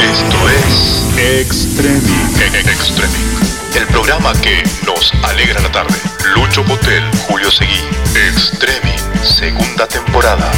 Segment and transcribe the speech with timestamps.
[0.00, 2.00] Esto es Extreme.
[2.68, 3.12] Extreme.
[3.76, 5.94] El programa que nos alegra la tarde.
[6.34, 7.78] Lucho Potel, Julio Seguí.
[8.28, 8.96] Extreme.
[9.22, 10.50] Segunda temporada.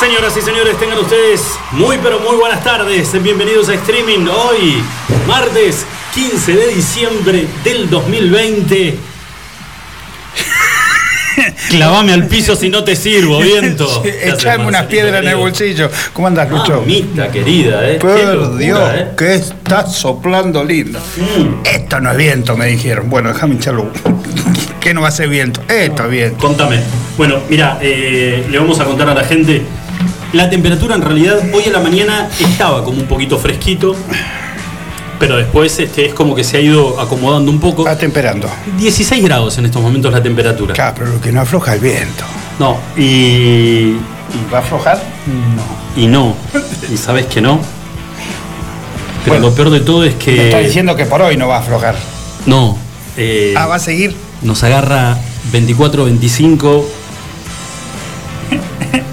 [0.00, 1.40] Señoras y señores, tengan ustedes
[1.70, 3.12] muy pero muy buenas tardes.
[3.22, 4.82] Bienvenidos a Streaming hoy,
[5.28, 9.13] martes 15 de diciembre del 2020.
[11.76, 13.84] Clavame al piso si no te sirvo, viento.
[14.04, 15.90] Sí, Echame unas piedras en el bolsillo.
[16.12, 16.80] ¿Cómo andas, Lucho?
[16.80, 17.98] Mamita querida, eh.
[17.98, 19.08] Qué Por Dios, eh.
[19.16, 21.00] que está soplando lindo.
[21.64, 23.10] Esto no es viento, me dijeron.
[23.10, 23.90] Bueno, déjame hincharlo.
[24.80, 25.62] ¿Qué no va a ser viento?
[25.68, 26.38] Esto es viento.
[26.38, 26.80] Contame.
[27.16, 29.62] Bueno, mira, eh, le vamos a contar a la gente.
[30.32, 33.96] La temperatura en realidad hoy en la mañana estaba como un poquito fresquito,
[35.26, 37.82] pero después este, es como que se ha ido acomodando un poco.
[37.84, 38.46] Va temperando.
[38.76, 40.74] 16 grados en estos momentos la temperatura.
[40.74, 42.24] Claro, pero lo que no afloja el viento.
[42.58, 43.00] No, y,
[43.96, 43.96] ¿Y
[44.52, 45.02] va a aflojar?
[45.26, 46.02] No.
[46.02, 46.34] y no.
[46.92, 47.58] Y sabes que no.
[49.24, 50.32] Pero Bueno, lo peor de todo es que.
[50.32, 51.96] Me está diciendo que por hoy no va a aflojar.
[52.44, 52.76] No.
[53.16, 54.14] eh, Ah, va a seguir.
[54.42, 55.16] nos agarra
[55.52, 56.86] 24, 25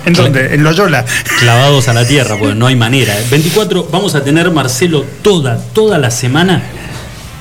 [0.05, 0.53] ¿En dónde?
[0.55, 1.05] En Loyola.
[1.39, 3.19] clavados a la tierra, porque no hay manera.
[3.19, 3.25] ¿eh?
[3.29, 6.63] 24, vamos a tener, Marcelo, toda, toda la semana,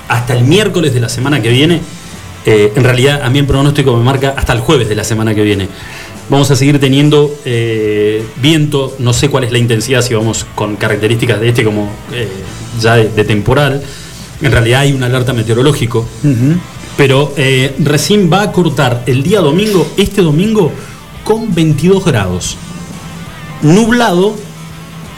[0.09, 1.81] hasta el miércoles de la semana que viene.
[2.47, 5.35] Eh, en realidad, a mí el pronóstico me marca hasta el jueves de la semana
[5.35, 5.69] que viene.
[6.31, 10.77] Vamos a seguir teniendo eh, viento, no sé cuál es la intensidad, si vamos con
[10.77, 12.29] características de este como eh,
[12.81, 13.83] ya de, de temporal.
[14.43, 16.07] En realidad hay un alerta meteorológico,
[16.97, 20.73] pero eh, recién va a cortar el día domingo, este domingo,
[21.25, 22.57] con 22 grados.
[23.63, 24.35] Nublado,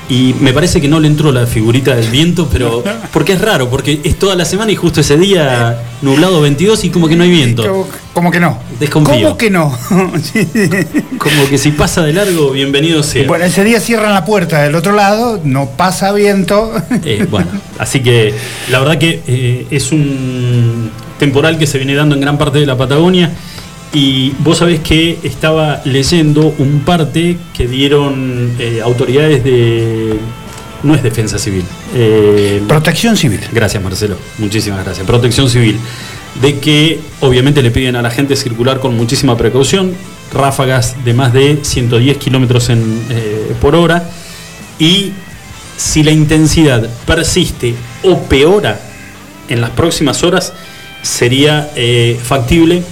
[0.08, 2.82] y me parece que no le entró la figurita del viento, pero.
[3.12, 6.90] Porque es raro, porque es toda la semana y justo ese día nublado 22 y
[6.90, 7.62] como que no hay viento.
[7.62, 8.58] Como- Como que no.
[8.80, 9.22] Desconfío.
[9.22, 9.78] ¿Cómo que no?
[11.18, 13.26] Como que si pasa de largo, bienvenido sea.
[13.28, 16.72] Bueno, ese día cierran la puerta del otro lado, no pasa viento.
[17.04, 18.34] Eh, bueno, así que
[18.70, 22.66] la verdad que eh, es un temporal que se viene dando en gran parte de
[22.66, 23.30] la Patagonia.
[23.94, 30.14] Y vos sabés que estaba leyendo un parte que dieron eh, autoridades de.
[30.82, 31.64] No es defensa civil.
[31.94, 33.40] eh, Protección civil.
[33.52, 34.16] Gracias, Marcelo.
[34.38, 35.06] Muchísimas gracias.
[35.06, 35.78] Protección Civil.
[36.40, 39.92] De que obviamente le piden a la gente circular con muchísima precaución,
[40.32, 44.08] ráfagas de más de 110 kilómetros eh, por hora.
[44.78, 45.12] Y
[45.76, 48.80] si la intensidad persiste o peora
[49.48, 50.54] en las próximas horas,
[51.02, 51.68] sería
[52.24, 52.82] factible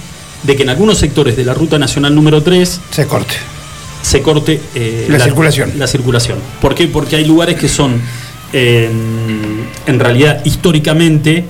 [0.43, 3.35] de que en algunos sectores de la Ruta Nacional número 3 Se corte.
[4.01, 5.73] se corte eh, La circulación.
[5.77, 6.39] La circulación.
[6.61, 6.87] ¿Por qué?
[6.87, 8.01] Porque hay lugares que son,
[8.53, 8.89] eh,
[9.85, 11.45] en realidad, históricamente, eh,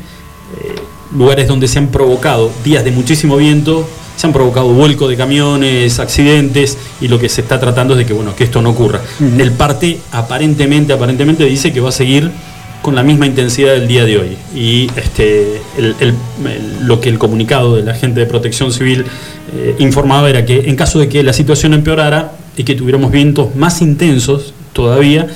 [1.15, 3.87] lugares donde se han provocado días de muchísimo viento,
[4.17, 8.05] se han provocado vuelco de camiones, accidentes, y lo que se está tratando es de
[8.05, 9.01] que, bueno, que esto no ocurra.
[9.19, 12.29] El parte, aparentemente, aparentemente dice que va a seguir
[12.81, 14.37] con la misma intensidad del día de hoy.
[14.55, 15.95] Y este, el-
[16.83, 19.05] lo que el comunicado de la gente de protección civil
[19.55, 23.55] eh, informaba era que en caso de que la situación empeorara y que tuviéramos vientos
[23.55, 25.27] más intensos todavía,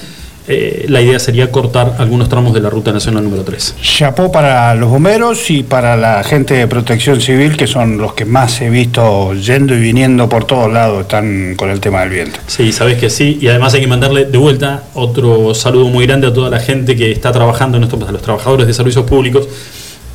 [0.47, 3.75] eh, la idea sería cortar algunos tramos de la ruta nacional número 3.
[3.81, 8.25] Chapó para los bomberos y para la gente de protección civil, que son los que
[8.25, 12.39] más he visto yendo y viniendo por todos lados, están con el tema del viento.
[12.47, 16.27] Sí, sabes que sí, y además hay que mandarle de vuelta otro saludo muy grande
[16.27, 19.47] a toda la gente que está trabajando en esto, a los trabajadores de servicios públicos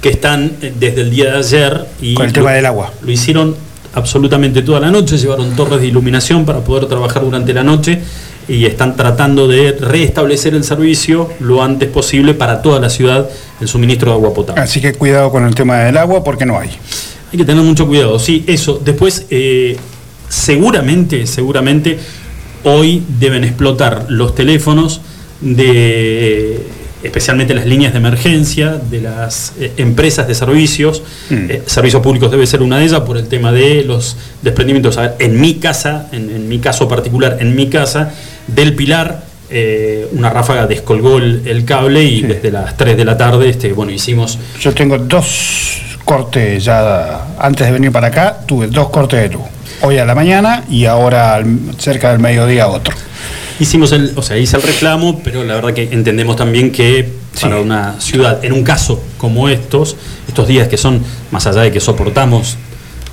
[0.00, 2.92] que están eh, desde el día de ayer y Con el lo- tema del agua.
[3.02, 3.56] Lo hicieron
[3.94, 8.00] absolutamente toda la noche, llevaron torres de iluminación para poder trabajar durante la noche
[8.50, 13.30] y están tratando de restablecer el servicio lo antes posible para toda la ciudad,
[13.60, 14.60] el suministro de agua potable.
[14.60, 16.68] Así que cuidado con el tema del agua porque no hay.
[17.32, 18.80] Hay que tener mucho cuidado, sí, eso.
[18.84, 19.76] Después, eh,
[20.28, 21.96] seguramente, seguramente,
[22.64, 25.00] hoy deben explotar los teléfonos
[25.40, 26.66] de,
[27.02, 31.02] especialmente las líneas de emergencia de las eh, empresas de servicios.
[31.30, 34.98] Eh, servicios públicos debe ser una de ellas por el tema de los desprendimientos.
[34.98, 38.12] A ver, en mi casa, en, en mi caso particular, en mi casa,
[38.46, 42.26] del pilar, eh, una ráfaga descolgó el, el cable y Sí.
[42.26, 47.66] desde las 3 de la tarde, este, bueno, hicimos Yo tengo dos cortes ya, antes
[47.66, 49.42] de venir para acá, tuve dos cortes de luz.
[49.82, 51.42] Hoy a la mañana y ahora
[51.78, 52.94] cerca del mediodía otro.
[53.60, 57.06] Hicimos el, o sea, hice el reclamo, pero la verdad que entendemos también que
[57.40, 59.96] para una ciudad, en un caso como estos,
[60.26, 62.56] estos días que son, más allá de que soportamos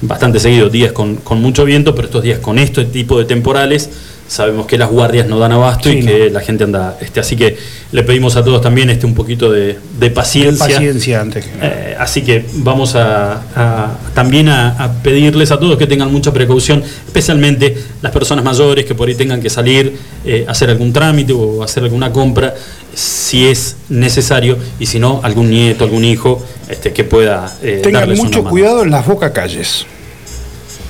[0.02, 3.90] bastante seguido días con, con mucho viento, pero estos días con este tipo de temporales,
[4.28, 6.08] sabemos que las guardias no dan abasto Sí, y no.
[6.12, 6.98] que la gente anda.
[7.00, 7.58] Este, así que
[7.92, 10.66] le pedimos a todos también este, un poquito de, de paciencia.
[10.68, 11.68] Paciencia antes que nada.
[11.74, 16.34] Eh, así que vamos a, a- también a, a pedirles a todos que tengan mucha
[16.34, 21.32] precaución, especialmente las personas mayores que por ahí tengan que salir eh, hacer algún trámite
[21.34, 22.54] o hacer alguna compra,
[22.94, 28.02] si es necesario, y si no, algún nieto, algún hijo este, que pueda eh, Tengan
[28.02, 29.86] darles mucho una cuidado en las bocacalles.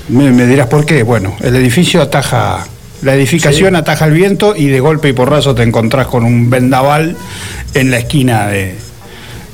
[0.10, 1.04] Me, me dirás por qué.
[1.04, 2.66] Bueno, el edificio ataja,
[3.02, 3.76] la edificación Sí.
[3.76, 7.16] ataja el viento y de golpe y porrazo te encontrás con un vendaval
[7.74, 8.76] en la esquina de,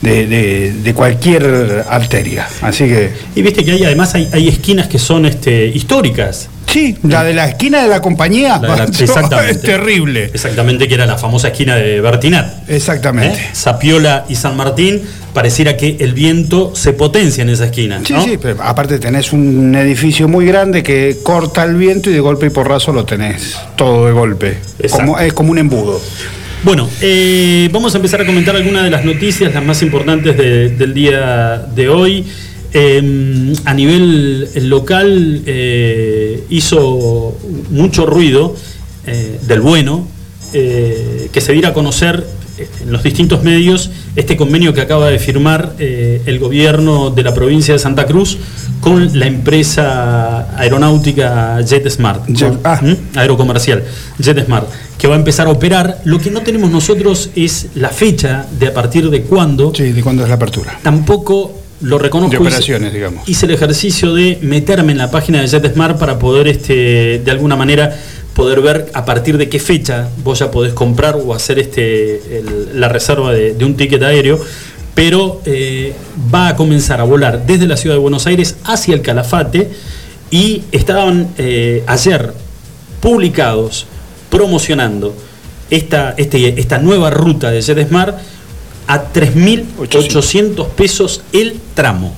[0.01, 2.48] de, de- de cualquier arteria.
[2.62, 6.50] Así que, Y viste que hay, además hay, hay esquinas que son este, históricas.
[6.73, 9.51] Sí, la de la esquina de la compañía La de la- exactamente.
[9.51, 10.25] es terrible.
[10.25, 12.69] Exactamente, que era la famosa esquina de Bertinat.
[12.69, 13.39] Exactamente.
[13.39, 13.49] ¿eh?
[13.53, 15.01] Zapiola y San Martín,
[15.33, 18.01] pareciera que el viento se potencia en esa esquina.
[18.05, 18.23] Sí, ¿no?
[18.23, 22.47] sí, pero aparte tenés un edificio muy grande que corta el viento y de golpe
[22.47, 24.57] y porrazo lo tenés todo de golpe.
[24.91, 26.01] Como, es como un embudo.
[26.63, 30.69] Bueno, eh, vamos a empezar a comentar algunas de las noticias, las más importantes de-
[30.69, 32.25] del día de hoy.
[32.75, 37.37] Eh, a nivel local eh, hizo
[37.69, 38.55] mucho ruido
[39.05, 40.07] eh, del bueno,
[40.53, 42.25] eh, que se diera a conocer
[42.83, 47.73] en los distintos medios este convenio que acaba de firmar el gobierno de la provincia
[47.73, 48.37] de Santa Cruz
[48.79, 52.79] con la empresa aeronáutica JetSmart, Jet- ah.
[53.15, 53.83] Aerocomercial,
[54.19, 54.67] JetSmart,
[54.99, 56.01] que va a empezar a operar.
[56.05, 59.73] Lo que no tenemos nosotros es la fecha de a partir de cuándo.
[59.75, 60.79] Sí, ¿de cuándo es la apertura?
[60.83, 62.31] Tampoco lo reconozco.
[62.31, 63.27] De hice- operaciones, digamos.
[63.30, 67.56] Hice el ejercicio de meterme en la página de JetSmart para poder, este, de alguna
[67.56, 67.95] manera,
[68.33, 72.80] poder ver a partir de qué fecha vos ya podés comprar o hacer este, el-
[72.80, 74.39] la reserva de, de un ticket aéreo.
[74.95, 75.94] Pero eh,
[76.33, 79.69] va a comenzar a volar desde la ciudad de Buenos Aires hacia el Calafate
[80.30, 82.33] y estaban eh, ayer
[83.01, 83.85] publicados
[84.30, 85.13] promocionando
[85.69, 88.18] esta, este, esta nueva ruta de JetSmart
[88.88, 92.13] a 3.800 pesos el tramo.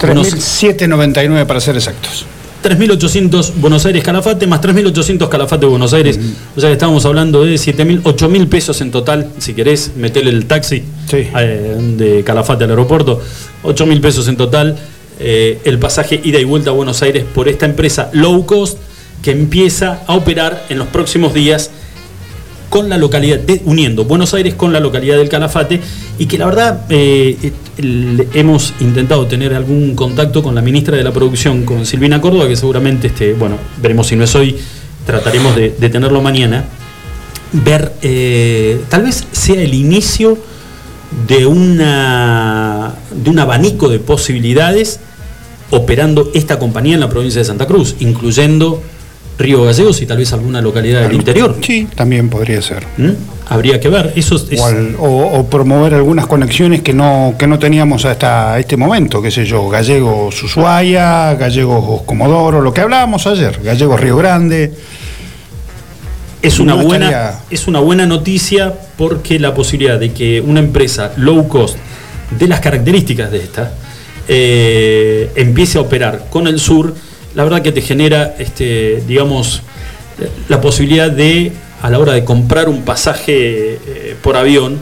[0.00, 2.24] Buenos- 3.799 para ser exactos.
[2.62, 6.18] 3.800 Buenos Aires Calafate más 3.800 Calafate Buenos Aires.
[6.56, 9.28] O sea que estábamos hablando de 7.000, 8.000 pesos en total.
[9.38, 11.26] Si querés meterle el taxi Sí.
[11.38, 13.20] eh, de Calafate al aeropuerto,
[13.64, 14.78] 8.000 pesos en total.
[15.22, 18.78] eh, el pasaje ida y vuelta a Buenos Aires por esta empresa low cost
[19.22, 21.70] que empieza a operar en los próximos días
[22.70, 25.80] con la localidad, uniendo Buenos Aires con la localidad del Calafate
[26.18, 31.04] y que la verdad eh, eh, hemos intentado tener algún contacto con la ministra de
[31.04, 34.56] la Producción, con Silvina Córdoba, que seguramente, este, bueno, veremos si no es hoy,
[35.04, 36.64] trataremos de, de tenerlo mañana,
[37.52, 40.38] ver, eh, tal vez sea el inicio
[41.26, 45.00] de, una, de un abanico de posibilidades
[45.70, 48.82] operando esta compañía en la provincia de Santa Cruz, incluyendo
[49.40, 51.56] Río Gallegos y tal vez alguna localidad del interior.
[51.60, 52.84] Sí, también podría ser.
[52.96, 53.10] ¿Mm?
[53.48, 54.12] Habría que ver.
[54.14, 58.56] Eso es, O, al- o- o promover algunas conexiones que no, que no teníamos hasta
[58.60, 64.16] este momento, qué sé yo, Gallegos Ushuaia, Gallegos Comodoro, lo que hablábamos ayer, Gallegos Río
[64.16, 64.72] Grande.
[66.42, 70.60] es una no buena estaría- es una buena noticia porque la posibilidad de que una
[70.60, 71.76] empresa low cost
[72.38, 73.72] de las características de esta
[74.28, 76.94] eh, empiece a operar con el sur,
[77.34, 79.62] la verdad que te genera, este, digamos,
[80.48, 84.78] la posibilidad de a la hora de comprar un pasaje eh, por avión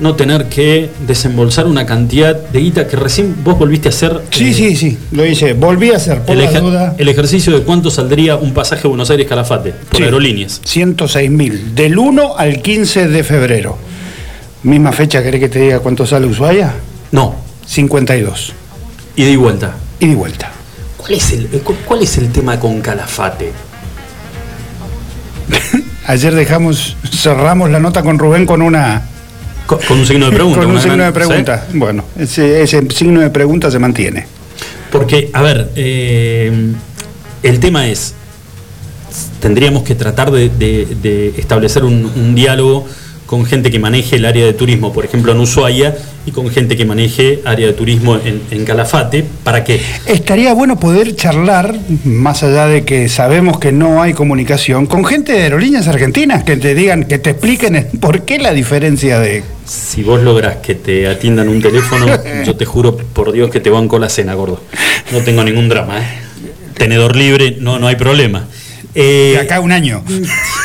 [0.00, 4.20] no tener que desembolsar una cantidad de guita que recién vos volviste a hacer.
[4.30, 5.54] Sí, eh, sí, sí, lo hice.
[5.54, 9.10] Volví a hacer, por el, la duda, el ejercicio de cuánto saldría un pasaje Buenos
[9.10, 10.04] Aires Calafate por Sí.
[10.04, 10.60] aerolíneas.
[10.64, 13.76] 106 mil, del 1 al 15 de febrero.
[14.62, 16.74] Misma fecha, ¿querés que te diga cuánto sale Ushuaia?
[17.10, 17.34] No,
[17.66, 18.52] 52.
[19.16, 19.74] ida y vuelta.
[19.98, 20.52] Y de vuelta.
[20.98, 23.52] ¿Cuál es el, cu- cuál es el tema con Calafate?
[26.06, 29.02] Ayer dejamos, cerramos la nota con Rubén con una,
[29.66, 30.60] Con, con un signo de pregunta.
[30.60, 31.66] con un signo gran- de pregunta.
[31.72, 34.26] Bueno, ese, ese signo de pregunta se mantiene.
[34.90, 36.72] Porque, a ver, eh,
[37.42, 38.14] el tema es,
[39.40, 42.86] tendríamos que tratar de, de- de establecer un, un diálogo
[43.28, 45.94] con gente que maneje el área de turismo, por ejemplo en Ushuaia,
[46.24, 50.80] y con gente que maneje área de turismo en, en Calafate, para que Estaría bueno
[50.80, 55.88] poder charlar, más allá de que sabemos que no hay comunicación, con gente de aerolíneas
[55.88, 59.44] argentinas que te digan, que te expliquen por qué la diferencia de.
[59.66, 62.06] si vos lográs que te atiendan un teléfono,
[62.46, 64.62] yo te juro por Dios que te banco la cena, gordo.
[65.12, 66.06] No tengo ningún drama, ¿eh?
[66.78, 68.46] Tenedor libre, no, no hay problema.
[68.94, 70.02] Eh, de acá un año.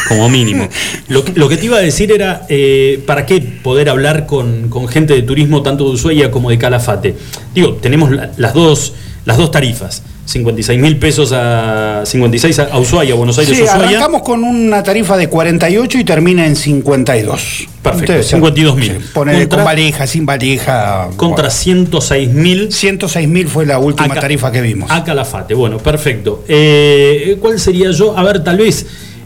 [0.07, 0.67] como mínimo.
[1.07, 4.69] Lo, que- lo que te iba a decir era, eh, ¿para qué poder hablar con,
[4.69, 7.15] con gente de turismo tanto de Ushuaia como de Calafate?
[7.53, 8.93] Digo, tenemos la- las, dos,
[9.25, 10.03] las dos tarifas.
[10.25, 13.87] 56 mil pesos a 56 a Ushuaia, Buenos Aires, Sí, Ushuaia.
[13.89, 17.67] arrancamos con una tarifa de 48 y termina en 52.
[17.81, 18.81] Perfecto, Entonces, 52.000.
[18.85, 21.09] sí, Ponele Contra- con valija, sin valija.
[21.17, 24.89] Contra 106 mil 106 mil fue la última tarifa que vimos.
[24.89, 26.45] A Calafate, bueno, perfecto.
[26.47, 28.17] Eh, ¿Cuál sería yo?
[28.17, 28.85] A ver, tal vez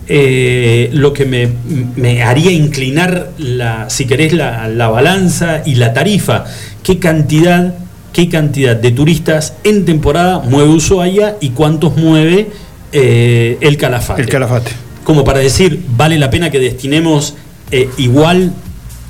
[0.10, 1.48] eh, lo que me,
[1.96, 6.46] me haría inclinar, la, si querés, la, la balanza y la tarifa.
[6.82, 7.76] ¿Qué cantidad,
[8.14, 12.50] ¿Qué cantidad de turistas en temporada mueve Ushuaia y cuántos mueve
[12.92, 14.22] eh, el Calafate?
[14.24, 14.72] El calafate.
[15.04, 17.36] como para decir, vale la pena que destinemos
[17.72, 18.54] eh, igual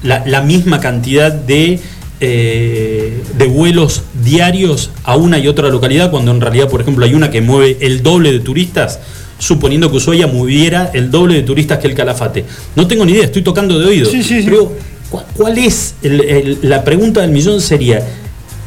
[0.03, 1.79] la, la misma cantidad de,
[2.19, 7.13] eh, de vuelos diarios a una y otra localidad, cuando en realidad, por ejemplo, hay
[7.13, 8.99] una que mueve el doble de turistas,
[9.39, 12.43] suponiendo que Ushuaia moviera el doble de turistas que el Calafate.
[12.75, 14.09] No tengo ni idea, estoy tocando de oído.
[14.09, 14.45] Sí, sí, sí.
[14.49, 14.73] Pero,
[15.09, 15.95] ¿cu- ¿cuál es?
[16.01, 18.03] el- el- la pregunta del millón sería,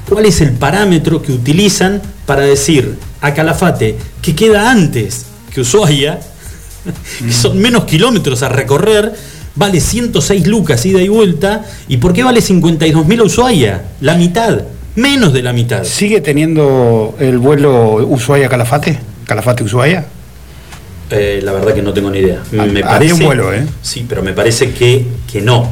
[0.08, 6.20] ¿cuál es el parámetro que utilizan para decir a Calafate que queda antes que Ushuaia?
[7.18, 9.12] que son menos kilómetros a recorrer,
[9.54, 13.82] vale 106 lucas ida y vuelta, ¿y por qué vale 52 mil a Ushuaia?
[14.00, 14.62] La mitad,
[14.96, 15.84] menos de la mitad.
[15.84, 18.98] ¿Sigue teniendo el vuelo Ushuaia-Calafate?
[19.26, 20.04] ¿Calafate-Ushuaia?
[21.10, 22.40] Eh, la verdad que no tengo ni idea.
[22.44, 23.66] Ah, Me había parece, un vuelo, ¿eh?
[23.82, 25.68] Sí, pero me parece que, que no.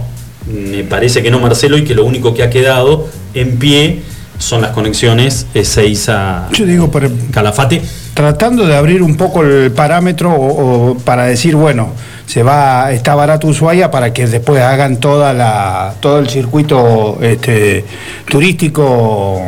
[0.47, 4.01] Me parece que no, Marcelo, y que lo único que ha quedado en pie
[4.39, 6.91] son las conexiones Ezeiza Yo digo,
[7.33, 7.83] Calafate.
[8.15, 11.91] tratando de abrir un poco el parámetro o, o para decir, bueno,
[12.27, 17.85] se va, está barato Ushuaia para que después hagan toda la, todo el circuito este,
[18.29, 19.41] turístico,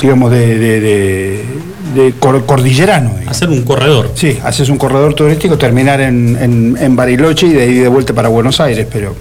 [0.00, 1.44] digamos, de, de, de-
[1.94, 3.10] de cor- cordillerano.
[3.10, 3.28] digamos.
[3.30, 4.10] Hacer un corredor.
[4.16, 8.12] Sí, haces un corredor turístico, terminar en, en, en Bariloche y de ahí de vuelta
[8.12, 9.14] para Buenos Aires, pero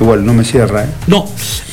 [0.00, 0.84] igual no me cierra.
[0.84, 0.88] ¿eh?
[1.06, 1.28] No,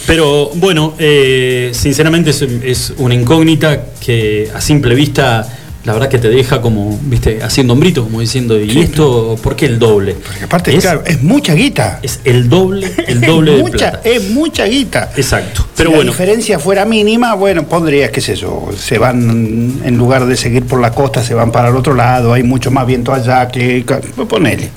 [0.07, 5.47] pero bueno, eh, sinceramente es, es una incógnita que a simple vista,
[5.85, 8.79] la verdad que te deja como, viste, haciendo hombrito, como diciendo, ¿y Sí.
[8.81, 10.13] esto por qué el doble?
[10.13, 11.99] Porque aparte, es, claro, es mucha guita.
[12.03, 14.01] es el doble, el doble de mucha, plata.
[14.03, 15.11] es mucha guita.
[15.15, 15.61] Exacto.
[15.61, 19.97] Si Pero la bueno, diferencia fuera mínima, bueno, pondrías, qué sé yo, se van, en
[19.97, 22.85] lugar de seguir por la costa, se van para el otro lado, hay mucho más
[22.85, 23.83] viento allá que,
[24.27, 24.69] ponele.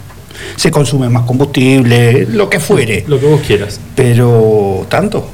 [0.56, 3.04] Se consume más combustible, lo que fuere.
[3.08, 3.80] lo que vos quieras.
[3.94, 5.28] Pero, ¿tanto?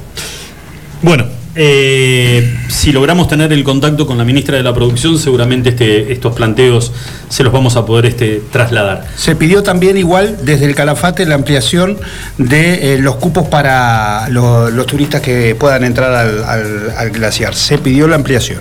[1.01, 1.25] Bueno,
[1.55, 6.33] eh, si logramos tener el contacto con la ministra de la Producción, seguramente este, estos
[6.33, 6.91] planteos
[7.27, 9.07] se los vamos a poder este, trasladar.
[9.15, 11.97] Se pidió también igual desde el Calafate la ampliación
[12.37, 17.55] de eh, los cupos para lo- los turistas que puedan entrar al, al- al glaciar.
[17.55, 18.59] Se pidió la ampliación.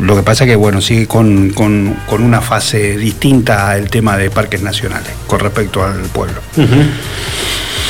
[0.00, 4.28] Lo que pasa que, bueno, sigue con, con- con una fase distinta al tema de
[4.30, 6.40] parques nacionales con respecto al pueblo.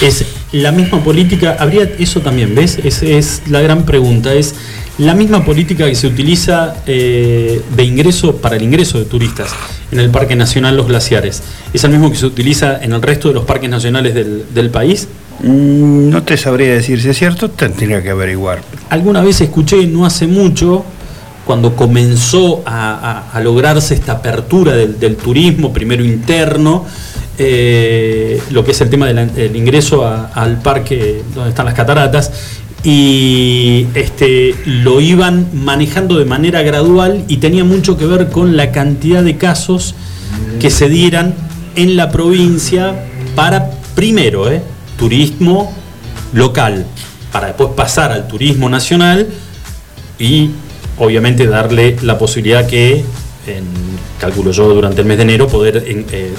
[0.02, 2.78] Es la misma política, habría eso también, ¿ves?
[2.84, 4.54] Es, es la gran pregunta, es
[4.98, 9.48] la misma política que se utiliza eh, de ingreso para el ingreso de turistas
[9.90, 11.42] en el Parque Nacional Los Glaciares.
[11.72, 14.70] ¿Es el mismo que se utiliza en el resto de los parques nacionales del, del
[14.70, 15.08] país?
[15.42, 18.62] Mm, No te sabría decir si es cierto, tendría que averiguar.
[18.90, 20.84] Alguna vez escuché, no hace mucho,
[21.44, 26.86] cuando comenzó a, lograrse esta apertura del, turismo, primero interno,
[27.36, 32.30] eh, lo que es el tema del ingreso al parque donde están las cataratas,
[32.84, 38.72] y este, lo iban manejando de manera gradual y tenía mucho que ver con la
[38.72, 39.94] cantidad de casos
[40.60, 41.34] que se dieran
[41.76, 42.94] en la provincia
[43.34, 44.62] para, primero, eh,
[44.98, 45.72] turismo
[46.34, 46.84] local,
[47.32, 49.28] para después pasar al turismo nacional
[50.18, 50.50] y
[50.98, 53.04] obviamente darle la posibilidad que,
[53.46, 53.64] en,
[54.20, 56.32] calculo yo, durante el mes de enero, poder en- eh,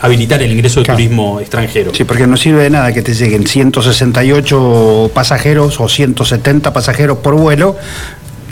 [0.00, 0.98] habilitar el ingreso de Claro.
[0.98, 1.92] turismo extranjero.
[1.94, 7.34] Sí, porque no sirve de nada que te lleguen 168 pasajeros o 170 pasajeros por
[7.34, 7.76] vuelo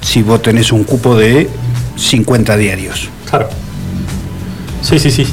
[0.03, 1.49] si vos tenés un cupo de
[1.97, 3.09] 50 diarios.
[3.29, 3.49] Claro.
[4.83, 5.27] Sí, sí, sí.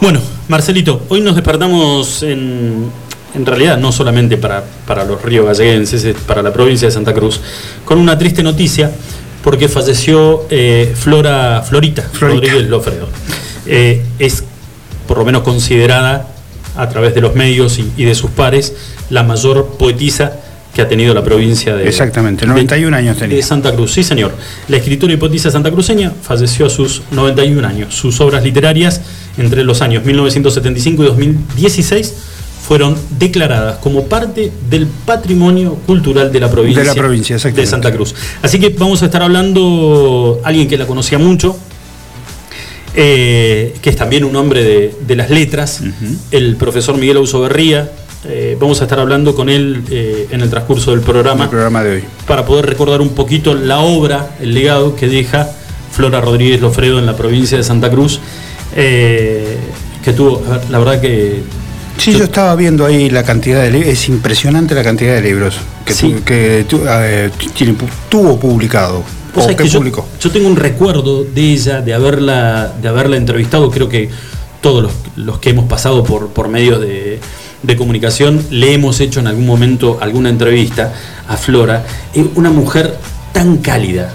[0.00, 2.84] Bueno, Marcelito, hoy nos despertamos en,
[3.34, 7.12] en realidad no solamente para, para los ríos galleguenses, es para la provincia de Santa
[7.12, 7.40] Cruz,
[7.84, 8.92] con una triste noticia,
[9.42, 12.40] porque falleció eh, Flora, Florita, Florita.
[12.46, 13.08] Rodríguez Lofredo.
[13.66, 14.44] Eh, es
[15.06, 16.28] por lo menos considerada
[16.76, 18.74] a través de los medios y, y de sus pares
[19.10, 20.32] la mayor poetisa
[20.74, 23.36] que ha tenido la provincia de Exactamente, de- 91 años tenía.
[23.36, 24.32] de Santa Cruz, sí señor.
[24.68, 27.94] La escritora y poetisa santacruceña falleció a sus 91 años.
[27.94, 29.00] Sus obras literarias
[29.38, 32.14] entre los años 1975 y 2016
[32.66, 37.92] fueron declaradas como parte del patrimonio cultural de la provincia, De la provincia, de Santa
[37.92, 38.14] Cruz.
[38.42, 41.56] Así que vamos a estar hablando alguien que la conocía mucho,
[42.94, 45.80] eh, que es también un hombre de, de las letras,
[46.30, 47.90] el profesor Miguel Ausoberría,
[48.24, 51.84] eh, vamos a estar hablando con él eh, en el transcurso del programa, El programa
[51.84, 52.04] de hoy.
[52.26, 55.48] para poder recordar un poquito la obra, el legado que deja
[55.92, 58.18] Flora Rodríguez Lofredo en la provincia de Santa Cruz,
[58.74, 59.56] eh,
[60.02, 61.42] que tuvo, la verdad que...
[61.98, 65.56] Sí, yo estaba viendo ahí la cantidad de libros, es impresionante la cantidad de libros
[65.84, 66.10] que, Sí.
[66.12, 69.02] tu- que tu- eh, tiene pu- tuvo publicado.
[69.34, 70.06] O sabés que yo, publicó.
[70.20, 74.08] yo tengo un recuerdo de ella, de haberla, de haberla entrevistado, creo que
[74.60, 77.20] todos los, los que hemos pasado por, por medios de,
[77.62, 80.94] de comunicación le hemos hecho en algún momento alguna entrevista
[81.28, 81.84] a Flora.
[82.14, 82.96] Es una mujer
[83.32, 84.12] tan cálida,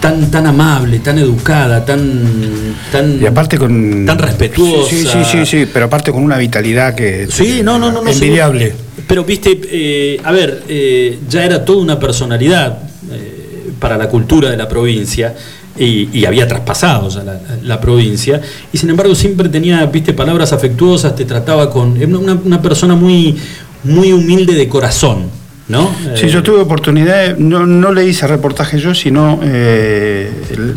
[0.00, 4.06] tan, tan amable, tan educada, tan, tan, Y aparte con.
[4.06, 4.90] tan respetuosa.
[4.90, 7.26] Sí, sí, sí, sí, pero aparte con una vitalidad que.
[7.30, 8.02] Sí, no, no, no.
[8.02, 8.74] no Envidiable.
[9.06, 12.78] Pero viste, eh, a ver, eh, ya era toda una personalidad
[13.10, 15.34] eh, para la cultura de la provincia
[15.78, 18.40] y, y había traspasado ya la, la provincia
[18.72, 23.36] y sin embargo siempre tenía, viste, palabras afectuosas, te trataba con una, una persona muy,
[23.84, 25.24] muy humilde de corazón,
[25.72, 25.90] ¿no?
[26.14, 30.76] Sí, Eh, yo tuve oportunidad, no, no le hice reportaje yo, sino eh, el-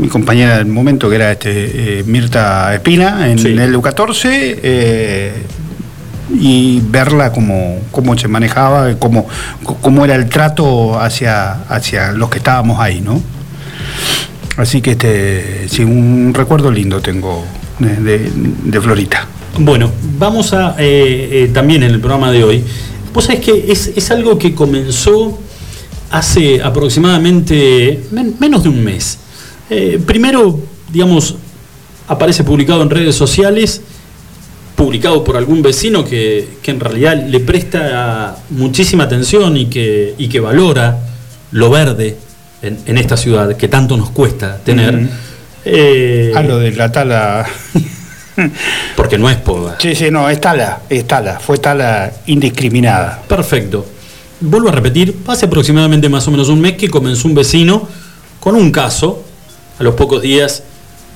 [0.00, 3.48] mi compañera del momento, que era este, eh, Mirta Espina, en Sí.
[3.48, 5.32] el U14, eh,
[6.32, 9.28] y verla cómo, cómo se manejaba, cómo,
[9.82, 13.20] cómo era el trato hacia, hacia los que estábamos ahí, ¿no?
[14.56, 17.44] Así que este, sí, un recuerdo lindo tengo
[17.78, 18.30] de, de-
[18.64, 19.26] de Florita.
[19.58, 22.64] Bueno, vamos a eh, eh, también en el programa de hoy.
[23.12, 25.38] Vos sabés que es, es algo que comenzó
[26.10, 29.18] hace aproximadamente men- menos de un mes.
[29.68, 30.58] Eh, primero,
[30.92, 31.36] digamos,
[32.08, 33.82] aparece publicado en redes sociales,
[34.76, 40.28] publicado por algún vecino que, que en realidad le presta muchísima atención y que, y
[40.28, 40.98] que valora
[41.52, 42.16] lo verde
[42.62, 45.08] en, en esta ciudad que tanto nos cuesta tener.
[45.64, 47.46] Eh, Ah, lo de la tala.
[48.96, 49.76] porque no es poda.
[49.80, 53.22] Sí, sí, no, es tala, es tala, fue tala indiscriminada.
[53.28, 53.86] Perfecto.
[54.40, 57.86] Vuelvo a repetir, hace aproximadamente más o menos un mes que comenzó un vecino
[58.38, 59.24] con un caso.
[59.78, 60.62] A los pocos días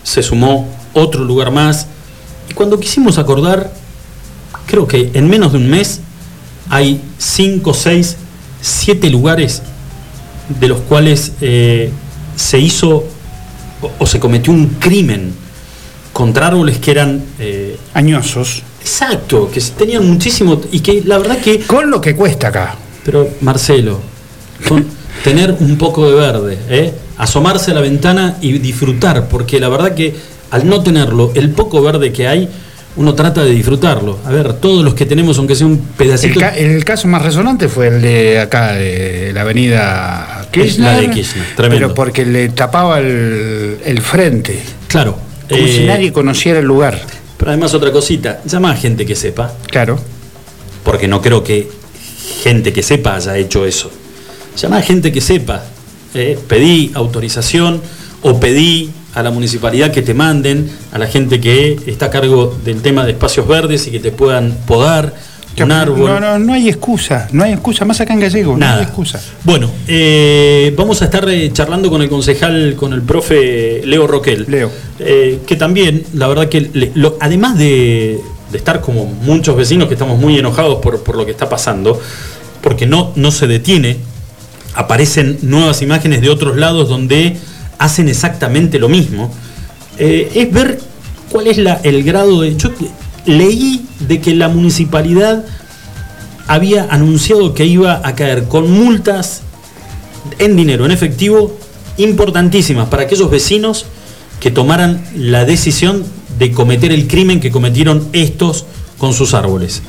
[0.02, 1.86] se sumó otro lugar más.
[2.50, 3.72] Y cuando quisimos acordar,
[4.66, 6.00] creo que en menos de un mes
[6.68, 8.16] hay 5, 6,
[8.60, 9.62] 7 lugares
[10.48, 11.90] de los cuales eh,
[12.36, 13.04] se hizo
[13.80, 15.43] o, o se cometió un crimen
[16.14, 17.22] contra árboles que eran...
[17.38, 18.62] eh, Añosos.
[18.80, 22.76] Exacto, que tenían muchísimo y que la verdad que Con lo que cuesta acá.
[23.04, 24.00] pero Marcelo,
[24.68, 24.86] con
[25.22, 26.92] tener un poco de verde, ¿eh?
[27.18, 30.14] asomarse a la ventana y disfrutar, porque la verdad que
[30.50, 32.48] al no tenerlo, el poco verde que hay,
[32.96, 34.18] uno trata de disfrutarlo.
[34.24, 36.38] A ver, todos los que tenemos, aunque sea un El, pedacito.
[36.38, 40.92] ca- el caso más resonante fue el de acá, de la avenida Kirchner.
[40.94, 41.86] La de Kirchner, tremendo.
[41.88, 44.62] Pero porque le tapaba el, el frente.
[44.88, 45.18] claro.
[45.48, 47.00] Como eh, si nadie conociera el lugar.
[47.36, 49.98] Pero además otra cosita, llama a gente que sepa, Claro.
[50.84, 51.68] porque no creo que
[52.42, 53.90] gente que sepa haya hecho eso.
[54.56, 55.62] Llama a gente que sepa.
[56.16, 57.80] eh, pedí autorización
[58.22, 62.56] o pedí a la municipalidad que te manden a la gente que está a cargo
[62.64, 65.12] del tema de espacios verdes y que te puedan podar
[65.62, 66.08] un árbol.
[66.10, 67.28] No, no, no hay excusa.
[67.32, 67.84] No hay excusa.
[67.84, 68.78] Más acá en Gallego, no Nada.
[68.78, 69.20] hay excusa.
[69.44, 74.46] Bueno, eh, vamos a estar eh, charlando con el concejal, con el profe Leo Roquel.
[74.48, 74.70] Leo.
[74.98, 78.18] Eh, que también, la verdad que, le- lo- además de,
[78.50, 82.00] de estar como muchos vecinos que estamos muy enojados por, por lo que está pasando,
[82.60, 83.98] porque no, no se detiene,
[84.74, 87.36] aparecen nuevas imágenes de otros lados donde
[87.78, 89.32] hacen exactamente lo mismo,
[89.98, 90.78] es ver
[91.30, 92.56] cuál es la, el grado de...
[92.56, 92.70] Yo
[93.26, 95.44] leí de que la municipalidad
[96.46, 99.42] había anunciado que iba a caer con multas
[100.38, 101.56] en dinero, en efectivo,
[101.96, 103.86] importantísimas para aquellos vecinos
[104.40, 106.04] que tomaran la decisión
[106.38, 108.66] de cometer el crimen que cometieron estos
[108.98, 109.82] con sus árboles.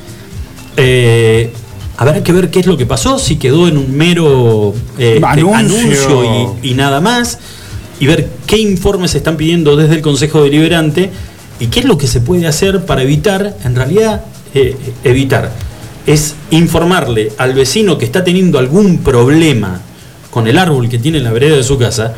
[0.78, 1.52] Eh,
[1.98, 5.54] habrá que ver qué es lo que pasó, si quedó en un mero eh, Anuncio.
[5.54, 7.40] anuncio y, y nada más,
[8.00, 11.12] y ver qué informes se están pidiendo desde el Consejo Deliberante
[11.60, 15.52] y qué es lo que se puede hacer para evitar, en realidad, eh, evitar,
[16.06, 19.82] es informarle al vecino que está teniendo algún problema
[20.30, 22.14] con el árbol que tiene en la vereda de su casa,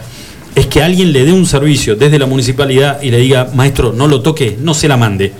[0.55, 4.07] es que alguien le dé un servicio desde la municipalidad y le diga, maestro, no
[4.07, 5.31] lo toque, no se la mande.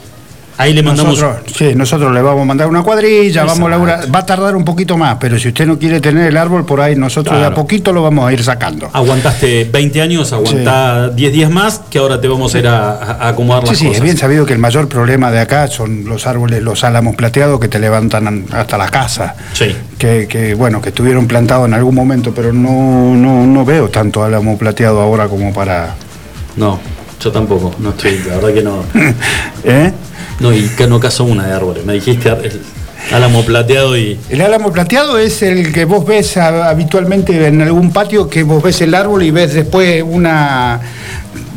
[0.60, 1.20] Ahí le mandamos...
[1.20, 3.70] Nosotros, sí, nosotros le vamos a mandar una cuadrilla, vamos a Exacto.
[3.70, 4.15] laburar.
[4.15, 6.82] Va a tardar un poquito más, pero si usted no quiere tener el árbol por
[6.82, 8.89] ahí, nosotros de a poquito lo vamos a ir sacando.
[8.91, 13.28] Aguantaste 20 años, aguantá 10 días más, que ahora te vamos a ir a, a
[13.30, 13.98] acomodar Sí, las sí, cosas.
[13.98, 17.60] es bien sabido que el mayor problema de acá son los árboles, los álamos plateados
[17.60, 19.36] que te levantan hasta la casa.
[19.54, 19.76] Sí.
[20.00, 24.24] Que, que, bueno, que estuvieron plantados en algún momento, pero no, no, no veo tanto
[24.24, 25.96] álamo plateado ahora como para.
[26.56, 26.80] No,
[27.20, 28.84] yo tampoco, no estoy, la verdad que no.
[29.64, 29.92] ¿Eh?
[30.40, 31.86] No, y que no caso una de árboles.
[31.86, 32.62] Me dijiste el-
[33.12, 34.20] Álamo plateado y.
[34.30, 38.82] El álamo plateado es el que vos ves habitualmente en algún patio, que vos ves
[38.82, 40.80] el árbol y ves después una.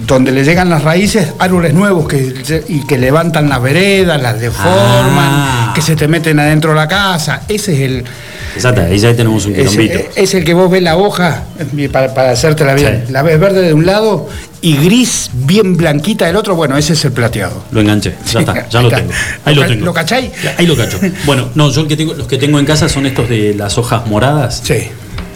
[0.07, 5.29] donde le llegan las raíces, árboles nuevos que, y que levantan las veredas, las deforman,
[5.33, 5.73] Ah.
[5.75, 7.42] que se te meten adentro de la casa.
[7.49, 8.05] Ese es el.
[8.54, 9.98] Exacto, ahí ya tenemos un quilombito.
[10.16, 11.44] es el que vos ves la hoja,
[11.76, 13.04] eh, para, para hacértela bien.
[13.06, 13.12] Sí.
[13.12, 14.28] La ves verde de un lado
[14.62, 16.54] y gris, bien blanquita del otro.
[16.54, 17.64] Bueno, ese es el plateado.
[17.70, 19.00] Lo enganché, ya está, ya lo está.
[19.00, 19.12] tengo.
[19.44, 19.84] Ahí ¿Lo tengo.
[19.86, 20.30] lo cachai?
[20.58, 20.98] Ahí lo cacho.
[21.24, 23.78] Bueno, no, yo el que tengo, los que tengo en casa son estos de las
[23.78, 24.60] hojas moradas.
[24.64, 24.88] Sí.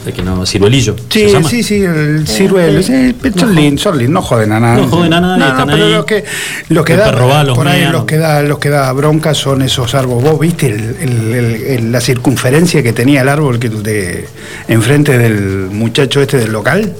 [0.04, 0.94] De que no, ciruelillo.
[1.08, 1.48] Sí, ¿se llama?
[1.48, 2.82] sí, sí, el ciruelo.
[2.82, 4.82] sí, son lindos, son lindos, no joden a nadie.
[4.82, 5.92] No joden a No, están pero ahí.
[5.94, 6.24] Los que,
[6.68, 9.94] los que da, los por ahí los que, da, los que da bronca son esos
[9.94, 10.30] árboles.
[10.30, 14.28] ¿Vos viste el- el- el- el- la circunferencia que tenía el árbol que, de,
[14.68, 16.92] enfrente del muchacho este del local?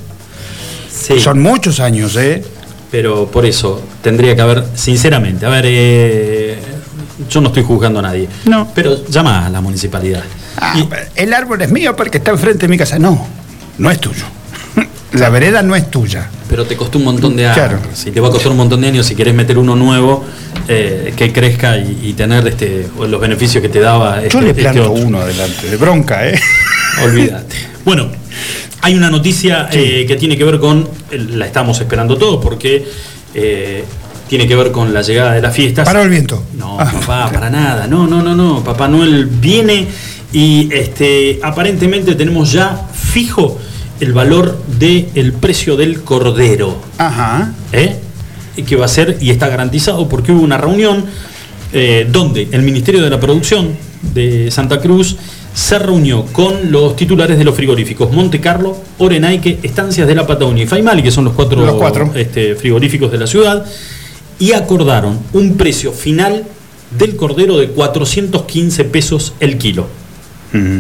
[0.91, 2.43] Sí, Son muchos años, ¿eh?
[2.91, 6.59] pero por eso tendría que haber, sinceramente, a ver, eh,
[7.29, 8.29] yo no estoy juzgando a nadie.
[8.47, 8.71] No.
[8.75, 10.23] Pero llama a la municipalidad.
[10.57, 10.89] Ah, Y-
[11.21, 12.99] el árbol es mío porque está enfrente de mi casa.
[12.99, 13.27] No,
[13.79, 14.25] no es tuyo.
[15.13, 16.29] La vereda no es tuya.
[16.49, 17.57] pero te costó un montón de años.
[17.57, 17.79] Claro.
[17.95, 20.25] Si te va a costar un montón de años si querés meter uno nuevo
[20.69, 24.51] eh, que crezca y, y tener este los beneficios que te daba este, Yo le
[24.51, 26.41] este planto uno adelante, de bronca, ¿eh?
[27.05, 27.57] Olvídate.
[27.85, 28.09] Bueno,
[28.83, 32.85] hay una noticia eh, que tiene que ver con, la estamos esperando todos porque
[33.35, 33.85] eh,
[34.29, 35.85] tiene que ver con la llegada de las fiestas.
[35.87, 36.43] Paró el viento.
[36.59, 37.87] No, Ah, papá, para nada.
[37.87, 38.65] No, no, no, no.
[38.65, 39.87] Papá Noel viene
[40.35, 43.57] y este, aparentemente tenemos ya fijo
[44.01, 46.77] el valor del precio del cordero.
[46.99, 47.55] Ajá.
[47.73, 47.97] ¿eh?
[48.67, 51.05] Que va a ser y está garantizado porque hubo una reunión
[51.73, 53.77] eh, donde el Ministerio de la Producción
[54.13, 55.17] de Santa Cruz
[55.55, 60.65] se reunió con los titulares de los frigoríficos Monte Carlo, Orenaique, Estancias de la Patagonia
[60.65, 62.11] y Faimali, que son los cuatro, Los cuatro.
[62.17, 63.65] este, frigoríficos de la ciudad,
[64.41, 66.45] y acordaron un precio final
[66.99, 69.87] del cordero de 415 pesos el kilo.
[70.55, 70.79] Mm.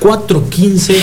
[0.00, 0.94] 4.15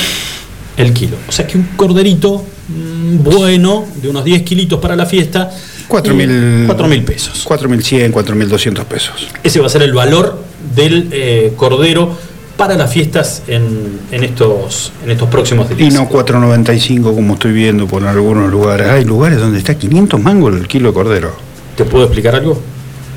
[0.78, 1.18] el kilo.
[1.28, 5.50] O sea que un corderito mm, bueno, de unos 10 kilitos para la fiesta,
[5.88, 7.46] Cuatro eh, mil- pesos.
[7.48, 9.28] 4.100, 4.200 pesos.
[9.44, 10.44] Ese va a ser el valor
[10.76, 12.18] del eh, cordero
[12.58, 15.94] para las fiestas en, en estos, en estos próximos Y días.
[15.94, 18.88] no 4.95 como estoy viendo por algunos lugares.
[18.90, 21.36] Hay lugares donde está 500 mangos el kilo de cordero.
[21.78, 22.60] ¿Te puedo explicar algo?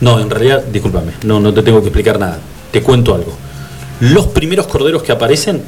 [0.02, 2.38] No, en realidad, discúlpame, no, no te tengo que explicar nada.
[2.70, 3.36] Te cuento algo.
[4.00, 5.62] Los primeros corderos que aparecen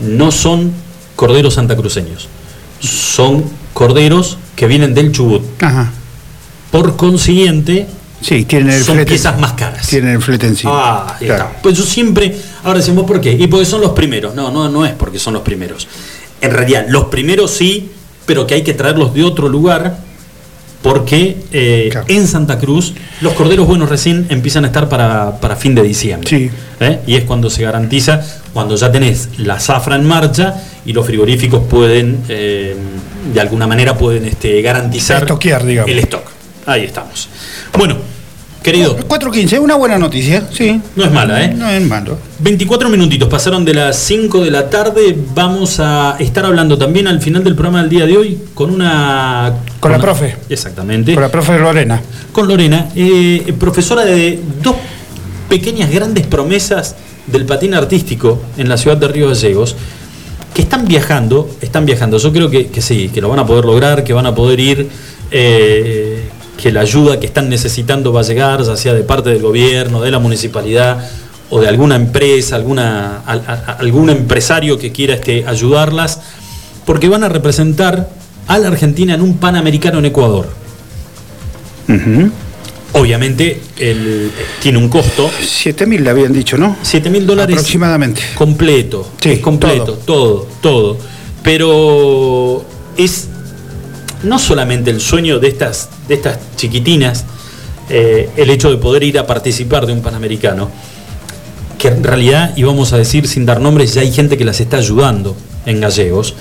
[0.00, 0.72] no son
[1.16, 2.28] corderos santacruceños,
[2.80, 5.42] son corderos que vienen del Chubut.
[5.62, 5.92] Ajá.
[6.70, 7.86] Por consiguiente,
[8.20, 9.10] Sí, tienen el son flete.
[9.12, 9.86] piezas más caras.
[9.86, 10.72] Tienen el flete encima.
[10.74, 11.44] Ah, ahí Claro.
[11.50, 11.62] está.
[11.62, 14.34] Pues yo siempre, ahora decimos por qué, y porque son los primeros.
[14.34, 15.86] No, no, no es porque son los primeros.
[16.40, 17.90] En realidad, los primeros sí,
[18.26, 19.98] pero que hay que traerlos de otro lugar,
[20.82, 22.06] porque eh, Claro.
[22.08, 26.28] en Santa Cruz los corderos buenos recién empiezan a estar para, para fin de diciembre.
[26.28, 26.50] Sí.
[26.80, 27.00] ¿Eh?
[27.06, 28.20] Y es cuando se garantiza,
[28.52, 30.54] cuando ya tenés la zafra en marcha
[30.86, 32.76] y los frigoríficos pueden, eh,
[33.32, 35.22] de alguna manera, pueden este, garantizar
[35.86, 36.22] el stock.
[36.66, 37.28] Ahí estamos.
[37.76, 37.96] Bueno,
[38.72, 38.98] querido.
[38.98, 40.80] 4.15, una buena noticia, sí.
[40.94, 41.54] No es mala, ¿eh?
[41.54, 42.18] No es malo.
[42.40, 45.16] 24 minutitos, pasaron de las 5 de la tarde.
[45.34, 49.54] Vamos a estar hablando también al final del programa del día de hoy con una.
[49.80, 50.36] Con la profe.
[50.48, 51.14] Exactamente.
[51.14, 52.02] Con la profe Lorena.
[52.32, 54.76] Con Lorena, eh, profesora de dos
[55.48, 56.94] pequeñas grandes promesas
[57.26, 59.76] del patín artístico en la ciudad de Río Gallegos,
[60.54, 62.18] que están viajando, están viajando.
[62.18, 64.60] Yo creo que, que sí, que lo van a poder lograr, que van a poder
[64.60, 64.88] ir,
[65.30, 66.07] eh,
[66.60, 70.02] que la ayuda que están necesitando va a llegar, ya sea de parte del gobierno,
[70.02, 71.08] de la municipalidad
[71.50, 76.20] o de alguna empresa, alguna, a- algún empresario que quiera este, ayudarlas,
[76.84, 78.10] porque van a representar
[78.48, 80.48] a la Argentina en un Panamericano en Ecuador.
[82.92, 86.76] Obviamente el- tiene un costo, 7.000 le habían dicho, ¿no?
[86.82, 88.22] 7 mil dólares Aproximadamente.
[88.34, 90.48] completo, Sí, es completo, todo.
[90.60, 90.96] todo,
[91.42, 92.64] Pero
[92.96, 93.28] es
[94.24, 97.24] no solamente el sueño de estas, de estas chiquitinas,
[97.90, 100.70] eh, el hecho de poder ir a participar de un Panamericano,
[101.78, 104.60] que en realidad, y vamos a decir sin dar nombres, ya hay gente que las
[104.60, 106.34] está ayudando en gallegos,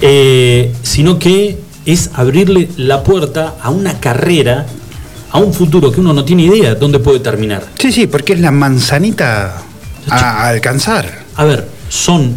[0.00, 4.66] eh, sino que es abrirle la puerta a una carrera,
[5.30, 7.64] a un futuro que uno no tiene idea dónde puede terminar.
[7.78, 9.62] Sí, sí, porque es la manzanita
[10.08, 11.24] a, alcanzar.
[11.36, 12.36] A ver, son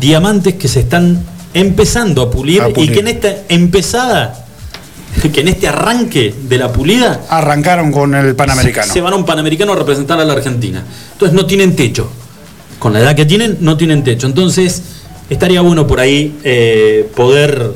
[0.00, 1.22] diamantes que se están
[1.54, 2.90] empezando a pulir, A pulir.
[2.90, 4.46] y que en esta empezada,
[5.32, 8.92] que en este arranque de la pulida, Arrancaron con el Panamericano.
[8.92, 10.82] se van a un Panamericano a representar a la Argentina.
[11.12, 12.10] Entonces no tienen techo.
[12.78, 14.26] Con la edad que tienen, no tienen techo.
[14.26, 14.82] Entonces
[15.30, 17.72] estaría bueno por ahí eh, poder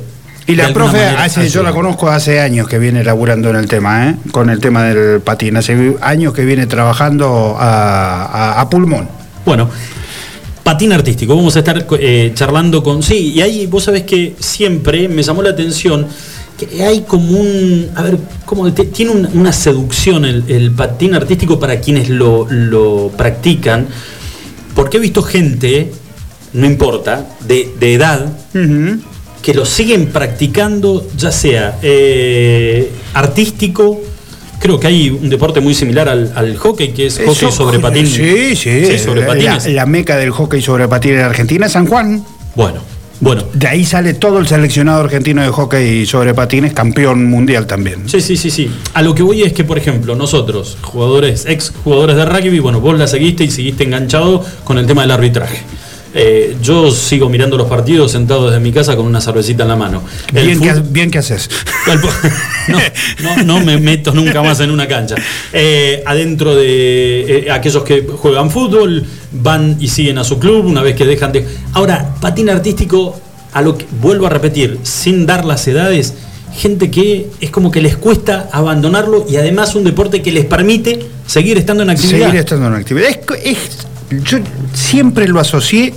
[0.47, 4.09] Y la profe, hace, yo la conozco hace años que viene laburando en el tema,
[4.11, 4.17] ¿eh?
[4.31, 5.57] con el tema del patín.
[5.57, 9.09] Hace años que viene trabajando a, a- a pulmón.
[9.45, 9.69] Bueno,
[10.63, 11.35] patín artístico.
[11.35, 13.03] Vamos a estar eh, charlando con.
[13.03, 16.07] Sí, y ahí vos sabés que siempre me llamó la atención
[16.59, 17.91] que hay como un.
[17.95, 22.47] A ver, como te- tiene un- una seducción el, el patín artístico para quienes lo,
[22.51, 23.87] lo practican.
[24.75, 25.91] Porque he visto gente,
[26.55, 28.27] no importa, de, de edad,
[29.43, 34.01] que lo siguen practicando, ya sea eh, artístico.
[34.61, 38.07] Creo que hay un deporte muy similar al, al hockey, que es hockey sobre patín.
[38.07, 38.97] Sí, sí.
[38.99, 39.67] sobre la, patines.
[39.67, 42.25] la meca del hockey sobre patín en Argentina es San Juan.
[42.55, 42.81] Bueno,
[43.23, 43.45] bueno.
[43.55, 48.09] De ahí sale todo el seleccionado argentino de hockey sobre patines, campeón mundial también.
[48.09, 48.69] Sí, sí, sí, sí.
[48.95, 52.81] A lo que voy es que, por ejemplo, nosotros, jugadores, ex jugadores de rugby, bueno,
[52.81, 55.63] vos la seguiste y seguiste enganchado con el tema del arbitraje.
[56.15, 59.77] Eh, yo sigo mirando los partidos sentado desde mi casa con una cervecita en la
[59.77, 60.03] mano.
[60.33, 61.49] Bien que, bien que haces.
[62.69, 62.79] No,
[63.23, 65.17] no, no me meto nunca más en una cancha.
[65.53, 70.81] Eh, adentro de eh, aquellos que juegan fútbol, van y siguen a su club una
[70.83, 71.45] vez que dejan de.
[71.73, 73.19] Ahora, patín artístico,
[73.53, 76.15] a lo que vuelvo a repetir, sin dar las edades,
[76.55, 81.01] gente que es como que les cuesta abandonarlo y además un deporte que les permite
[81.27, 82.27] seguir estando en actividad.
[82.27, 83.09] Seguir estando en actividad.
[83.11, 83.87] Es co- es-
[84.23, 84.39] yo
[84.73, 85.95] siempre lo asocié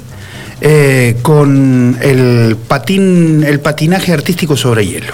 [0.62, 5.14] eh, con el patín, el patinaje artístico sobre hielo.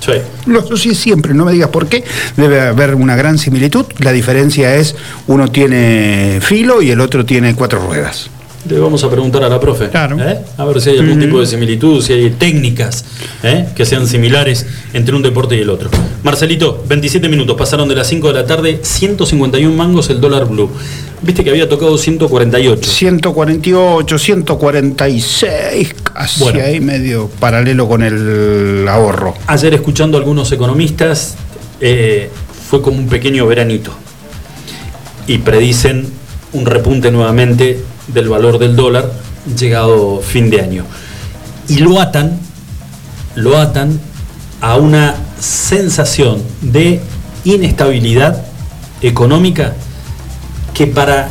[0.00, 0.12] Sí.
[0.46, 2.04] Lo asocié siempre, no me digas por qué.
[2.36, 3.86] Debe haber una gran similitud.
[4.00, 8.28] La diferencia es uno tiene filo y el otro tiene cuatro ruedas.
[8.68, 9.90] Le vamos a preguntar a la profe.
[9.90, 10.16] Claro.
[10.18, 10.38] ¿eh?
[10.56, 13.04] A ver si hay algún tipo de similitud, si hay técnicas
[13.42, 13.68] ¿eh?
[13.74, 15.90] que sean similares entre un deporte y el otro.
[16.22, 20.70] Marcelito, 27 minutos, pasaron de las 5 de la tarde, 151 mangos el dólar blue.
[21.24, 22.90] Viste que había tocado 148.
[22.90, 26.60] 148, 146, casi Bueno.
[26.62, 29.32] ahí medio paralelo con el ahorro.
[29.46, 31.36] Ayer escuchando a algunos economistas,
[31.80, 32.30] eh,
[32.68, 33.90] fue como un pequeño veranito.
[35.26, 36.06] Y predicen
[36.52, 39.10] un repunte nuevamente del valor del dólar
[39.58, 40.84] llegado fin de año.
[41.68, 42.38] Y lo atan,
[43.34, 43.98] lo atan
[44.60, 47.00] a una sensación de
[47.44, 48.44] inestabilidad
[49.00, 49.74] económica
[50.74, 51.28] que para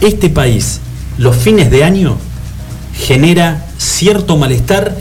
[0.00, 0.80] este país
[1.18, 2.16] los fines de año
[2.96, 4.96] genera cierto malestar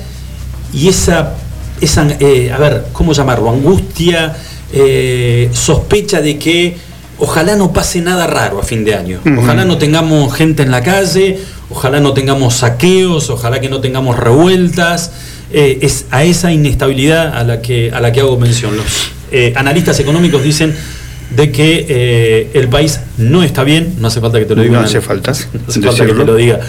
[0.73, 1.35] y esa,
[1.79, 3.49] esa eh, a ver, ¿cómo llamarlo?
[3.49, 4.35] Angustia,
[4.73, 6.77] eh, sospecha de que
[7.19, 9.19] ojalá no pase nada raro a fin de año.
[9.37, 14.17] Ojalá no tengamos gente en la calle, ojalá no tengamos saqueos, ojalá que no tengamos
[14.17, 15.11] revueltas.
[15.53, 18.75] Eh, es a esa inestabilidad a la que, a la que hago mención.
[18.77, 19.11] Los
[19.55, 20.75] analistas económicos dicen
[21.35, 24.73] de que eh, el país no está bien, no hace falta que te lo diga.
[24.73, 26.59] No un- hace falta no hace falta que te lo diga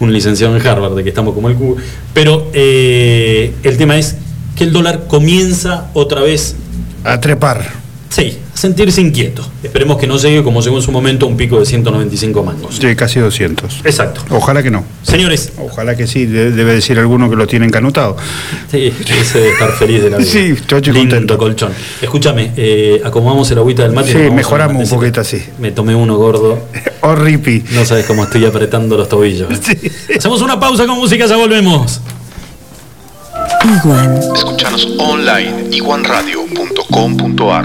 [0.00, 1.76] un licenciado en Harvard, de que estamos como el cubo.
[2.14, 4.16] Pero eh, el tema es
[4.56, 6.54] que el dólar comienza otra vez,
[7.04, 7.72] A trepar.
[8.10, 9.44] sí, sentirse inquieto.
[9.62, 12.76] Esperemos que no llegue como llegó en su momento un pico de 195 mangos.
[12.80, 13.80] Sí, casi 200.
[13.84, 14.22] Exacto.
[14.30, 14.84] Ojalá que no.
[15.02, 18.16] Señores, Ojalá que sí, de- debe decir alguno que lo tiene encanutado.
[18.70, 20.28] sí, ese debe estar feliz de la vida.
[20.32, 21.38] Sí, chocho Lindo contento.
[21.38, 21.72] colchón.
[22.00, 24.10] Escúchame, eh, acomodamos el agüita del mate.
[24.10, 25.42] y Sí, mejoramos un poquito así.
[25.58, 26.58] Me tomé uno gordo.
[27.00, 27.64] Horripi.
[27.72, 29.48] No sabes cómo estoy apretando los tobillos.
[30.16, 32.00] Hacemos una pausa con música, ya volvemos.
[33.64, 34.18] Iguan.
[34.34, 37.64] Escuchanos online iguanradio.com.ar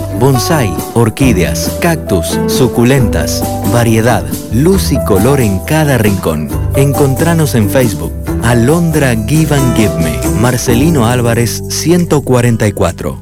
[0.21, 6.47] Bonsai, orquídeas, cactus, suculentas, variedad, luz y color en cada rincón.
[6.75, 8.13] Encontranos en Facebook.
[8.43, 10.19] Alondra Give and Give Me.
[10.39, 13.19] Marcelino Álvarez 144.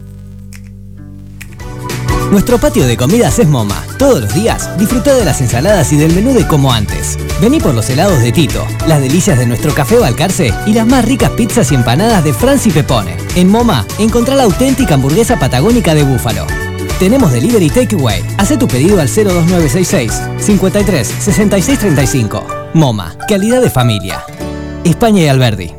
[2.32, 3.82] Nuestro patio de comidas es MoMA.
[3.98, 7.18] Todos los días disfruta de las ensaladas y del menú de como antes.
[7.40, 11.06] Vení por los helados de Tito, las delicias de nuestro café Balcarce y las más
[11.06, 13.16] ricas pizzas y empanadas de Franci Pepone.
[13.36, 16.46] En MoMA encontrá la auténtica hamburguesa patagónica de búfalo.
[17.00, 18.22] Tenemos delivery takeaway.
[18.38, 22.46] Haz tu pedido al 02966 53 66 35.
[22.74, 24.22] MoMA, calidad de familia.
[24.84, 25.79] España y Alberdi.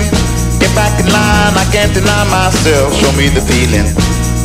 [0.00, 0.60] feeling.
[0.60, 2.94] Get back in line, I can't deny myself.
[2.96, 3.86] Show me the feeling.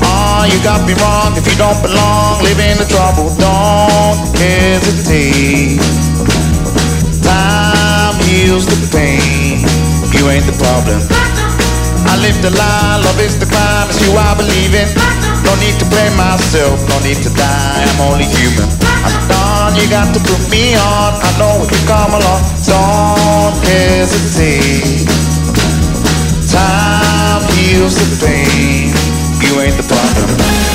[0.03, 2.43] Ah, you got me wrong if you don't belong.
[2.43, 5.79] Live in the trouble, don't hesitate.
[7.23, 9.63] Time heals the pain.
[10.15, 10.99] You ain't the problem.
[12.05, 14.87] I live the lie, love is the crime, it's you I believe in.
[15.43, 18.69] No need to blame myself, no need to die, I'm only human.
[19.03, 21.17] I'm done, you got to put me on.
[21.17, 25.24] I know if you come along, don't hesitate.
[26.55, 28.87] Time heals the pain.
[29.43, 30.74] You ain't the problem.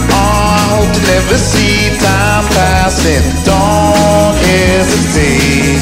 [0.21, 3.23] I hope to never see time passing.
[3.43, 5.81] Don't hesitate.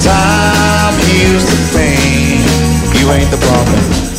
[0.00, 2.40] Time heals the pain.
[2.98, 4.13] You ain't the problem.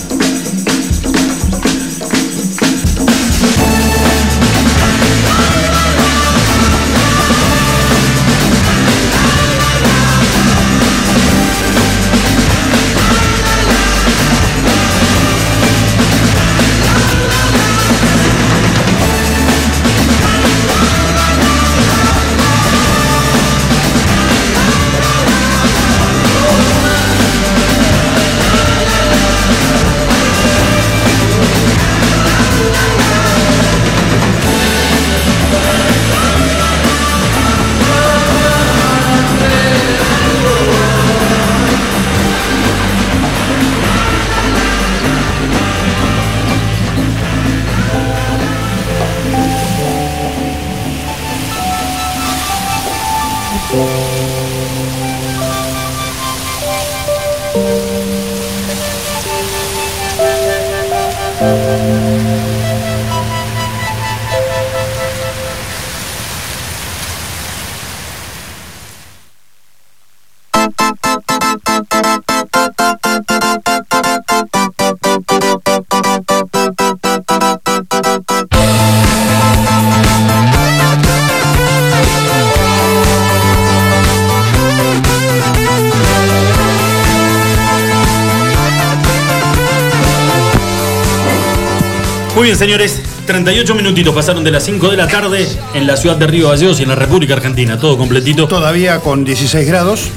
[92.35, 93.01] Muy bien, señores.
[93.27, 96.81] 38 minutitos pasaron de las 5 de la tarde en la ciudad de Río Gallegos
[96.81, 97.79] y en la República Argentina.
[97.79, 98.45] Todo completito.
[98.45, 100.09] Todavía con 16 grados.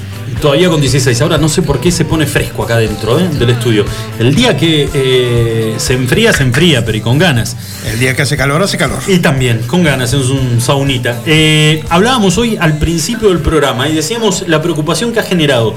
[0.43, 1.23] Todavía con 16.
[1.23, 3.29] Ahora no sé por qué se pone fresco acá dentro ¿eh?
[3.29, 3.85] del estudio.
[4.19, 7.57] El día que eh, se enfría, se enfría, pero y con ganas.
[7.87, 8.99] El día que hace calor, hace calor.
[9.07, 11.23] Y también, con ganas, es un saunita.
[11.25, 15.77] Eh, hablábamos hoy al principio del programa y decíamos la preocupación que ha generado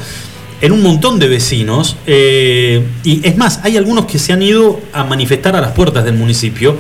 [0.61, 4.79] en un montón de vecinos, eh, y es más, hay algunos que se han ido
[4.93, 6.77] a manifestar a las puertas del municipio.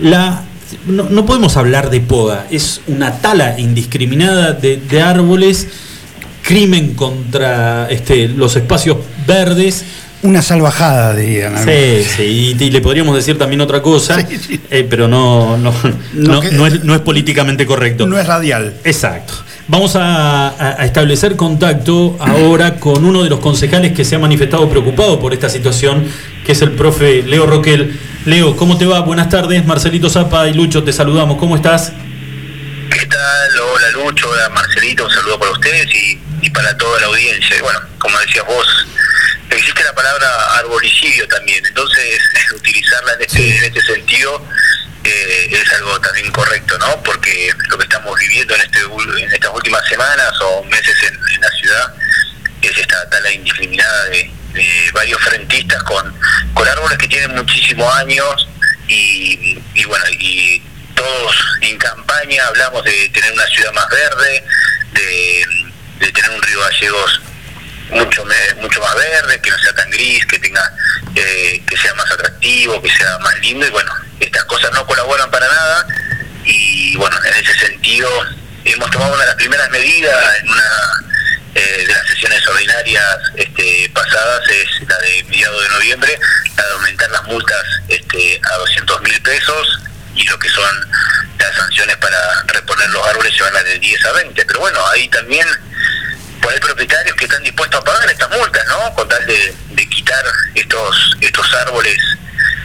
[0.00, 0.42] La,
[0.86, 5.68] no, podemos hablar de poda, es una tala indiscriminada de, árboles,
[6.42, 9.84] crimen contra este, los espacios verdes.
[10.22, 11.56] Una salvajada, dirían.
[11.64, 14.26] Sí, sí, y, le podríamos decir también otra cosa,
[14.70, 15.72] eh, pero no, no,
[16.14, 18.06] no, es, no es políticamente correcto.
[18.06, 18.74] No es radial.
[18.84, 19.34] Exacto.
[19.66, 25.18] Vamos a, establecer contacto ahora con uno de los concejales que se ha manifestado preocupado
[25.18, 26.06] por esta situación,
[26.44, 27.98] que es el profe Leo Roquel.
[28.26, 29.00] Leo, ¿cómo te va?
[29.00, 29.64] Buenas tardes.
[29.64, 31.38] Marcelito Zapa y Lucho, te saludamos.
[31.38, 31.92] ¿Cómo estás?
[32.90, 33.60] ¿Qué tal?
[33.72, 35.88] Hola Lucho, hola Marcelito, un saludo para ustedes
[36.42, 37.56] y, para toda la audiencia.
[37.62, 38.86] bueno, como decías vos,
[39.48, 42.20] existe la palabra arbolicidio también, entonces
[42.54, 44.42] utilizarla en este, en este sentido
[45.04, 47.02] eh, es algo también correcto, ¿no?
[47.02, 51.50] Porque lo que estamos viviendo en, este, en estas últimas semanas o meses en, la
[51.50, 51.94] ciudad
[52.62, 54.30] es esta tala indiscriminada de,
[54.92, 56.14] varios frentistas con,
[56.54, 58.48] con árboles que tienen muchísimos años
[58.86, 60.62] y, bueno, y
[60.94, 64.44] todos en campaña hablamos de tener una ciudad más verde,
[64.92, 67.20] de, tener un río Gallegos
[67.90, 68.24] mucho
[68.60, 70.72] mucho más verde, que no sea tan gris, que tenga
[71.14, 75.30] eh, que sea más atractivo, que sea más lindo y bueno, estas cosas no colaboran
[75.30, 75.86] para nada
[76.44, 78.08] y bueno, en ese sentido
[78.64, 81.04] hemos tomado una de las primeras medidas en una
[81.54, 86.18] eh, de las sesiones ordinarias este, pasadas, es la de mediados de noviembre,
[86.56, 89.80] la de aumentar las multas este, a 200 mil pesos
[90.16, 90.90] y lo que son
[91.38, 94.44] las sanciones para reponer los árboles se van a de 10 a 20.
[94.46, 95.46] Pero bueno, ahí también
[96.44, 98.94] pues hay propietarios que están dispuestos a pagar estas multas, ¿no?
[98.94, 99.54] Con tal de,
[99.88, 100.24] quitar
[100.54, 101.98] estos estos árboles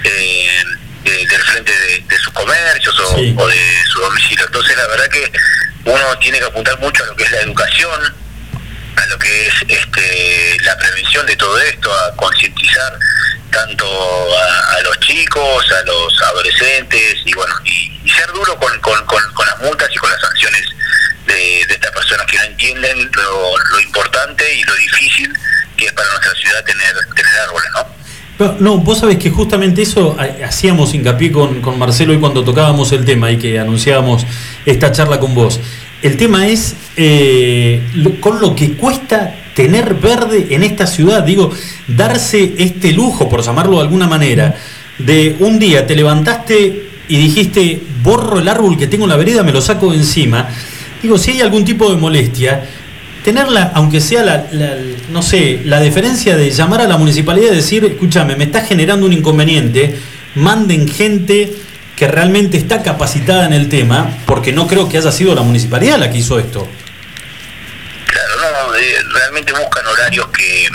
[0.03, 0.63] eh,
[1.03, 4.45] del frente de, sus comercios o, de su domicilio.
[4.45, 5.31] Entonces la verdad que
[5.85, 8.15] uno tiene que apuntar mucho a lo que es la educación,
[8.97, 12.99] a lo que es este, la prevención de todo esto, a concientizar
[13.51, 18.71] tanto a, los chicos, a los adolescentes y bueno, y, ser duro con,
[19.45, 20.65] las multas y con las sanciones
[21.27, 25.33] de, estas personas que no entienden lo, lo importante y lo difícil
[25.77, 27.99] que es para nuestra ciudad tener, tener árboles, ¿no?
[28.59, 30.15] No, vos sabés que justamente eso
[30.45, 34.25] hacíamos hincapié con, Marcelo y cuando tocábamos el tema y que anunciábamos
[34.65, 35.59] esta charla con vos.
[36.01, 37.81] El tema es eh,
[38.21, 41.51] con lo que cuesta tener verde en esta ciudad, digo,
[41.87, 44.55] darse este lujo, por llamarlo de alguna manera,
[44.97, 49.43] de un día te levantaste y dijiste, borro el árbol que tengo en la vereda,
[49.43, 50.47] me lo saco de encima.
[51.01, 52.63] Digo, si hay algún tipo de molestia,
[53.23, 54.45] tenerla, aunque sea la,
[55.09, 59.05] no sé, la deferencia de llamar a la municipalidad y decir, escúchame, me está generando
[59.05, 59.99] un inconveniente,
[60.35, 61.53] manden gente
[61.95, 65.97] que realmente está capacitada en el tema, porque no creo que haya sido la municipalidad
[65.97, 66.67] la que hizo esto.
[68.05, 70.69] Claro, no, eh, realmente buscan horarios que,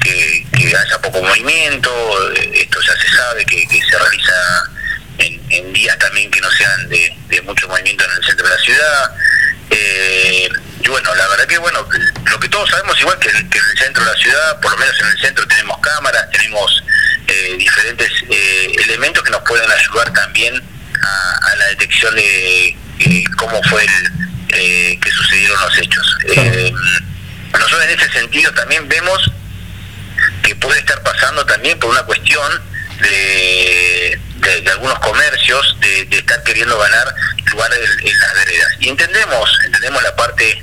[0.00, 1.90] que, haya poco movimiento,
[2.32, 4.70] eh, esto ya se sabe que, se realiza
[5.50, 9.14] en, días también que no sean de mucho movimiento en el centro de la ciudad.
[9.76, 10.48] Eh,
[10.84, 11.86] y bueno, la verdad que bueno,
[12.30, 15.00] lo que todos sabemos igual que, en el centro de la ciudad, por lo menos
[15.00, 16.84] en el centro tenemos cámaras, tenemos
[17.26, 23.62] eh, diferentes eh, elementos que nos pueden ayudar también a, la detección de eh, cómo
[23.64, 26.16] fue el, que sucedieron los hechos.
[27.52, 29.30] nosotros en ese sentido también vemos
[30.42, 32.62] que puede estar pasando también por una cuestión
[33.00, 37.14] de, de, algunos comercios de, estar queriendo ganar
[37.54, 38.68] lugares en las veredas.
[38.80, 40.62] Y entendemos, entendemos la parte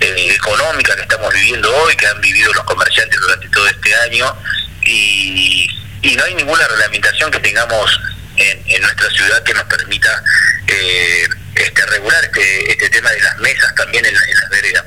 [0.00, 4.36] eh, económica que estamos viviendo hoy, que han vivido los comerciantes durante todo este año,
[4.82, 5.68] y,
[6.16, 8.00] no hay ninguna reglamentación que tengamos
[8.36, 10.22] en, nuestra ciudad que nos permita
[10.66, 14.84] eh, este, regular este, este tema de las mesas también en, las veredas,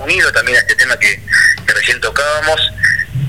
[0.00, 1.20] unido también a este tema que,
[1.66, 2.60] recién tocábamos,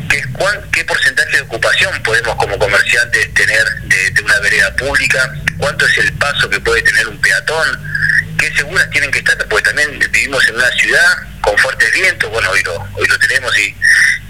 [0.09, 5.85] que cuán, qué porcentaje de ocupación podemos como comerciantes tener de, una vereda pública, cuánto
[5.85, 9.99] es el paso que puede tener un peatón, qué seguras tienen que estar, porque también
[10.11, 13.75] vivimos en una ciudad con fuertes vientos, bueno, hoy lo, hoy lo tenemos y,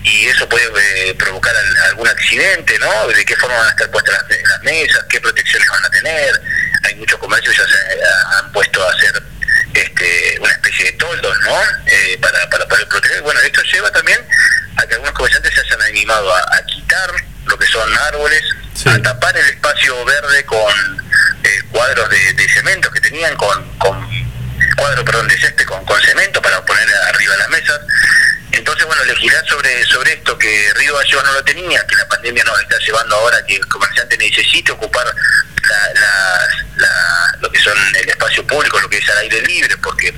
[0.03, 0.65] y eso puede
[1.09, 1.53] eh, provocar
[1.87, 3.07] algún accidente, ¿no?
[3.07, 6.41] De qué forma van a estar puestas las, mesas, qué protecciones van a tener.
[6.83, 8.03] Hay muchos comercios ya se eh,
[8.37, 9.23] han puesto a hacer
[9.73, 11.61] este, una especie de toldos, ¿no?
[11.87, 13.21] Eh, para, para poder proteger.
[13.21, 14.19] Bueno, esto lleva también
[14.77, 17.11] a que algunos comerciantes se hayan animado a, quitar
[17.45, 18.43] lo que son árboles,
[18.85, 20.73] a tapar el espacio verde con
[21.71, 24.07] cuadros de, cemento que tenían, con, con
[24.77, 27.79] cuadros, perdón, de césped con, con cemento para poner arriba las mesas.
[28.51, 32.43] Entonces, bueno, legislar sobre, sobre esto que Río Gallegos no lo tenía, que la pandemia
[32.43, 35.05] nos está llevando ahora que el comerciante necesite ocupar
[37.39, 40.13] lo que son el espacio público, lo que es al aire libre, porque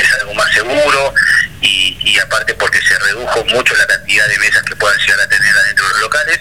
[0.00, 1.14] es algo más seguro
[1.60, 5.56] y, aparte porque se redujo mucho la cantidad de mesas que puedan llegar a tener
[5.56, 6.40] adentro de los locales.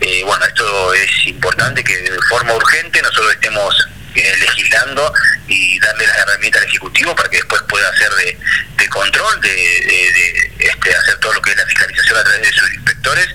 [0.00, 5.12] Eh, bueno, esto es importante que de forma urgente nosotros estemos eh, legislando
[5.48, 10.94] y darle las herramientas al Ejecutivo para que después pueda hacer de, control, de, este,
[10.94, 13.28] hacer todo lo que es la fiscalización a través de sus inspectores,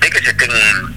[0.00, 0.50] de que se estén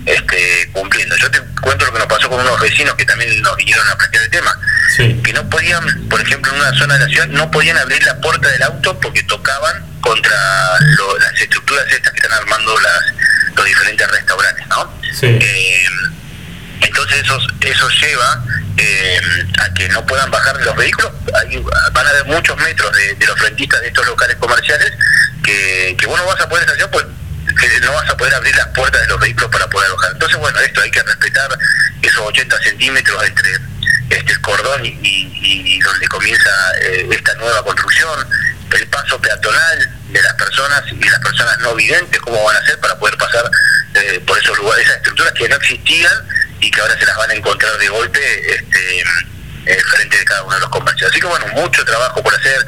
[0.05, 1.15] este, cumpliendo.
[1.17, 3.97] Yo te cuento lo que nos pasó con unos vecinos que también nos vinieron a
[3.97, 4.59] plantear el tema,
[4.97, 8.19] que no podían, por ejemplo, en una zona de la ciudad, no podían abrir la
[8.19, 10.35] puerta del auto porque tocaban contra
[11.19, 15.01] las estructuras estas que están armando las, los diferentes restaurantes, ¿no?
[15.21, 15.85] Eh,
[16.81, 18.43] entonces eso, eso lleva
[18.77, 19.21] eh,
[19.59, 21.11] a que no puedan bajar los vehículos.
[21.93, 24.91] van a haber muchos metros de, los rentistas de estos locales comerciales
[25.43, 27.05] que, que vos no vas a poder hacer pues
[27.59, 30.11] que no vas a poder abrir las puertas de los vehículos para poder bajar.
[30.13, 31.57] Entonces, bueno, esto hay que respetar
[32.01, 33.59] esos 80 centímetros entre
[34.09, 36.49] este cordón y, donde comienza
[36.81, 38.27] eh, esta nueva construcción,
[38.71, 42.79] el paso peatonal de las personas y las personas no videntes, cómo van a hacer
[42.79, 43.49] para poder pasar
[43.95, 46.27] eh, por esos lugares, esas estructuras que no existían
[46.61, 49.03] y que ahora se las van a encontrar de golpe este,
[49.83, 51.11] frente de cada uno de los comercios.
[51.11, 52.65] Así que bueno, mucho trabajo por hacer.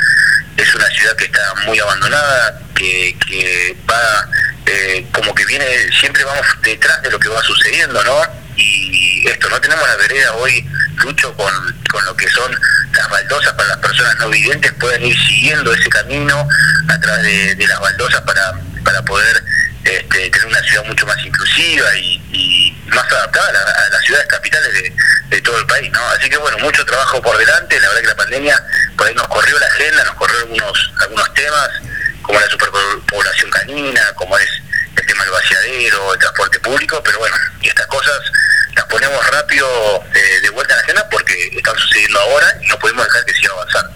[0.57, 4.29] Es una ciudad que está muy abandonada, que, que va
[4.65, 5.65] eh, como que viene,
[5.99, 8.21] siempre vamos detrás de lo que va sucediendo, ¿no?
[8.55, 10.65] Y esto, no tenemos la vereda hoy,
[10.97, 11.51] Lucho, con,
[11.91, 12.55] con lo que son
[12.93, 16.47] las baldosas para las personas no videntes, puedan ir siguiendo ese camino
[16.87, 19.43] a través de, de las baldosas para, para poder
[19.83, 24.93] este, tener una ciudad mucho más inclusiva y, más adaptada a, las ciudades capitales
[25.29, 25.99] de, todo el país, ¿no?
[26.09, 28.63] Así que bueno, mucho trabajo por delante, la verdad que la pandemia
[28.95, 31.69] por ahí nos corrió la agenda, nos corrió algunos, algunos temas,
[32.21, 34.49] como la superpoblación canina, como es
[34.95, 38.19] el tema del vaciadero, el transporte público, pero bueno, y estas cosas
[38.75, 39.67] las ponemos rápido
[40.13, 43.33] eh, de vuelta en la agenda porque están sucediendo ahora y no podemos dejar que
[43.33, 43.93] siga avanzando.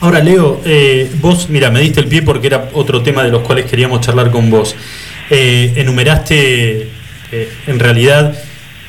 [0.00, 3.42] Ahora, Leo, eh, vos, mira, me diste el pie porque era otro tema de los
[3.42, 4.74] cuales queríamos charlar con vos.
[5.30, 6.92] Eh, enumeraste
[7.32, 8.34] eh, en realidad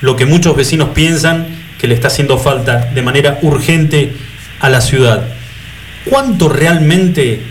[0.01, 1.47] lo que muchos vecinos piensan
[1.79, 4.13] que le está haciendo falta de manera urgente
[4.59, 5.27] a la ciudad.
[6.05, 7.41] ¿Cuánto realmente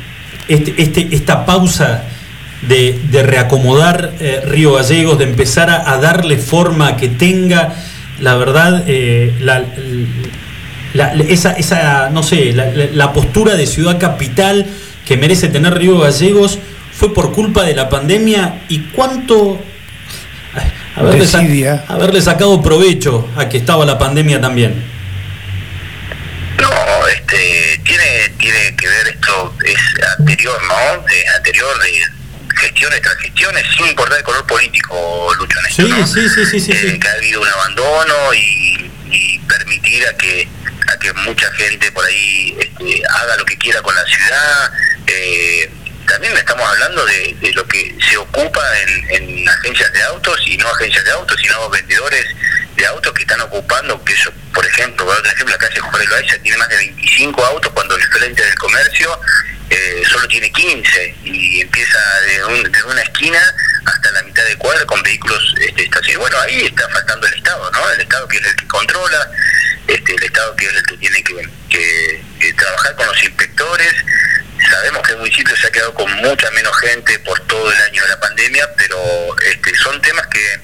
[0.49, 2.05] este, este esta pausa
[2.63, 7.75] de, reacomodar eh, Río Gallegos, de empezar a, darle forma que tenga,
[8.21, 8.85] la verdad,
[11.29, 14.67] esa, esa, no sé, la postura de ciudad capital
[15.05, 16.59] que merece tener Río Gallegos,
[16.93, 19.61] fue por culpa de la pandemia y cuánto
[20.97, 24.85] haberle, haberle sacado provecho a que estaba la pandemia también.
[26.61, 29.79] No, este, tiene, tiene que ver esto, es
[30.19, 31.05] anterior, ¿no?
[31.37, 32.17] anterior de
[32.57, 36.73] gestiones tras gestiones, sin importar el color político, Lucho, en esto, sí, sí, sí, sí,
[36.73, 38.91] eh, Que ha habido un abandono y,
[39.49, 40.49] permitir a que
[40.93, 44.73] a que mucha gente por ahí este, haga lo que quiera con la ciudad.
[45.07, 45.71] Eh,
[46.07, 48.63] también estamos hablando de, lo que se ocupa
[49.11, 52.27] en, agencias de autos y no agencias de autos, sino vendedores
[52.77, 56.39] de autos que están ocupando, que eso, por ejemplo, por ejemplo, la calle Jorge Loaiza
[56.39, 59.21] tiene más de 25 autos cuando el frente del comercio
[59.71, 62.45] eh, solo tiene 15 y empieza de,
[62.85, 63.41] una esquina
[63.85, 66.31] hasta la mitad de cuadra con vehículos este, estacionados.
[66.31, 67.91] Bueno, ahí está faltando el Estado, ¿no?
[67.91, 69.31] El Estado que es el que controla,
[69.87, 73.95] este, el Estado que es el que tiene que trabajar con los inspectores
[74.71, 78.03] Sabemos que el municipio se ha quedado con mucha menos gente por todo el año
[78.03, 78.99] de la pandemia, pero
[79.43, 80.61] este, son temas que,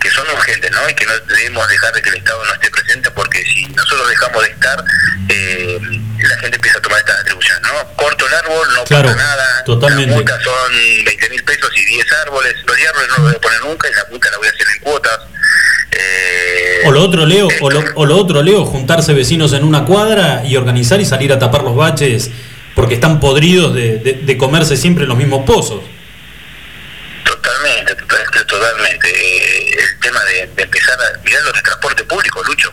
[0.00, 0.88] que, son urgentes, ¿no?
[0.88, 4.08] Y que no debemos dejar de que el Estado no esté presente, porque si nosotros
[4.08, 4.84] dejamos de estar,
[5.28, 5.78] eh,
[6.18, 7.96] la gente empieza a tomar estas atribuciones, ¿no?
[7.96, 9.64] Corto el árbol, no pasa nada.
[9.64, 10.10] Totalmente.
[10.10, 12.54] Las multas son 20 mil pesos y 10 árboles.
[12.66, 14.66] Los árboles no los voy a poner nunca y la multa la voy a hacer
[14.74, 15.18] en cuotas.
[15.92, 19.84] Eh, o lo otro, Leo, o lo, o lo otro, Leo, juntarse vecinos en una
[19.84, 22.30] cuadra y organizar y salir a tapar los baches
[22.76, 25.82] porque están podridos de, comerse siempre en los mismos pozos.
[27.24, 27.94] Totalmente,
[28.46, 29.08] totalmente.
[29.08, 32.70] Eh, el tema de, empezar a mirar los de transporte público, Lucho.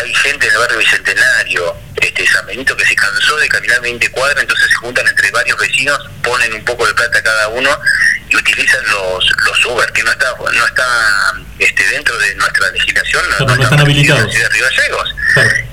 [0.00, 4.10] Hay gente en el barrio Bicentenario, este San Benito, que se cansó de caminar 20
[4.10, 7.70] cuadras, entonces se juntan entre varios vecinos, ponen un poco de plata cada uno
[8.28, 13.24] y utilizan los, los Uber, que no está, no está este, dentro de nuestra legislación,
[13.40, 14.32] no, están habilitados.
[14.32, 14.48] De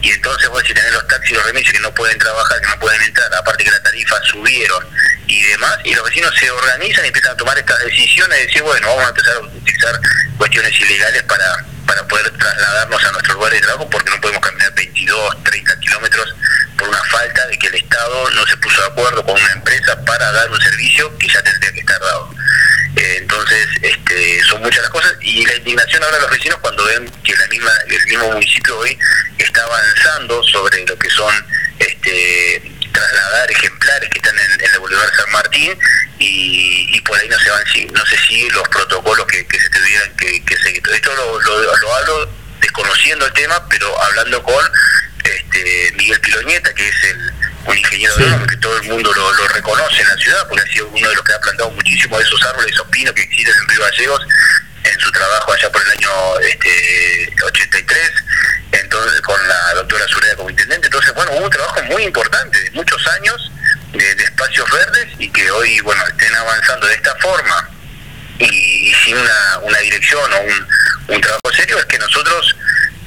[0.01, 2.79] Y entonces vos si tenés los taxis los remises que no pueden trabajar, que no
[2.79, 4.87] pueden entrar, aparte que las tarifas subieron
[5.27, 8.61] y demás, y los vecinos se organizan y empiezan a tomar estas decisiones y decir,
[8.63, 9.99] bueno, vamos a empezar a utilizar
[10.37, 14.73] cuestiones ilegales para, para poder trasladarnos a nuestro lugar de trabajo porque no podemos caminar
[14.73, 16.35] 22, 30 kilómetros
[16.77, 19.99] por una falta de que el Estado no se puso de acuerdo con una empresa
[20.05, 22.29] para dar un servicio que ya tendría que estar dado.
[22.95, 26.85] Eh, entonces, este, son muchas las cosas y la indignación ahora de los vecinos cuando
[26.85, 28.97] ven que la misma, el mismo municipio hoy
[29.37, 31.33] está avanzando sobre lo que son
[31.79, 35.77] este, trasladar ejemplares que están en, el Boulevard San Martín
[36.19, 40.57] y, por ahí no se van no se siguen los protocolos que, se tuvieran que,
[40.57, 40.81] seguir.
[40.91, 42.29] Esto lo, lo hablo
[42.61, 44.65] desconociendo el tema, pero hablando con
[45.23, 47.33] este, Miguel Piloñeta, que es el,
[47.65, 48.15] un ingeniero
[48.47, 51.23] que todo el mundo lo, reconoce en la ciudad, porque ha sido uno de los
[51.23, 54.21] que ha plantado muchísimos de esos árboles, esos pinos que existen en Río Gallegos,
[54.85, 58.11] en su trabajo allá por el año este, 83,
[58.71, 60.87] entonces con la doctora Sureda como intendente.
[60.87, 63.51] Entonces, bueno, hubo un trabajo muy importante, de muchos años,
[63.93, 67.69] de, espacios verdes, y que hoy, bueno, estén avanzando de esta forma
[68.39, 70.67] y, sin una, una dirección o un,
[71.15, 72.55] un trabajo serio, es que nosotros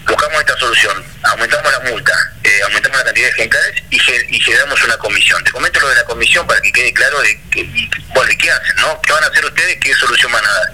[0.08, 2.12] buscamos esta solución, aumentamos la multa,
[2.42, 5.44] eh, aumentamos la cantidad de ejemplares y, y, generamos una comisión.
[5.44, 8.50] Te comento lo de la comisión para que quede claro de que, y, bueno, qué
[8.50, 8.76] hacen?
[8.76, 9.00] no?
[9.02, 9.76] ¿Qué van a hacer ustedes?
[9.80, 10.72] ¿Qué solución van a dar?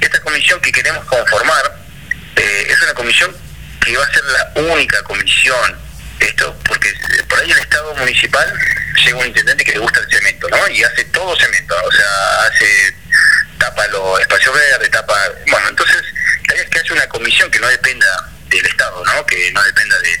[0.00, 1.76] Esta comisión que queremos conformar
[2.36, 3.34] eh, es una comisión
[3.84, 5.78] que va a ser la única comisión,
[6.20, 6.92] esto porque
[7.28, 8.52] por ahí el Estado municipal
[9.04, 10.68] llega un intendente que le gusta el cemento, ¿no?
[10.68, 12.94] Y hace todo cemento, o sea, hace
[13.58, 15.14] tapa los espacios verdes, tapa...
[15.50, 16.02] Bueno, entonces,
[16.48, 19.26] la idea es que haya una comisión que no dependa del Estado, ¿no?
[19.26, 20.20] que no dependa de,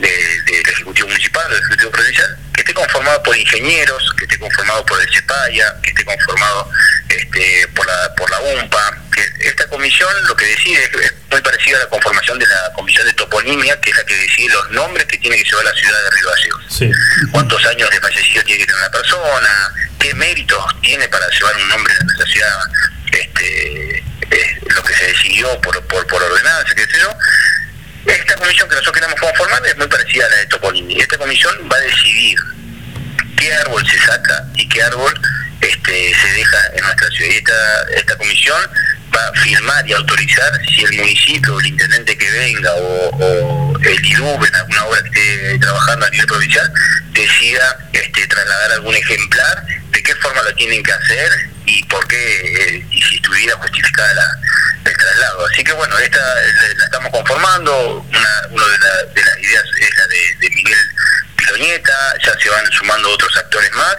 [0.00, 5.00] del Ejecutivo Municipal del Ejecutivo Provincial, que esté conformado por ingenieros, que esté conformado por
[5.00, 6.70] el CEPAYA, que esté conformado
[7.08, 8.98] este, por, la, por la UMPA.
[9.12, 13.06] Que esta comisión lo que decide es, muy parecida a la conformación de la comisión
[13.06, 16.02] de toponimia, que es la que decide los nombres que tiene que llevar la ciudad
[16.02, 17.00] de Río Gallegos.
[17.32, 21.68] Cuántos años de fallecido tiene que tener una persona, qué méritos tiene para llevar un
[21.68, 22.60] nombre de nuestra ciudad,
[23.12, 27.16] este, eh, lo que se decidió por, por, por ordenanza, qué sé yo
[28.06, 31.00] esta comisión que nosotros queremos conformar es muy parecida a la de Topolini.
[31.00, 32.38] Esta comisión va a decidir
[33.36, 35.12] qué árbol se saca y qué árbol
[35.60, 37.30] este, se deja en nuestra ciudad.
[37.30, 38.60] Y esta, esta comisión
[39.14, 44.44] va a firmar y autorizar si el municipio, el intendente que venga o, el IRUB
[44.44, 46.72] en alguna obra que esté trabajando a nivel provincial
[47.12, 52.16] decida este, trasladar algún ejemplar, de qué forma lo tienen que hacer y por qué,
[52.16, 54.38] eh, y si estuviera justificada la,
[54.84, 55.46] el traslado.
[55.46, 58.78] Así que bueno, esta la, estamos conformando, una, una de,
[59.24, 60.78] las ideas es la de, Miguel
[61.36, 63.96] Piloñeta, ya se van sumando otros actores más,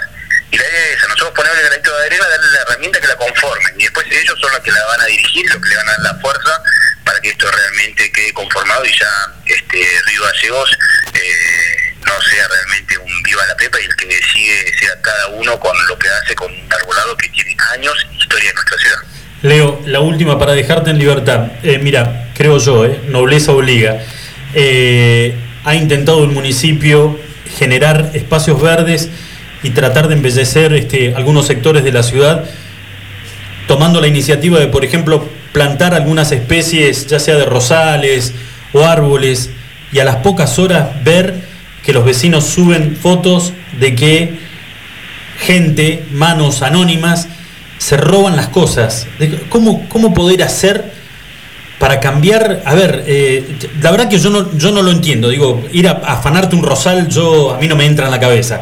[0.51, 3.07] y la idea es esa, nosotros ponerle el granito de arena, darle la herramienta que
[3.07, 5.77] la conformen, y después ellos son los que la van a dirigir, los que le
[5.77, 6.61] van a dar la fuerza
[7.05, 10.77] para que esto realmente quede conformado y ya este Río Gallegos
[11.13, 15.59] eh, no sea realmente un viva la pepa y el que decide sea cada uno
[15.59, 18.97] con lo que hace con un arbolado que tiene años historia en nuestra ciudad.
[19.43, 21.51] Leo, la última para dejarte en libertad.
[21.63, 23.99] Eh, mira, creo yo, eh, nobleza obliga.
[24.53, 27.19] Eh, ha intentado el municipio
[27.57, 29.09] generar espacios verdes
[29.63, 32.45] y tratar de embellecer este, algunos sectores de la ciudad,
[33.67, 38.33] tomando la iniciativa de, por ejemplo, plantar algunas especies, ya sea de rosales
[38.73, 39.49] o árboles,
[39.91, 41.50] y a las pocas horas ver
[41.83, 44.39] que los vecinos suben fotos de que
[45.39, 47.27] gente, manos anónimas,
[47.77, 49.07] se roban las cosas.
[49.49, 50.91] ¿Cómo, cómo poder hacer
[51.79, 52.61] para cambiar?
[52.65, 55.29] A ver, eh, la verdad que yo no, yo no lo entiendo.
[55.29, 58.61] Digo, ir a, afanarte un rosal, yo a mí no me entra en la cabeza.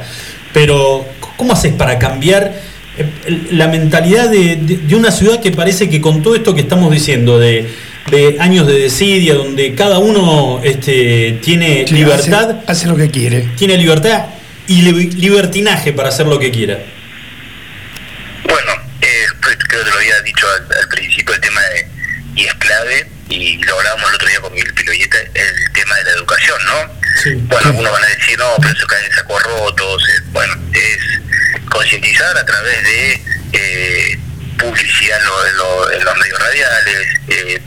[0.54, 1.06] Pero,
[1.36, 2.69] ¿cómo haces para cambiar
[3.52, 7.70] la mentalidad de, una ciudad que parece que con todo esto que estamos diciendo, de,
[8.40, 12.62] años de desidia, donde cada uno este, tiene libertad.
[12.68, 13.50] Hace, lo que quiere.
[13.56, 14.26] Tiene libertad
[14.68, 16.80] y libertinaje para hacer lo que quiera.
[19.42, 20.46] Pues, creo que lo había dicho
[20.82, 21.88] al, principio, el tema de,
[22.36, 26.04] y es clave, y lo hablábamos el otro día con Miguel Piloyeta, el tema de
[26.04, 27.00] la educación, ¿no?
[27.48, 31.20] bueno, algunos van a decir, no, pero eso cae en sacos rotos, eh, bueno, es
[31.70, 34.20] concientizar a través de eh,
[34.58, 37.62] publicidad en, los medios radiales, eh,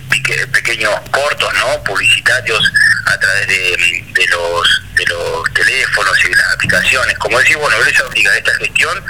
[0.53, 1.83] pequeños cortos, ¿no?
[1.85, 2.73] Publicitarios
[3.07, 8.05] a través de, los, de los teléfonos y de las aplicaciones, como decís, bueno, Iglesia
[8.13, 9.05] de esta gestión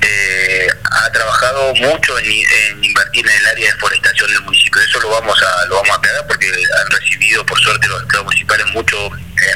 [0.00, 4.80] eh, ha trabajado mucho en, invertir en el área de forestación del municipio.
[4.80, 8.24] Eso lo vamos a lo vamos a aclarar porque han recibido, por suerte, los estados
[8.24, 9.10] municipales mucho,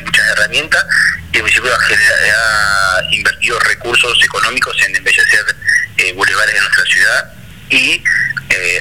[0.04, 0.84] muchas herramientas
[1.32, 3.58] y el municipio ha, invertido
[4.22, 5.44] económicos en embellecer
[5.98, 7.32] eh, bulevares de nuestra ciudad
[7.70, 8.02] y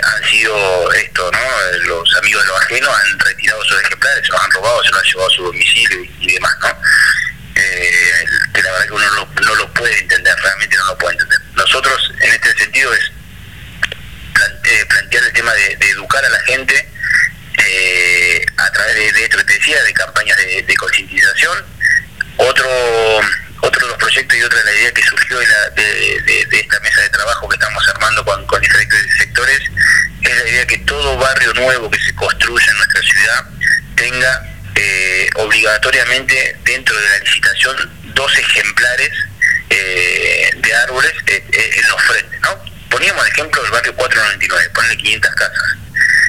[0.03, 1.39] han sido esto, ¿no?
[1.85, 4.99] Los amigos de los ajenos han retirado sus ejemplares, se los han robado, se los
[4.99, 6.77] han llevado a su domicilio y, demás, ¿no?
[7.53, 11.39] que la verdad que uno no lo puede entender, realmente no lo puede entender.
[11.53, 13.11] Nosotros en este sentido es
[14.63, 16.89] eh, plantear el tema de, educar a la gente
[17.57, 21.65] eh, a través de, esto que te decía, de campañas de, concientización.
[22.37, 22.67] Otro
[23.61, 27.09] otro de los proyectos y otra de la idea que surgió de, esta mesa de
[27.09, 29.59] trabajo que estamos armando con, diferentes sectores
[30.21, 33.45] es la idea que todo barrio nuevo que se construya en nuestra ciudad
[33.95, 39.11] tenga eh, obligatoriamente dentro de la licitación dos ejemplares
[39.69, 42.59] eh, de árboles eh, eh, en los frentes, ¿no?
[42.89, 45.77] Poníamos el ejemplo del barrio 499, ponerle 500 casas.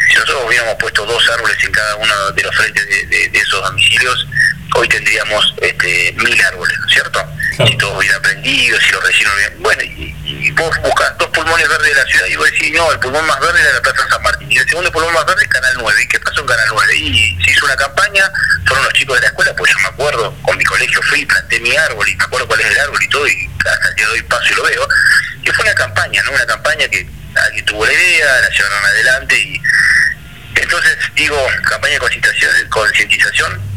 [0.09, 4.29] Si nosotros hubiéramos puesto dos árboles en cada uno de los frentes de, esos domicilios,
[4.75, 7.27] hoy tendríamos este, mil árboles, ¿no es cierto?
[7.67, 9.63] Si todos hubieran aprendido, si los vecinos hubieran...
[9.63, 12.99] Bueno, y, vos buscas dos pulmones verdes de la ciudad y vos decís, no, el
[12.99, 15.49] pulmón más verde era la Plaza San Martín, y el segundo pulmón más verde es
[15.49, 16.97] Canal 9, ¿y qué pasó en Canal 9?
[16.97, 18.31] Y se hizo una campaña,
[18.67, 21.27] fueron los chicos de la escuela, pues yo me acuerdo, con mi colegio fui y
[21.27, 23.95] planté mi árbol, y me acuerdo cuál es el árbol y todo, y hasta el
[23.95, 24.89] día de hoy paso y lo veo,
[25.43, 26.33] y fue una campaña, ¿no?
[26.33, 27.07] Una campaña que
[27.47, 29.63] alguien tuvo la idea, la llevaron adelante, y
[30.57, 33.72] entonces digo, campaña de concientización,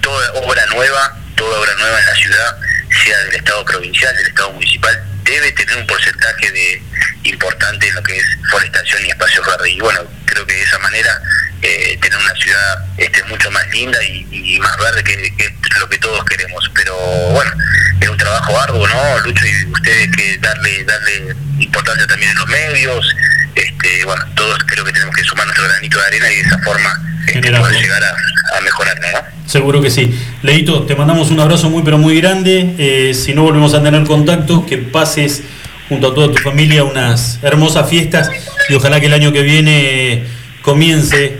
[0.00, 2.56] toda obra nueva, toda obra nueva en la ciudad,
[3.04, 6.82] sea del Estado provincial, del Estado municipal, debe tener un porcentaje de
[7.24, 9.72] importante en lo que es forestación y espacios verdes.
[9.72, 11.20] Y bueno, creo que de esa manera
[11.62, 15.98] eh, tener una ciudad este, mucho más linda y, más verde que, es lo que
[15.98, 16.70] todos queremos.
[16.74, 16.96] Pero
[17.30, 17.52] bueno,
[18.00, 19.46] es un trabajo arduo, ¿no, Lucho?
[19.46, 23.16] Y ustedes que darle, darle importancia también en los medios.
[23.54, 26.58] Este, bueno, todos creo que tenemos que sumar nuestro granito de arena y de esa
[26.58, 29.40] forma este, poder llegar a, a mejorar, ¿no?
[29.50, 30.16] Seguro que sí.
[30.42, 32.76] Leito, te mandamos un abrazo muy pero muy grande.
[32.78, 35.42] Eh, si no volvemos a tener contacto, que pases
[35.88, 38.30] junto a toda tu familia unas hermosas fiestas
[38.68, 40.24] y ojalá que el año que viene
[40.62, 41.36] comience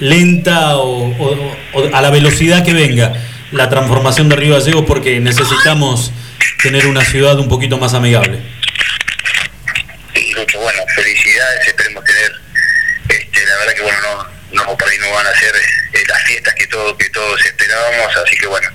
[0.00, 1.14] lenta o,
[1.92, 3.12] a la velocidad que venga
[3.52, 6.10] la transformación de Río Gallegos porque necesitamos
[6.60, 8.40] tener una ciudad un poquito más amigable.
[10.12, 12.32] Sí, mucho bueno, felicidades, esperemos tener,
[13.10, 14.26] este, la verdad que bueno,
[14.64, 18.16] no por ahí no van a ser eh, las fiestas que, todo, que todos esperábamos,
[18.16, 18.68] así que bueno,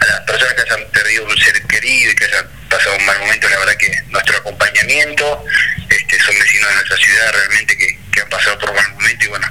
[0.00, 3.18] a las personas que hayan perdido un ser querido y que hayan pasado un mal
[3.20, 5.44] momento, la verdad que nuestro acompañamiento,
[5.88, 9.28] este, son vecinos de nuestra ciudad realmente que, han pasado por un mal momento y
[9.28, 9.46] bueno,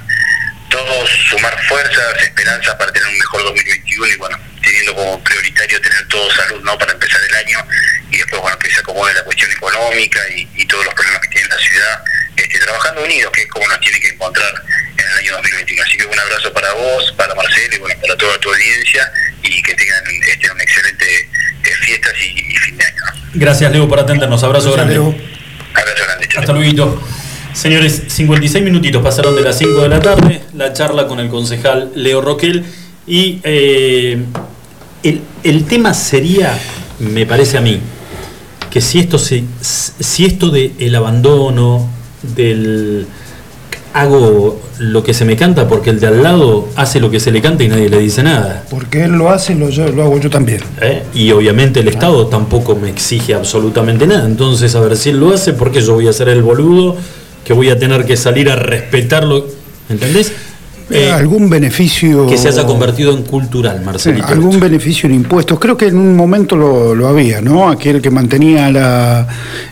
[0.70, 6.08] todos sumar fuerzas, esperanzas para tener un mejor 2021 y bueno, teniendo como prioritario tener
[6.08, 6.76] todo salud ¿no?
[6.76, 7.64] para empezar el año
[8.10, 11.28] y después bueno que se acomode la cuestión económica y, y todos los problemas que
[11.28, 14.52] tiene la ciudad, este, trabajando unidos, que es como nos tiene que encontrar
[15.06, 15.82] en el año 2021.
[15.82, 19.62] Así que un abrazo para vos, para Marcelo y bueno, para toda tu audiencia y
[19.62, 21.04] que tengan este, un excelente
[21.64, 23.02] eh, fiestas y, fin de año.
[23.34, 24.94] Gracias Leo por atendernos, abrazo grande.
[24.94, 25.14] Leo.
[25.74, 26.28] Abrazo grande.
[26.36, 27.02] Hasta luego.
[27.52, 31.90] Señores, 56 minutitos pasaron de las 5 de la tarde, la charla con el concejal
[31.94, 32.66] Leo Roquel
[33.06, 34.22] y eh,
[35.02, 36.58] el, el, tema sería,
[36.98, 37.80] me parece a mí,
[38.70, 41.90] que si esto, se, si esto de el abandono,
[42.22, 43.06] del
[43.96, 47.32] hago lo que se me canta porque el de al lado hace lo que se
[47.32, 48.64] le canta y nadie le dice nada.
[48.68, 50.60] Porque él lo hace, lo, lo hago yo también.
[50.82, 51.02] ¿Eh?
[51.14, 54.26] Y obviamente el Estado tampoco me exige absolutamente nada.
[54.26, 56.96] Entonces, a ver si él lo hace, porque yo voy a ser el boludo
[57.42, 59.46] que voy a tener que salir a respetarlo.
[59.88, 60.32] ¿Entendés?
[60.88, 62.28] Eh, algún beneficio.
[62.28, 64.28] Que se haya convertido en cultural, Marcelito.
[64.28, 65.58] algún beneficio en impuestos.
[65.58, 67.68] Creo que en un momento lo, había, ¿no?
[67.68, 69.26] Aquel que mantenía la.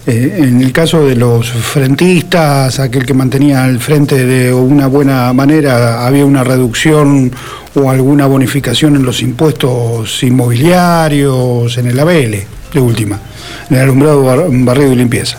[0.06, 5.32] Eh, en el caso de los frentistas, aquel que mantenía al frente de una buena
[5.32, 7.30] manera, había una reducción
[7.74, 13.20] o alguna bonificación en los impuestos inmobiliarios, en el ABL, de última,
[13.70, 15.38] en el alumbrado barrido y limpieza.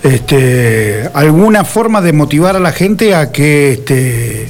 [0.00, 4.48] Este, alguna forma de motivar a la gente a que este,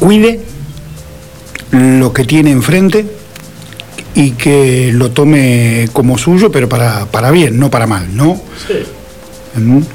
[0.00, 0.40] cuide
[1.70, 3.06] lo que tiene enfrente
[4.14, 8.40] y que lo tome como suyo, pero para, para bien, no para mal, ¿no?
[8.66, 8.74] Sí.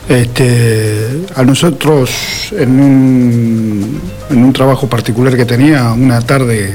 [0.09, 6.73] Este, a nosotros, en un, en un trabajo particular que tenía, una tarde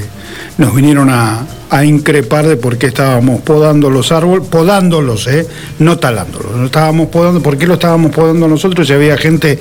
[0.61, 5.47] nos vinieron a, a increpar de por qué estábamos podando los árboles, podándolos, ¿eh?
[5.79, 9.59] no talándolos, no estábamos podando, por qué lo estábamos podando nosotros si había gente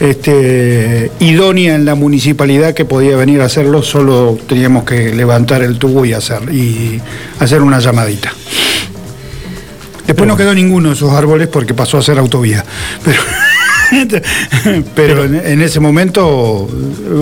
[0.00, 5.78] este, idónea en la municipalidad que podía venir a hacerlo, solo teníamos que levantar el
[5.78, 6.98] tubo y hacer, y
[7.40, 8.32] hacer una llamadita.
[10.06, 12.64] Después no quedó ninguno de esos árboles porque pasó a ser autovía.
[13.04, 13.20] Pero,
[14.94, 16.68] pero en, en ese momento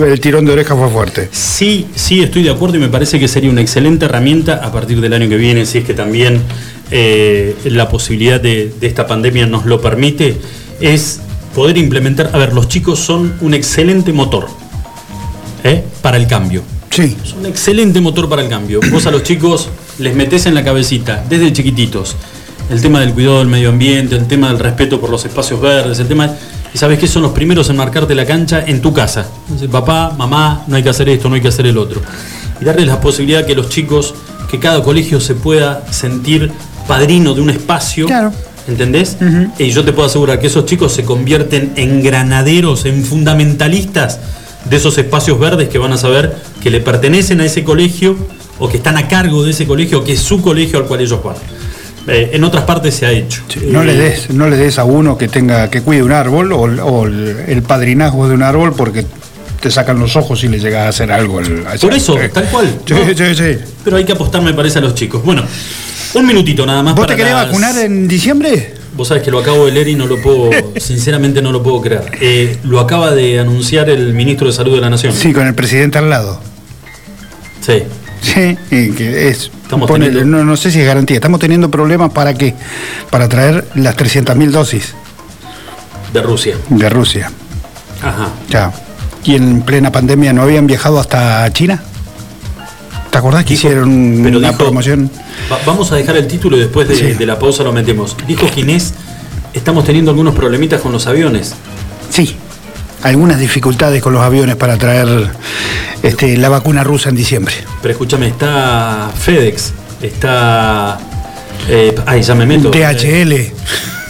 [0.05, 1.29] el tirón de oreja fue fuerte.
[1.31, 5.01] Sí, sí, estoy de acuerdo y me parece que sería una excelente herramienta a partir
[5.01, 6.41] del año que viene, si es que también
[6.91, 10.37] eh, la posibilidad de, de esta pandemia nos lo permite,
[10.79, 11.21] es
[11.53, 12.29] poder implementar.
[12.33, 14.47] A ver, los chicos son un excelente motor
[15.63, 15.83] ¿eh?
[16.01, 16.63] para el cambio.
[16.89, 17.15] Sí.
[17.23, 18.79] Es un excelente motor para el cambio.
[18.91, 22.15] Vos a los chicos les metés en la cabecita, desde chiquititos,
[22.69, 25.99] el tema del cuidado del medio ambiente, el tema del respeto por los espacios verdes,
[25.99, 26.35] el tema.
[26.73, 29.25] Y sabes que son los primeros en marcarte la cancha en tu casa.
[29.71, 32.01] Papá, mamá, no hay que hacer esto, no hay que hacer el otro.
[32.61, 34.13] Y darles la posibilidad que los chicos,
[34.49, 36.51] que cada colegio se pueda sentir
[36.87, 38.05] padrino de un espacio.
[38.07, 38.31] Claro.
[38.67, 39.17] ¿Entendés?
[39.57, 44.19] Y yo te puedo asegurar que esos chicos se convierten en granaderos, en fundamentalistas
[44.69, 48.17] de esos espacios verdes que van a saber que le pertenecen a ese colegio
[48.59, 51.01] o que están a cargo de ese colegio o que es su colegio al cual
[51.01, 51.35] ellos van.
[52.07, 53.43] Eh, en otras partes se ha hecho.
[53.67, 56.59] No le des, no le des a uno que tenga, que cuide un árbol o,
[56.61, 59.05] o el, el padrinazgo de un árbol porque
[59.59, 61.39] te sacan los ojos si le llegas a hacer algo.
[61.39, 62.67] al- Por eso, tal cual.
[62.85, 63.05] Sí, ¿no?
[63.07, 63.57] sí, sí.
[63.83, 65.21] Pero hay que apostar, me parece, a los chicos.
[65.23, 65.43] Bueno,
[66.13, 66.95] un minutito nada más.
[66.95, 68.73] ¿Vos para te querés las- vacunar en diciembre?
[68.95, 71.81] Vos sabés que lo acabo de leer y no lo puedo, sinceramente no lo puedo
[71.81, 72.03] creer.
[72.21, 75.13] Eh, lo acaba de anunciar el ministro de Salud de la Nación.
[75.13, 76.39] Sí, con el presidente al lado.
[77.61, 77.83] Sí.
[78.21, 79.51] Sí, y que es.
[79.67, 81.17] Estamos ponele, teniendo- no, no sé si es garantía.
[81.17, 82.55] Estamos teniendo problemas para qué?
[83.09, 84.93] Para traer las 300.000 dosis
[86.13, 86.55] De Rusia.
[86.69, 87.29] de Rusia.
[88.01, 88.29] Ajá.
[88.49, 88.71] Ya.
[89.25, 91.81] Y en plena pandemia no habían viajado hasta China.
[93.11, 95.11] ¿Te acordás que Dijo- hicieron pero una dijo- promoción?
[95.51, 97.03] Va- vamos a dejar el título y después de, Sí.
[97.13, 98.15] de la pausa lo metemos.
[98.25, 98.93] Dijo Ginés,
[99.53, 101.53] estamos teniendo algunos problemitas con los aviones.
[102.09, 102.37] Sí.
[103.03, 105.29] Algunas dificultades con los aviones para traer
[106.03, 107.53] este, la vacuna rusa en diciembre.
[107.81, 109.71] Pero escúchame, está FedEx,
[110.01, 110.97] está...
[111.69, 112.69] eh, ay, ya me meto.
[112.71, 113.31] DHL.
[113.33, 113.53] Eh,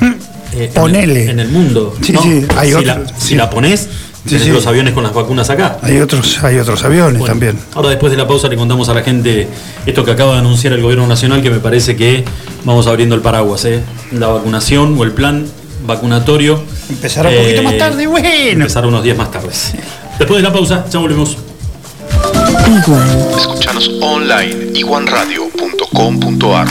[0.54, 1.24] en Ponele.
[1.24, 1.96] el- En el, mundo.
[2.02, 2.22] Sí, ¿no?
[2.24, 3.14] sí, hay si, otros, la, sí.
[3.18, 3.88] si la pones,
[4.26, 4.40] sí.
[4.52, 5.78] los aviones con las vacunas acá.
[5.82, 7.60] Hay otros, hay otros aviones Bueno, también.
[7.76, 9.48] Ahora después de la pausa le contamos a la gente
[9.86, 12.24] esto que acaba de anunciar el gobierno nacional, que me parece que
[12.64, 13.82] vamos abriendo el paraguas, ¿eh?
[14.14, 15.46] La vacunación o el plan
[15.86, 16.62] vacunatorio.
[16.90, 18.28] Empezará un poquito más tarde, bueno.
[18.30, 19.50] Empezará unos días más tarde.
[20.20, 21.38] Después de la pausa, ya volvemos.
[23.38, 26.68] Escuchanos online iguanradio.com.ar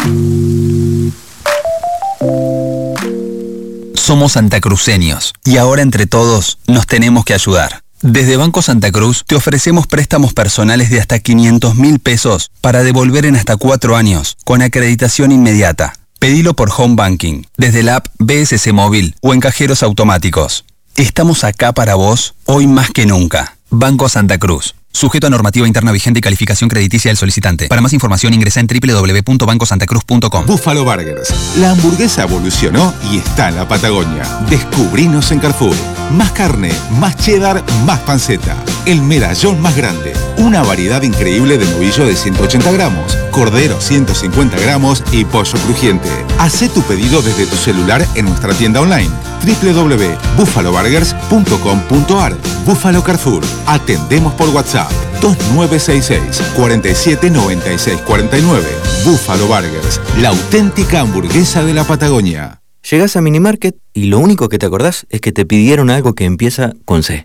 [3.95, 7.81] Somos santacruceños y ahora entre todos nos tenemos que ayudar.
[8.03, 13.27] Desde Banco Santa Cruz te ofrecemos préstamos personales de hasta 500 mil pesos para devolver
[13.27, 15.95] en hasta cuatro años, con acreditación inmediata.
[16.19, 20.65] Pedilo por Home Banking, desde la app BSC Móvil o en cajeros automáticos.
[20.97, 23.57] Estamos acá para vos hoy más que nunca.
[23.71, 24.75] Banco Santa Cruz.
[24.91, 27.69] Sujeto a normativa interna vigente y calificación crediticia del solicitante.
[27.69, 30.47] Para más información ingresa en www.bancosantacruz.com.
[30.47, 31.35] Buffalo Burgers.
[31.59, 34.25] La hamburguesa evolucionó y está en la Patagonia.
[34.49, 35.77] Descubrinos en Carrefour.
[36.13, 38.57] Más carne, más cheddar, más panceta.
[38.87, 40.15] El medallón más grande.
[40.39, 46.09] Una variedad increíble de novillo de 180 gramos, cordero 150 gramos y pollo crujiente.
[46.39, 49.11] Hacé tu pedido desde tu celular en nuestra tienda online
[49.45, 53.43] www.buffaloburgers.com.ar Búfalo Carrefour.
[53.67, 58.65] Atendemos por WhatsApp 2966 4796 49.
[59.05, 62.61] Búfalo Burgers, la auténtica hamburguesa de la Patagonia.
[62.89, 66.25] Llegás a Minimarket y lo único que te acordás es que te pidieron algo que
[66.25, 67.25] empieza con C.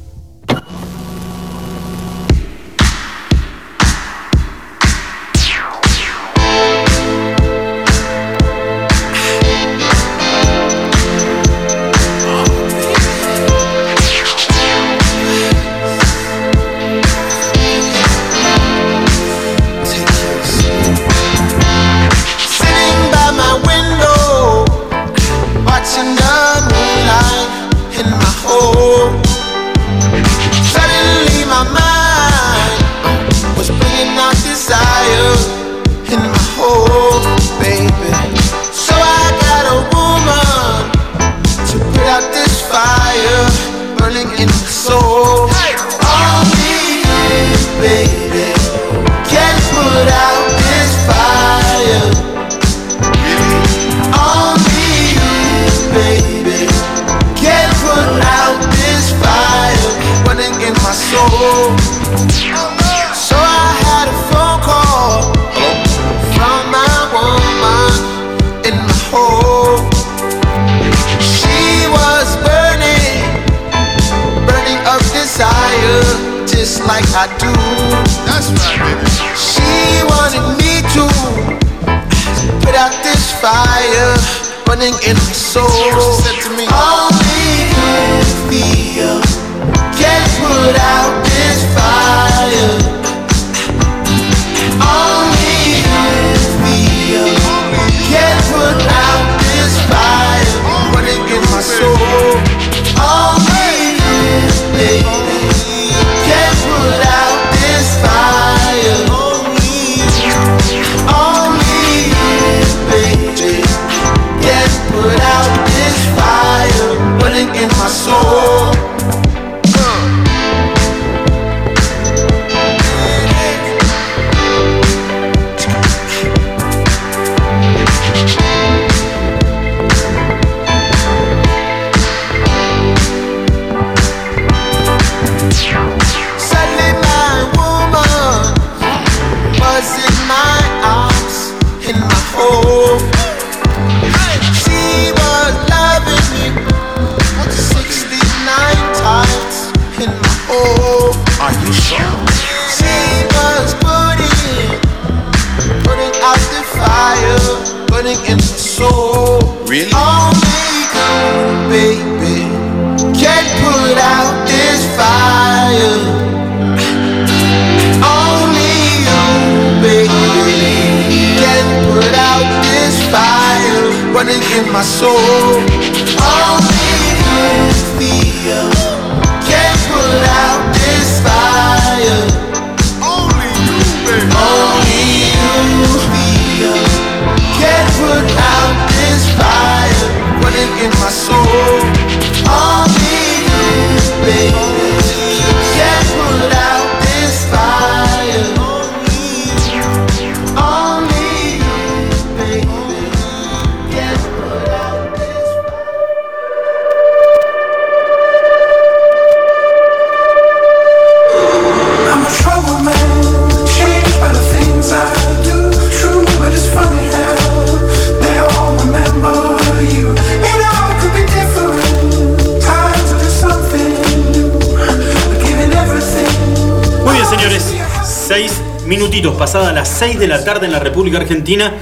[230.83, 231.73] República Argentina.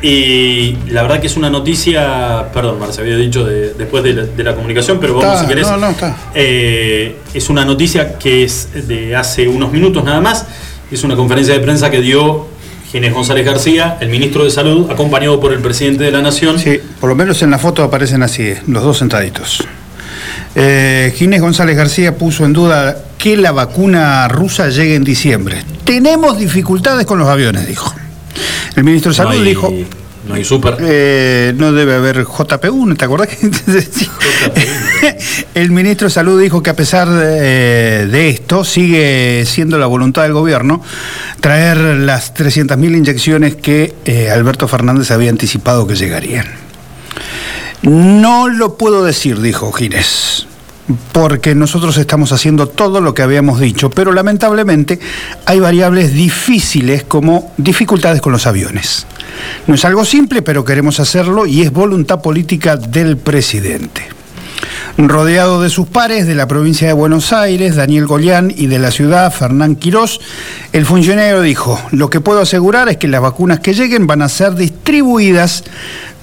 [0.00, 4.22] Y la verdad que es una noticia, perdón, Marce, había dicho de- después de la,
[4.26, 5.66] de la comunicación, pero vamos Está, si querés.
[5.68, 6.16] no, no, está.
[6.34, 10.46] Eh, es una noticia que es de hace unos minutos nada más.
[10.92, 12.46] Es una conferencia de prensa que dio
[12.92, 16.60] Ginés González García, el ministro de Salud, acompañado por el presidente de la Nación.
[16.60, 19.66] Sí, por lo menos en la foto aparecen así, los dos sentaditos.
[20.54, 25.62] Eh, Ginés González García puso en duda que la vacuna rusa llegue en diciembre.
[25.84, 27.92] Tenemos dificultades con los aviones, dijo.
[28.78, 29.72] El ministro de No Salud hay- dijo.
[30.28, 30.76] No hay súper.
[30.80, 33.28] Eh, no debe haber JP1, ¿te acordás?
[33.36, 35.18] que
[35.54, 40.24] El ministro de Salud dijo que a pesar de, de esto, sigue siendo la voluntad
[40.24, 40.82] del gobierno
[41.40, 46.46] traer las 300.000 inyecciones que eh, Alberto Fernández había anticipado que llegarían.
[47.82, 50.46] No lo puedo decir, dijo Ginés,
[51.12, 54.98] porque nosotros estamos haciendo todo lo que habíamos dicho, pero lamentablemente
[55.46, 59.06] hay variables difíciles como dificultades con los aviones.
[59.66, 64.02] No es algo simple, pero queremos hacerlo y es voluntad política del presidente.
[64.96, 68.90] Rodeado de sus pares de la provincia de Buenos Aires, Daniel Golián, y de la
[68.90, 70.20] ciudad, Fernán Quirós,
[70.72, 74.28] el funcionario dijo, lo que puedo asegurar es que las vacunas que lleguen van a
[74.28, 75.62] ser distribuidas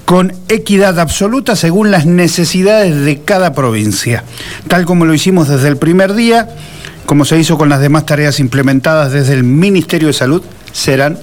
[0.05, 4.23] con equidad absoluta según las necesidades de cada provincia,
[4.67, 6.49] tal como lo hicimos desde el primer día,
[7.05, 11.17] como se hizo con las demás tareas implementadas desde el Ministerio de Salud, serán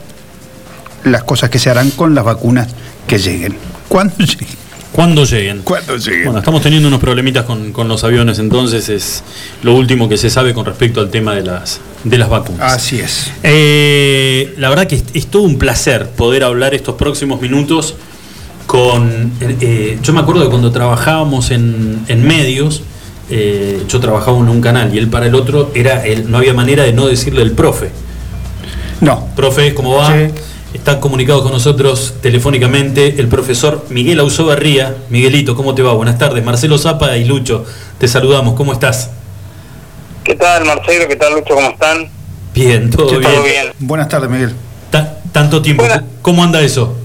[1.05, 2.69] las cosas que se harán con las vacunas
[3.07, 3.57] que lleguen.
[3.89, 4.63] ¿Cuándo lleguen?
[4.93, 5.63] Cuando lleguen.
[5.63, 6.25] Cuando lleguen.
[6.25, 9.23] Bueno, estamos teniendo unos problemitas con, con los aviones, entonces es
[9.63, 12.75] lo último que se sabe con respecto al tema de las, de las vacunas.
[12.75, 13.31] Así es.
[13.43, 17.95] Eh, la verdad que es, es todo un placer poder hablar estos próximos minutos
[18.73, 19.33] con...
[19.43, 22.83] eh, yo me acuerdo de cuando trabajábamos en, en medios,
[23.29, 26.55] eh, yo trabajaba en un canal y él para el otro era el, no había
[26.55, 27.91] manera de no decirle el profe.
[29.03, 29.29] No.
[29.37, 30.17] Profe, ¿cómo va?
[30.73, 34.97] Está comunicado con nosotros telefónicamente el profesor Miguel Ausobarría.
[35.11, 35.93] Miguelito, ¿cómo te va?
[35.93, 36.43] Buenas tardes.
[36.43, 37.67] Marcelo Zapa y Lucho,
[37.99, 38.55] te saludamos.
[38.55, 39.11] ¿Cómo estás?
[40.25, 41.07] ¿Qué tal, Marcelo?
[41.09, 41.55] ¿Qué tal, Lucho?
[41.55, 42.09] ¿Cómo están?
[42.55, 43.45] Bien, todo ¿Qué bien.
[43.45, 43.67] bien.
[43.81, 44.55] Buenas tardes, Miguel.
[44.91, 45.85] Ta- tanto tiempo.
[46.23, 46.97] ¿Cómo anda eso?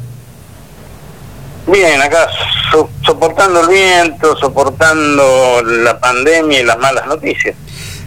[1.72, 2.28] Bien, acá
[2.72, 7.56] so- soportando el viento, soportando la pandemia y las malas noticias.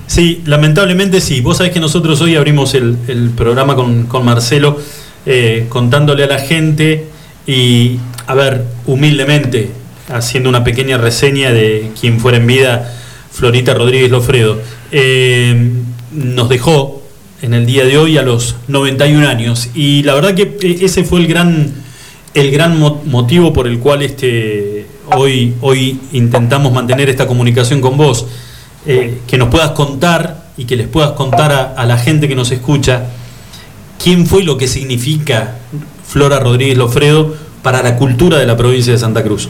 [0.06, 1.40] Sí, lamentablemente sí.
[1.40, 4.78] Vos sabés que nosotros hoy abrimos el, el programa con, con Marcelo
[5.26, 7.06] eh, contándole a la gente
[7.46, 9.70] y, a ver, humildemente,
[10.08, 12.92] haciendo una pequeña reseña de quien fuera en vida,
[13.30, 14.58] Florita Rodríguez Lofredo.
[14.90, 15.70] Eh,
[16.12, 17.02] nos dejó
[17.42, 21.04] en el día de hoy a los 91 años y la verdad que eh, ese
[21.04, 21.72] fue el gran,
[22.34, 27.96] el gran mo- motivo por el cual este, hoy, hoy intentamos mantener esta comunicación con
[27.96, 28.26] vos
[28.86, 32.34] eh, que nos puedas contar y que les puedas contar a, a la gente que
[32.34, 33.04] nos escucha
[34.02, 35.56] quién fue y lo que significa
[36.06, 39.48] Flora Rodríguez Lofredo para la cultura de la provincia de Santa Cruz.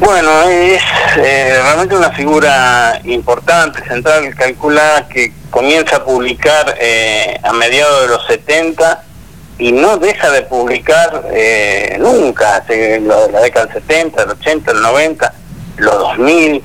[0.00, 0.80] Bueno, es
[1.16, 8.08] eh, realmente una figura importante, central, calculada, que comienza a publicar eh, a mediados de
[8.08, 9.04] los 70
[9.58, 14.30] y no deja de publicar eh, nunca, hace lo de la década del 70, el
[14.30, 15.34] 80, el 90,
[15.78, 16.64] los 2000.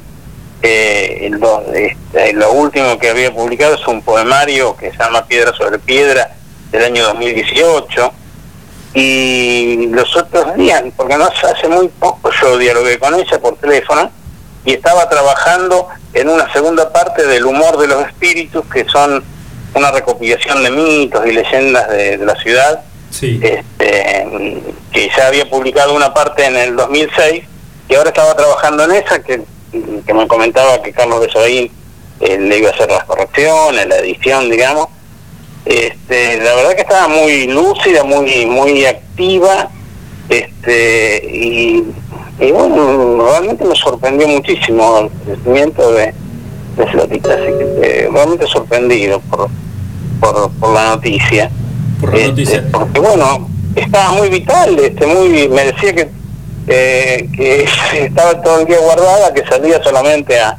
[0.66, 5.52] Eh, lo, este, lo último que había publicado es un poemario que se llama Piedra
[5.54, 6.32] sobre Piedra
[6.72, 8.14] del año 2018
[8.94, 14.10] y los otros días, porque no hace muy poco yo dialogué con ella por teléfono
[14.64, 19.24] y estaba trabajando en una segunda parte del humor de los espíritus, que son
[19.76, 22.84] una recopilación de mitos y leyendas de, de la ciudad,
[23.22, 24.28] este,
[24.92, 27.44] que ya había publicado una parte en el 2006
[27.90, 29.42] y ahora estaba trabajando en esa, que,
[30.06, 31.72] que me comentaba que Carlos Besoín
[32.20, 34.88] eh, le iba a hacer las correcciones, la edición, digamos,
[35.66, 39.70] este, la verdad que estaba muy lúcida, muy muy activa,
[40.30, 41.84] este y,
[42.40, 46.14] y bueno, realmente me sorprendió muchísimo el crecimiento de,
[46.78, 49.50] de Florita, así que eh, realmente sorprendido por,
[50.20, 51.50] por, por la noticia.
[52.02, 52.64] Por la noticia.
[52.72, 56.10] Porque bueno, estaba muy vital, este muy me decía que
[56.68, 57.66] eh, que
[58.06, 60.58] estaba todo el día guardada, que salía solamente a,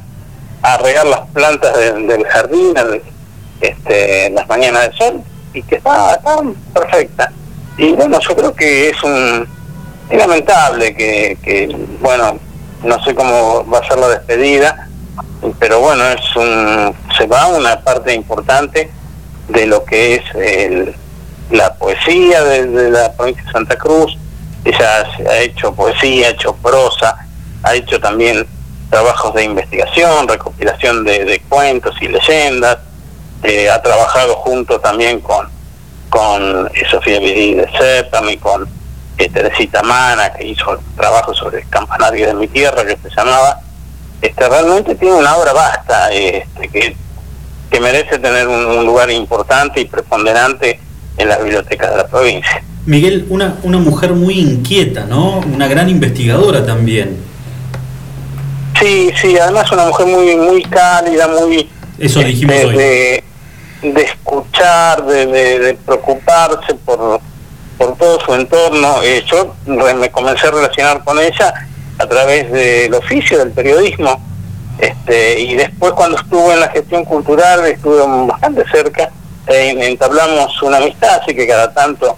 [0.62, 2.74] a regar las plantas de- del jardín,
[3.60, 5.20] este, en las mañanas de sol
[5.54, 6.36] y que está, está
[6.74, 7.32] perfecta.
[7.78, 9.46] Y bueno, yo creo que es un
[10.10, 12.38] es lamentable que, que, bueno,
[12.84, 14.88] no sé cómo va a ser la despedida,
[15.58, 18.90] pero bueno, es un se va una parte importante
[19.48, 20.94] de lo que es el-
[21.50, 24.16] la poesía de, la provincia de Santa Cruz.
[24.64, 27.16] Ella ha hecho poesía, ha hecho prosa,
[27.62, 28.46] ha hecho también
[28.90, 32.78] trabajos de investigación, recopilación de, cuentos y leyendas,
[33.42, 35.48] eh, ha trabajado junto también con,
[36.08, 38.66] con eh, Sofía Vidí de Sepam y con
[39.18, 43.60] eh, Teresita Mana, que hizo trabajo sobre el campanario de mi tierra, que se llamaba.
[44.22, 46.96] Este, realmente tiene una obra vasta este, que,
[47.70, 50.80] que merece tener un, un lugar importante y preponderante
[51.16, 52.62] en las bibliotecas de la provincia.
[52.86, 55.38] Miguel, una, una mujer muy inquieta, ¿no?
[55.40, 57.18] Una gran investigadora también.
[58.80, 61.68] Sí, sí, además una mujer muy muy cálida, muy...
[61.98, 62.76] Eso dijimos de, hoy.
[62.76, 63.24] De,
[63.82, 67.20] de escuchar, de, de- de preocuparse por,
[67.78, 69.02] por todo su entorno.
[69.02, 71.54] Eh, yo me comencé a relacionar con ella
[72.14, 74.22] través del oficio del periodismo.
[74.78, 79.10] Este, y después cuando estuve en la gestión cultural estuve bastante cerca,
[79.46, 82.16] eh, entablamos una amistad, así que cada tanto,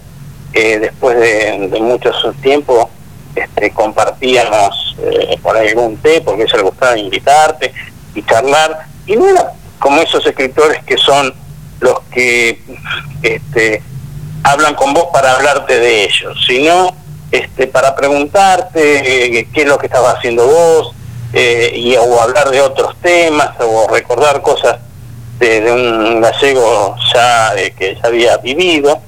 [0.52, 2.10] eh, después de, de mucho
[2.42, 2.90] tiempo,
[3.34, 7.72] este, compartíamos eh, por ahí algún té, porque ella le gustaba invitarte
[8.14, 11.34] y charlar, y no era como esos escritores que son
[11.80, 12.60] los que
[13.22, 13.82] este,
[14.42, 16.94] hablan con vos para hablarte de ellos, sino
[17.30, 20.92] este, para preguntarte eh, qué es lo que estabas haciendo vos,
[21.32, 24.76] eh, y, o hablar de otros temas, o recordar cosas
[25.38, 28.98] de, un gallego ya eh, que ya había vivido.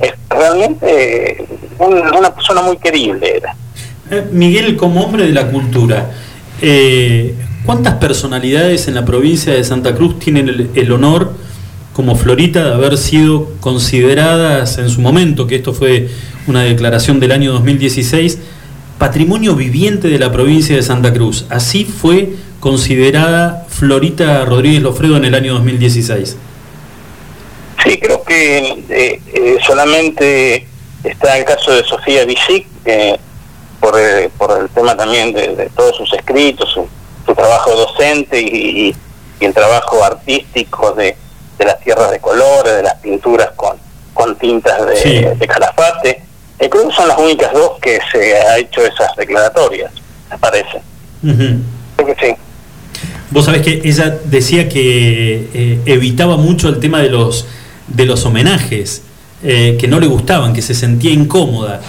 [0.00, 1.46] Es realmente
[1.78, 3.54] un- una persona muy querible era.
[4.30, 6.10] Miguel, como hombre de la cultura,
[7.64, 11.32] ¿cuántas personalidades en la provincia de Santa Cruz tienen el honor
[11.96, 16.10] como Florita de haber sido consideradas en su momento, que esto fue
[16.46, 18.38] una declaración del año 2016,
[18.98, 21.46] patrimonio viviente de la provincia de Santa Cruz.
[21.48, 26.36] Así fue considerada Florita Rodríguez Lofredo en el año 2016.
[27.82, 28.58] Sí, creo que
[28.90, 30.66] eh, eh, solamente
[31.02, 33.18] está el caso de Sofía Visic, que
[33.80, 36.86] por, eh, por el tema también de, de todos sus escritos, su,
[37.34, 38.94] trabajo docente y
[39.40, 41.16] el trabajo artístico de,
[41.58, 43.76] de las tierras de colores, de las pinturas con,
[44.14, 45.24] con tintas de, Sí.
[45.38, 46.22] de calafate.
[46.58, 49.92] Eh, creo que son las únicas dos que se ha hecho esas declaratorias,
[50.30, 50.78] me parece.
[51.22, 51.60] Ujú.
[51.96, 52.34] Creo que sí.
[53.30, 57.46] Vos sabés que ella decía que eh, evitaba mucho el tema de los,
[57.88, 59.02] de los homenajes,
[59.42, 61.80] eh, que no le gustaban, que se sentía incómoda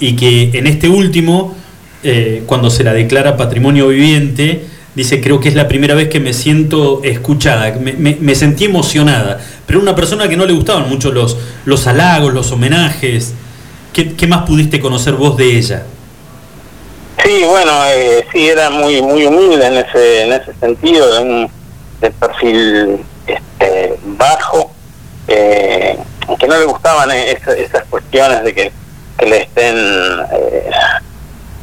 [0.00, 1.54] y que en este último,
[2.02, 4.64] eh, cuando se la declara patrimonio viviente,
[4.94, 9.80] dice, creo que es la primera vez que me siento escuchada, me, sentí emocionada, pero
[9.80, 13.34] una persona que no le gustaban mucho los, los halagos, los homenajes.
[13.92, 15.84] ¿Qué, qué más pudiste conocer vos de ella?
[17.24, 21.50] Sí, bueno, eh, sí, era muy muy humilde en ese en ese sentido, de un
[22.00, 24.72] de perfil este, bajo,
[25.28, 25.96] eh,
[26.38, 28.72] que no le gustaban esa- esas cuestiones de que,
[29.24, 30.70] le estén eh,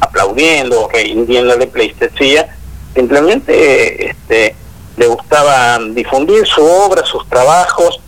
[0.00, 2.48] aplaudiendo o que rindiéndole pleistesía,
[2.94, 4.54] simplemente este,
[4.96, 8.00] le gustaba difundir su obra, sus trabajos,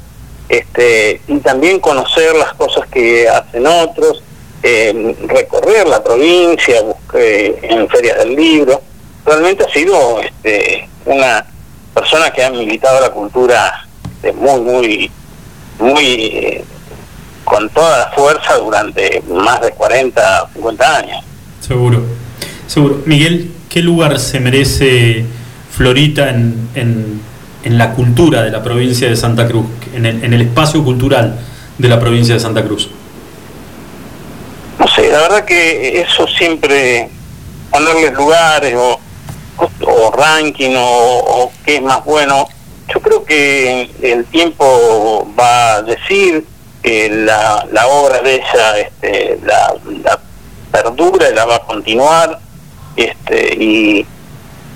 [0.48, 4.22] este, y también conocer las cosas que hacen otros,
[4.62, 8.80] eh, recorrer la provincia, buscar, eh, en ferias del libro.
[9.24, 11.46] Realmente ha sido este, una
[11.94, 13.86] persona que ha militado la cultura
[14.16, 15.10] este, muy, muy,
[15.78, 16.64] muy
[17.44, 21.24] con toda la fuerza durante más de 40, 50 años.
[21.60, 22.02] Seguro,
[22.66, 23.02] seguro.
[23.06, 25.24] Miguel, ¿qué lugar se merece
[25.70, 27.20] Florita en, en-
[27.64, 29.64] en la cultura de la provincia de Santa Cruz,
[29.94, 31.40] en el, en el espacio cultural
[31.78, 32.90] de la provincia de Santa Cruz?
[34.78, 37.08] No sé, la verdad que eso siempre,
[37.70, 39.00] ponerles lugares o,
[39.80, 42.46] o, ranking o, qué es más bueno,
[42.92, 46.44] yo creo que el tiempo va a decir
[46.82, 49.74] que la, la obra de ella este, la
[50.70, 52.40] perdura y la va a continuar
[52.96, 54.06] este y,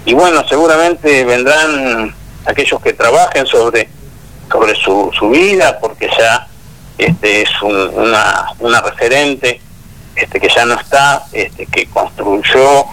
[0.04, 2.14] y bueno, seguramente vendrán
[2.46, 3.88] aquellos que trabajen sobre
[4.50, 6.46] sobre su, su vida porque ya
[6.96, 9.60] este es un- una, una referente
[10.16, 12.86] este que ya no está, este que construyó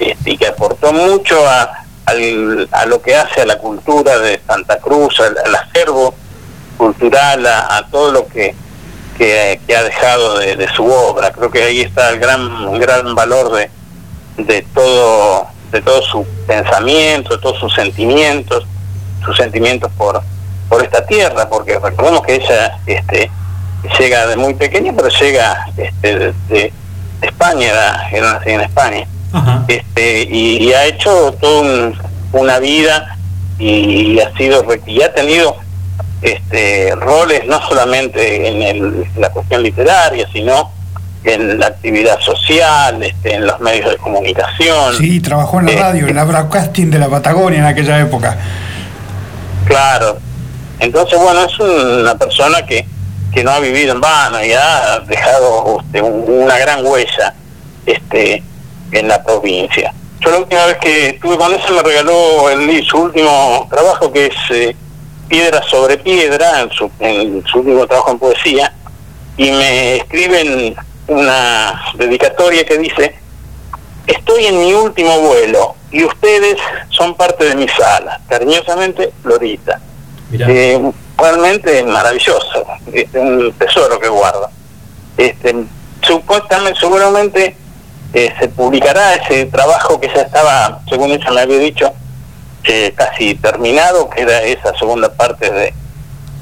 [0.00, 4.40] este, y que aportó mucho a, al- a lo que hace a la cultura de
[4.46, 6.14] Santa Cruz, al, acervo
[6.76, 8.56] cultural, a, a todo lo que,
[9.16, 11.30] que, que ha dejado de, de su obra.
[11.30, 13.70] Creo que ahí está el gran, gran valor de,
[14.36, 18.64] de todo de todo su pensamiento, de todos sus sentimientos,
[19.24, 20.20] sus sentimientos por,
[20.68, 23.30] por esta tierra, porque recordemos que ella este,
[23.98, 26.72] llega de muy pequeña, pero llega este, de, de
[27.22, 29.06] España, era, era nacida en España,
[29.66, 31.98] este, y, y ha hecho toda un-
[32.32, 33.16] una vida
[33.58, 35.56] y, ha sido y ha tenido
[36.20, 40.70] este, roles no solamente en el- la cuestión literaria, sino
[41.24, 44.96] en la actividad social, este, en los medios de comunicación.
[44.98, 48.36] Sí, trabajó en la Eh, radio, en la broadcasting de la Patagonia en aquella época.
[49.66, 50.18] Claro.
[50.80, 52.86] Entonces, bueno, es una persona que,
[53.32, 57.34] que no ha vivido en vano y ha dejado este, un- una gran huella
[57.86, 58.42] este,
[58.90, 59.94] en la provincia.
[60.20, 64.26] Yo la última vez que estuve con ella me regaló el, su último trabajo que
[64.26, 64.76] es eh,
[65.28, 68.72] Piedra sobre Piedra, en su, en su último trabajo en poesía,
[69.36, 70.74] y me escriben
[71.12, 73.14] una dedicatoria que dice,
[74.06, 76.56] estoy en mi último vuelo y ustedes
[76.90, 79.80] son parte de mis alas, cariñosamente Florita.
[80.32, 80.80] Eh,
[81.18, 84.50] realmente maravilloso, este, un tesoro que guarda.
[85.16, 85.54] Este,
[86.00, 87.56] supuestamente, seguramente
[88.14, 91.92] eh, se publicará ese trabajo que ya estaba, según ella me había dicho,
[92.64, 95.74] eh, casi terminado, que era esa segunda parte de,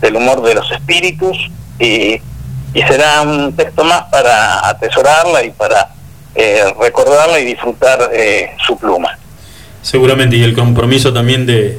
[0.00, 2.20] del humor de los espíritus, y,
[2.72, 5.94] y será un texto más para atesorarla y para
[6.34, 9.18] eh, recordarla y disfrutar eh, su pluma.
[9.82, 11.78] Seguramente, y el compromiso también de,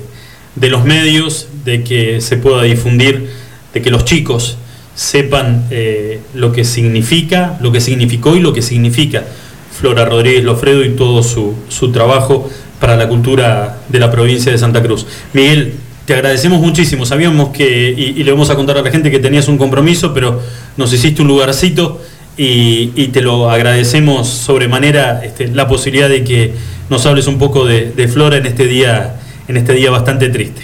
[0.56, 3.32] de los medios, de que se pueda difundir,
[3.74, 4.58] de que los chicos
[4.96, 9.24] sepan eh, lo que significa, lo que significó y lo que significa
[9.72, 12.50] Flora Rodríguez Lofredo y todo su, su trabajo
[12.80, 15.08] para la cultura de la provincia de Santa Cruz.
[15.34, 17.06] Miguel, te agradecemos muchísimo.
[17.06, 20.14] Sabíamos que, y, y le vamos a contar a la gente que tenías un compromiso,
[20.14, 20.42] pero
[20.78, 22.02] nos hiciste un lugarcito
[22.38, 26.54] y, y te lo agradecemos sobremanera este, la posibilidad de que
[26.90, 29.16] nos hables un poco de, de Flora en este día,
[29.48, 30.62] en este día bastante triste.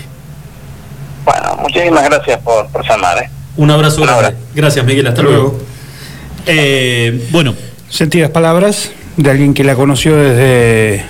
[1.26, 3.24] Bueno, Muchísimas gracias por, por llamar.
[3.24, 3.30] ¿eh?
[3.58, 4.36] Un abrazo grande.
[4.56, 5.08] Gracias, Miguel.
[5.08, 5.60] Hasta luego.
[6.46, 7.54] Eh, bueno.
[7.90, 11.06] Sentidas palabras de alguien que la conoció desde,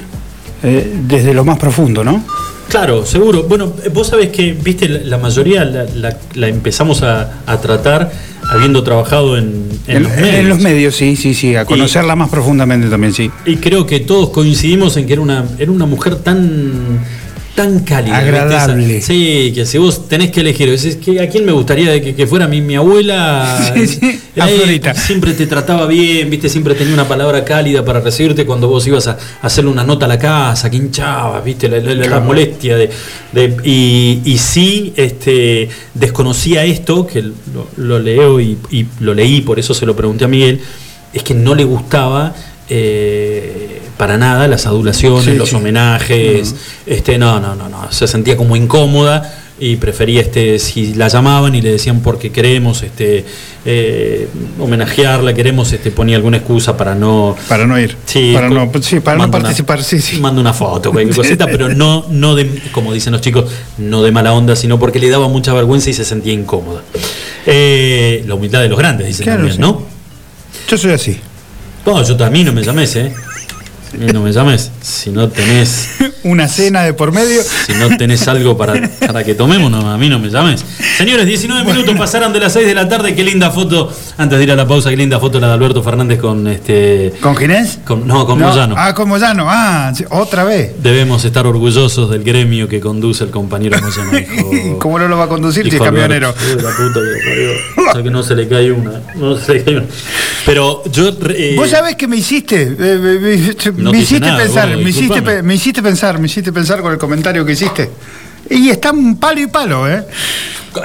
[0.64, 2.24] eh, desde lo más profundo, ¿no?
[2.70, 3.44] Claro, seguro.
[3.44, 8.12] Bueno, vos sabés que, viste, la, la mayoría la, la- la empezamos a, a tratar
[8.50, 10.46] habiendo trabajado en, en En, los en medios.
[10.48, 13.30] los medios, sí, sí, sí, a conocerla más profundamente también, sí.
[13.46, 17.00] Y creo que todos coincidimos en que era una, era una mujer tan
[17.58, 18.20] tan cálida.
[18.20, 19.02] Agradable.
[19.02, 22.14] Sí, que si vos tenés que elegir, decís, que ¿a quién me gustaría de que,
[22.14, 23.74] que fuera mi, mi abuela?
[23.76, 24.80] Sí, sí, Eh.
[24.96, 29.08] Siempre te trataba bien, viste, siempre tenía una palabra cálida para recibirte cuando vos ibas
[29.08, 32.26] a, hacerle una nota a la casa, que hinchabas, viste, la, la- la- la Claro.
[32.26, 32.90] molestia de,
[33.32, 37.34] de- y, y sí, este, desconocía esto, que lo,
[37.78, 40.62] lo leo y, y lo leí, por eso se lo pregunté a Miguel,
[41.12, 42.36] es que no le gustaba
[42.70, 43.67] eh,
[43.98, 45.56] para nada las adulaciones, Sí, los sí.
[45.56, 46.56] homenajes,
[46.86, 51.56] este, no, no, no, no, se sentía como incómoda y prefería este, si la llamaban
[51.56, 53.26] y le decían porque queremos este
[53.66, 54.28] eh,
[54.60, 57.98] homenajearla, queremos este, ponía alguna excusa para no Para no ir.
[58.06, 60.20] Sí, para no, sí, para no manda una- participar, sí, sí.
[60.20, 63.46] manda una foto, cosita, pero no, no de, como dicen los chicos,
[63.80, 66.84] no de mala onda, sino porque le daba mucha vergüenza y se sentía incómoda.
[67.48, 69.62] Eh, la humildad de los grandes, dicen Claro, también, sí.
[69.62, 69.82] ¿no?
[70.70, 71.20] Yo soy así.
[71.86, 73.14] No, yo mí no me llames, ¿eh?
[73.98, 74.72] A mí no me llames.
[74.82, 75.90] Si no tenés,
[76.24, 77.42] Una cena de por medio.
[77.66, 80.64] si no tenés algo para, para que tomemos, no, a mí no me llames.
[80.98, 83.16] Señores, 19 minutos pasaron de las 6 de la tarde.
[83.16, 85.82] Qué linda foto, antes de ir a la pausa, qué linda foto la de Alberto
[85.82, 87.14] Fernández con este.
[87.22, 87.80] ¿Con Ginés?
[87.86, 88.76] con- no, con No, Moyano.
[88.78, 89.46] Ah, con Moyano.
[89.48, 90.72] Ah, otra vez.
[90.84, 94.78] Debemos estar orgullosos del gremio que conduce el compañero Moyano.
[94.80, 96.30] ¿Cómo no lo va a conducir si es camionero?
[96.30, 97.90] Alberto, "Uy, la puta que lo parió".
[97.90, 99.02] O sea que no se le cae una.
[99.16, 99.86] No se le cae una.
[100.46, 101.10] Pero yo.
[101.30, 103.56] eh, Vos sabés que me hiciste, eh,
[103.88, 106.98] No me hiciste nada, pensar, me hiciste, me hiciste pensar, me hiciste pensar con el
[106.98, 107.90] comentario que hiciste.
[108.50, 110.06] Y está un palo y palo, ¿eh?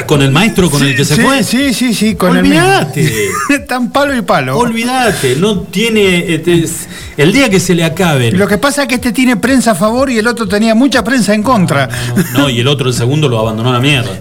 [0.06, 1.44] ¿Con el maestro con el que se sí, fue?
[1.44, 3.04] Sí, sí, sí, con Olvídate.
[3.50, 4.56] el Están palo y palo.
[4.56, 6.34] Olvídate, no tiene.
[6.34, 8.32] este, es- el día que se le acabe.
[8.32, 11.04] Lo que pasa es que este tiene prensa a favor y el otro tenía mucha
[11.04, 11.88] prensa en contra.
[12.32, 14.10] No, y el otro, el segundo, lo abandonó a la mierda.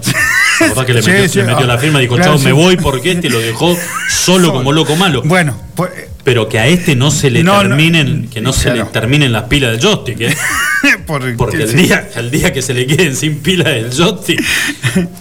[0.59, 2.43] La verdad que le metió, sí, le metió ah, la firma y dijo, claro, chao,
[2.43, 3.75] me voy porque este lo dejó
[4.09, 5.23] solo como loco malo.
[5.25, 5.89] Bueno, pues,
[6.23, 9.31] Pero que a este no se le No, no, terminen, que no se le terminen
[9.33, 10.35] las pilas del joystick, ¿eh?
[11.07, 14.39] por- Porque el día, el día que se le queden sin pilas del joystick,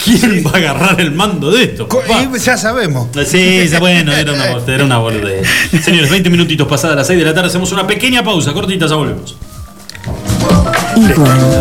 [0.03, 1.87] ¿quién va a agarrar el mando de esto?
[1.87, 2.21] Co- papá?
[2.23, 3.07] y ya sabemos.
[3.25, 5.47] Sí, ya bueno, era una, era una boludez.
[5.83, 8.95] Señores, 20 minutitos pasadas las 6 de la tarde, hacemos una pequeña pausa, cortita, ya
[8.95, 9.35] volvemos.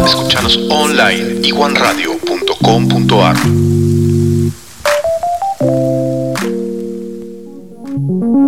[0.07, 3.37] Escuchanos online iguanradio.com.ar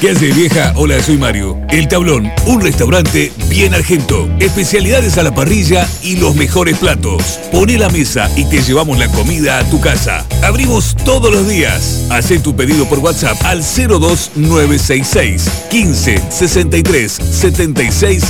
[0.00, 0.72] ¿Qué hace vieja?
[0.76, 1.58] Hola, soy Mario.
[1.70, 4.28] El Tablón, un restaurante bien argento.
[4.38, 7.40] Especialidades a la parrilla y los mejores platos.
[7.50, 10.24] Pone la mesa y te llevamos la comida a tu casa.
[10.44, 12.06] Abrimos todos los días.
[12.10, 18.24] Haz tu pedido por WhatsApp al 02966 15 63 76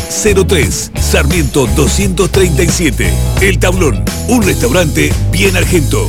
[0.47, 0.91] 03.
[0.99, 3.13] Sarmiento 237.
[3.43, 6.09] El Tablón, un restaurante bien argento.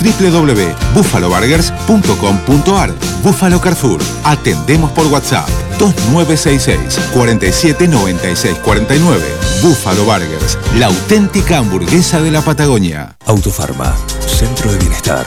[0.00, 4.00] www.buffaloburgers.com.ar Buffalo Carrefour.
[4.24, 5.48] Atendemos por WhatsApp
[5.78, 9.22] 2966 47 96 49.
[9.62, 13.14] Buffalo Burgers, la auténtica hamburguesa de la Patagonia.
[13.26, 13.94] Autofarma,
[14.26, 15.26] Centro de Bienestar.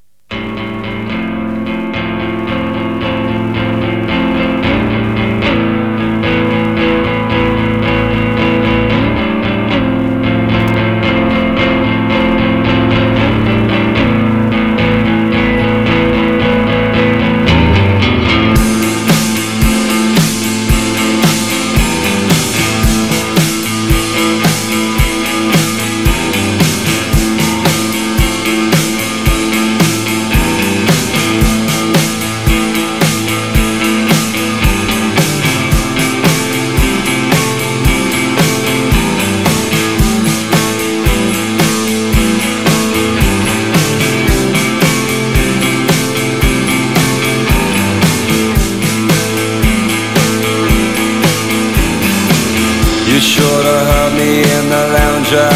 [55.31, 55.49] soldier,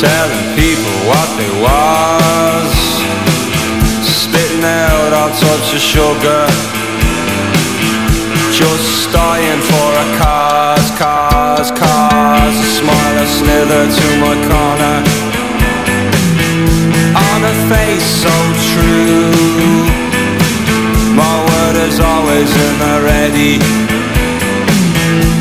[0.00, 2.70] telling people what they was,
[4.02, 6.46] spitting out all sorts of sugar,
[8.50, 12.56] just dying for a cause, cause, cause.
[12.58, 14.96] A smile a slither to my corner,
[17.14, 18.36] on a face so
[18.70, 19.30] true.
[21.14, 23.99] My word is always in the ready,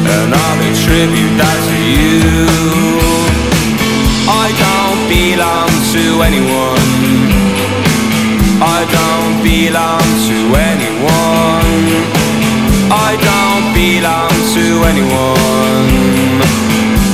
[0.05, 2.49] and I'll attribute that to you.
[4.29, 6.87] I don't belong to anyone.
[8.61, 10.37] I don't belong to
[10.71, 11.69] anyone.
[12.91, 15.87] I don't belong to anyone.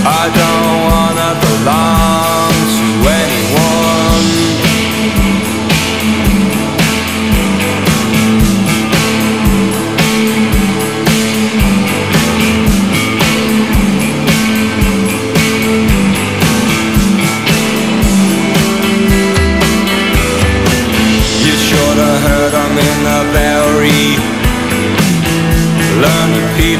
[0.05, 2.34] I don't wanna belong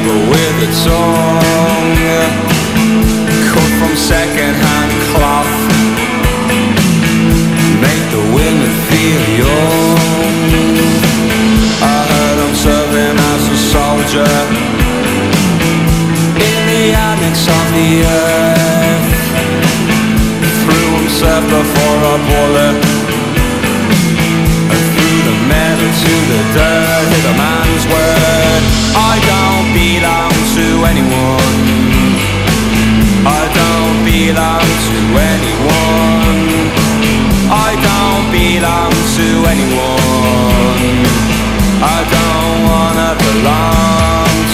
[0.06, 1.98] People with a tongue
[3.49, 5.49] Cut from second-hand cloth.
[7.82, 10.38] Make the women feel young.
[11.82, 14.34] I heard I'm serving as a soldier
[16.38, 19.10] In the annex of the earth.
[20.61, 22.77] Threw himself before a bullet
[24.69, 27.10] through the metal to the dirt.
[27.10, 27.65] Hit a man's
[30.91, 31.57] anyone.
[33.26, 34.99] I don't belong to
[35.34, 36.40] anyone.
[37.49, 41.16] I don't belong to anyone.
[41.82, 44.45] I don't wanna belong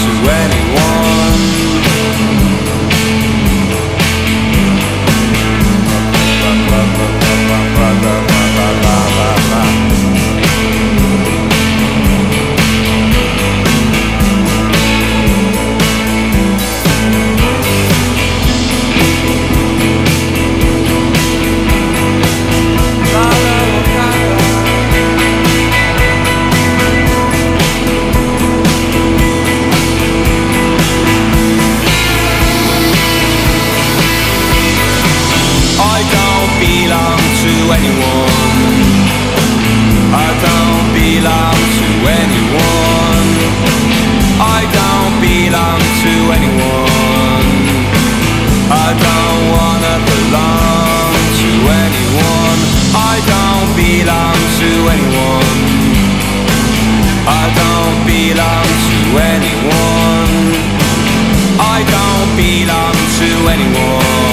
[62.36, 64.31] belong to anyone.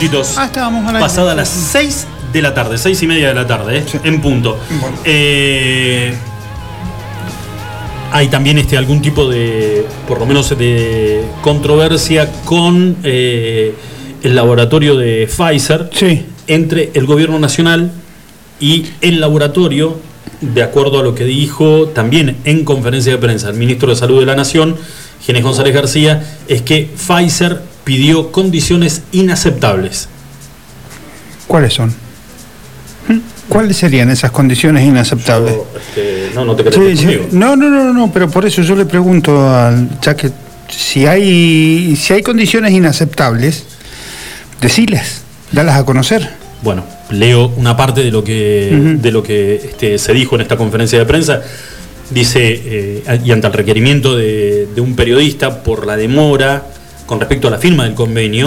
[0.00, 0.38] Minutitos.
[0.38, 1.00] Ah, estábamos al aire.
[1.00, 3.84] Pasada las 6 de la tarde, 6 y media de la tarde, ¿eh?
[4.04, 4.58] en punto.
[5.04, 6.14] Eh,
[8.12, 13.74] hay también este, algún tipo de, por lo menos, de controversia con eh,
[14.22, 15.90] el laboratorio de Pfizer
[16.46, 17.90] entre el gobierno nacional
[18.58, 19.98] y el laboratorio,
[20.40, 24.20] de acuerdo a lo que dijo también en conferencia de prensa el ministro de Salud
[24.20, 24.76] de la Nación,
[25.22, 30.08] Ginés González García, es que Pfizer pidió condiciones inaceptables.
[31.48, 31.92] ¿Cuáles son?
[33.48, 35.56] ¿Cuáles serían esas condiciones inaceptables?
[35.76, 37.18] Este, no, no te sí.
[37.32, 40.30] No, no, no, no, pero por eso yo le pregunto al ya que
[40.68, 43.64] si hay si hay condiciones inaceptables,
[44.60, 46.30] deciles, dalas a conocer.
[46.62, 50.56] Bueno, leo una parte de lo que, de lo que este, se dijo en esta
[50.56, 51.42] conferencia de prensa.
[52.08, 56.62] Dice, eh, y ante el requerimiento de, de un periodista por la demora
[57.10, 58.46] con respecto a la firma del convenio,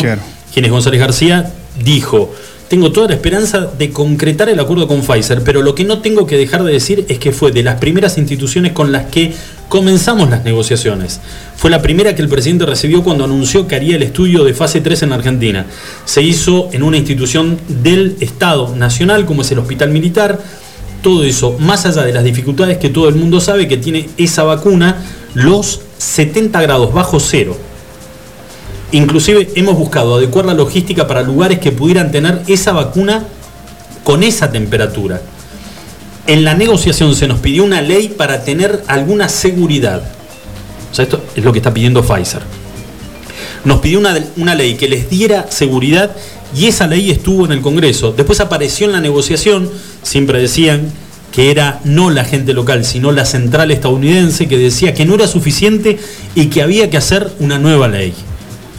[0.54, 1.52] Ginés González García
[1.84, 2.34] dijo,
[2.70, 6.26] tengo toda la esperanza de concretar el acuerdo con Pfizer, pero lo que no tengo
[6.26, 9.34] que dejar de decir es que fue de las primeras instituciones con las que
[9.68, 11.20] comenzamos las negociaciones.
[11.58, 14.80] Fue la primera que el presidente recibió cuando anunció que haría el estudio de fase
[14.80, 15.66] 3 en Argentina.
[16.06, 20.40] Se hizo en una institución del Estado Nacional, como es el Hospital Militar.
[21.02, 24.44] Todo eso, más allá de las dificultades que todo el mundo sabe que tiene esa
[24.44, 25.04] vacuna,
[25.34, 27.58] los 70 grados bajo cero.
[28.94, 33.26] Inclusive hemos buscado adecuar la logística para lugares que pudieran tener esa vacuna
[34.04, 35.20] con esa temperatura.
[36.28, 40.04] En la negociación se nos pidió una ley para tener alguna seguridad.
[40.92, 42.44] O sea, esto es lo que está pidiendo Pfizer.
[43.66, 46.12] Nos pidió una, una ley que les diera seguridad
[46.56, 48.14] y esa ley estuvo en el Congreso.
[48.16, 49.72] Después apareció en la negociación,
[50.04, 50.92] siempre decían
[51.32, 55.26] que era no la gente local, sino la central estadounidense, que decía que no era
[55.26, 55.98] suficiente
[56.36, 58.14] y que había que hacer una nueva ley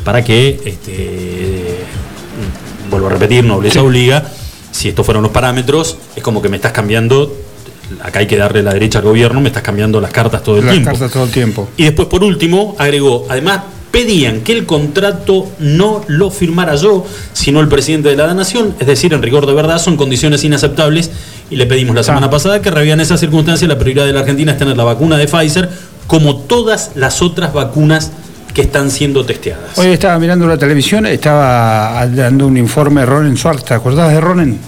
[0.04, 1.78] para que, este,
[2.90, 4.24] vuelvo a repetir, nobleza obliga,
[4.70, 7.34] si estos fueron los parámetros, es como que me estás cambiando,
[8.02, 10.66] acá hay que darle la derecha al gobierno, me estás cambiando las cartas todo el
[10.66, 10.90] Las tiempo.
[10.90, 11.68] cartas todo el tiempo.
[11.76, 13.60] Y después, por último, agregó, además
[13.90, 18.88] pedían que el contrato no lo firmara yo, sino el presidente de la nación, es
[18.88, 21.12] decir, en rigor de verdad son condiciones inaceptables
[21.48, 24.50] y le pedimos la semana pasada que revían esas circunstancias, la prioridad de la Argentina
[24.50, 25.70] es tener la vacuna de Pfizer
[26.08, 28.10] como todas las otras vacunas
[28.54, 29.76] que están siendo testeadas.
[29.76, 34.58] Hoy estaba mirando la televisión, estaba dando un informe Ronen Schwartz, ¿te acordás de Ronen?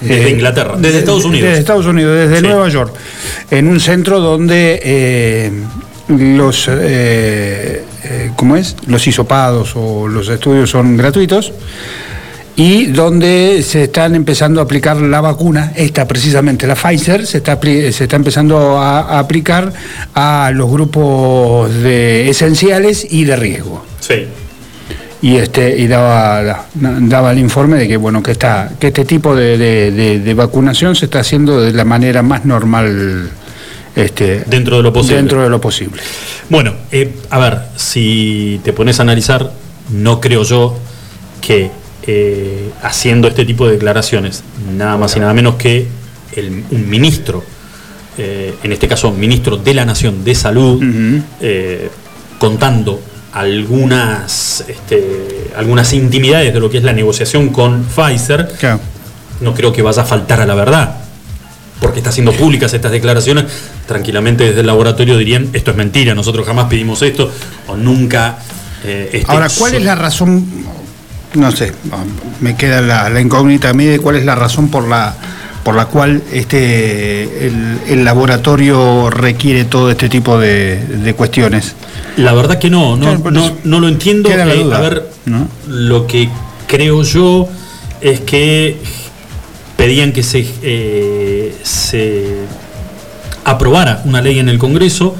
[0.00, 1.48] Desde Eh, Inglaterra, desde de- Estados Unidos.
[1.48, 2.46] Desde Estados Unidos, desde Sí.
[2.46, 2.92] Nueva York,
[3.50, 5.52] en un centro donde eh,
[6.08, 8.76] los, eh, eh, ¿cómo es?
[8.88, 11.52] Los hisopados o los estudios son gratuitos
[12.56, 17.58] y donde se están empezando a aplicar la vacuna, esta precisamente, la Pfizer, se está,
[17.60, 19.72] se está empezando a, a aplicar
[20.14, 24.24] a los grupos de esenciales y de riesgo Sí.
[25.20, 29.34] y este y daba daba el informe de que bueno que esta que este tipo
[29.34, 33.30] de, de- de- de vacunación se está haciendo de la manera más normal
[33.96, 35.16] este Dentro de lo posible.
[35.16, 36.02] dentro de lo posible
[36.50, 39.52] Bueno, eh, a ver, si te pones a analizar,
[39.90, 40.78] no creo yo
[41.40, 41.70] que
[42.06, 44.42] eh, haciendo este tipo de declaraciones,
[44.76, 45.86] nada más y nada menos que
[46.36, 47.42] el- un ministro,
[48.18, 50.82] eh, en este caso ministro de la Nación de Salud,
[51.40, 51.90] eh,
[52.38, 53.00] contando
[53.32, 58.48] algunas, este, algunas intimidades de lo que es la negociación con Pfizer,
[59.40, 60.96] no creo que vaya a faltar a la verdad.
[61.80, 63.44] Porque está haciendo públicas estas declaraciones,
[63.86, 67.30] tranquilamente desde el laboratorio dirían, esto es mentira, nosotros jamás pedimos esto,
[67.66, 68.38] o nunca...
[68.84, 70.46] eh, este, ahora cuál es la razón
[71.36, 71.72] no sé
[72.40, 75.14] me queda la, la incógnita a mí de cuál es la razón por la
[75.64, 81.74] por la cual este el, el laboratorio requiere todo este tipo de, de cuestiones
[82.16, 84.28] La verdad que no, no, Claro, no, no lo entiendo.
[84.28, 85.48] Queda la Eh, a ver, ¿no?
[85.66, 86.28] lo que
[86.68, 87.48] creo yo
[88.00, 88.78] es que
[89.76, 92.36] pedían que se, eh, se
[93.44, 95.16] aprobara una ley en el Congreso,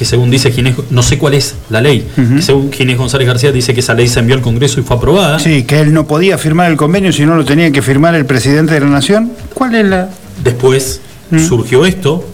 [0.00, 3.52] que según dice Ginés, no sé cuál es la ley, que según Ginés González García
[3.52, 5.38] dice que esa ley se envió al Congreso y fue aprobada.
[5.38, 8.24] Sí, que él no podía firmar el convenio si no lo tenía que firmar el
[8.24, 9.32] presidente de la nación.
[9.52, 10.08] ¿Cuál es la...?
[10.42, 11.02] Después
[11.46, 12.24] surgió esto,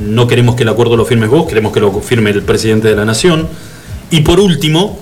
[0.00, 2.96] no queremos que el acuerdo lo firmes vos, queremos que lo firme el presidente de
[2.96, 3.46] la Nación.
[4.10, 4.98] Y por último,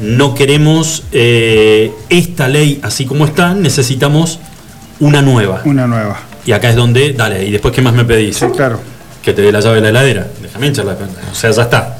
[0.00, 4.40] no queremos eh, esta ley así como está, necesitamos
[4.98, 5.62] una nueva.
[5.64, 6.22] Una nueva.
[6.44, 8.34] Y acá es donde, dale, y después, ¿qué más me pedís?
[8.34, 8.80] Sí, claro.
[9.22, 10.26] Que te dé la llave de la heladera.
[11.30, 11.98] O sea, ya está.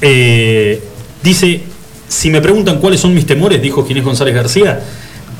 [0.00, 0.82] Eh,
[1.22, 1.62] dice,
[2.08, 4.80] si me preguntan cuáles son mis temores, dijo Ginés González García,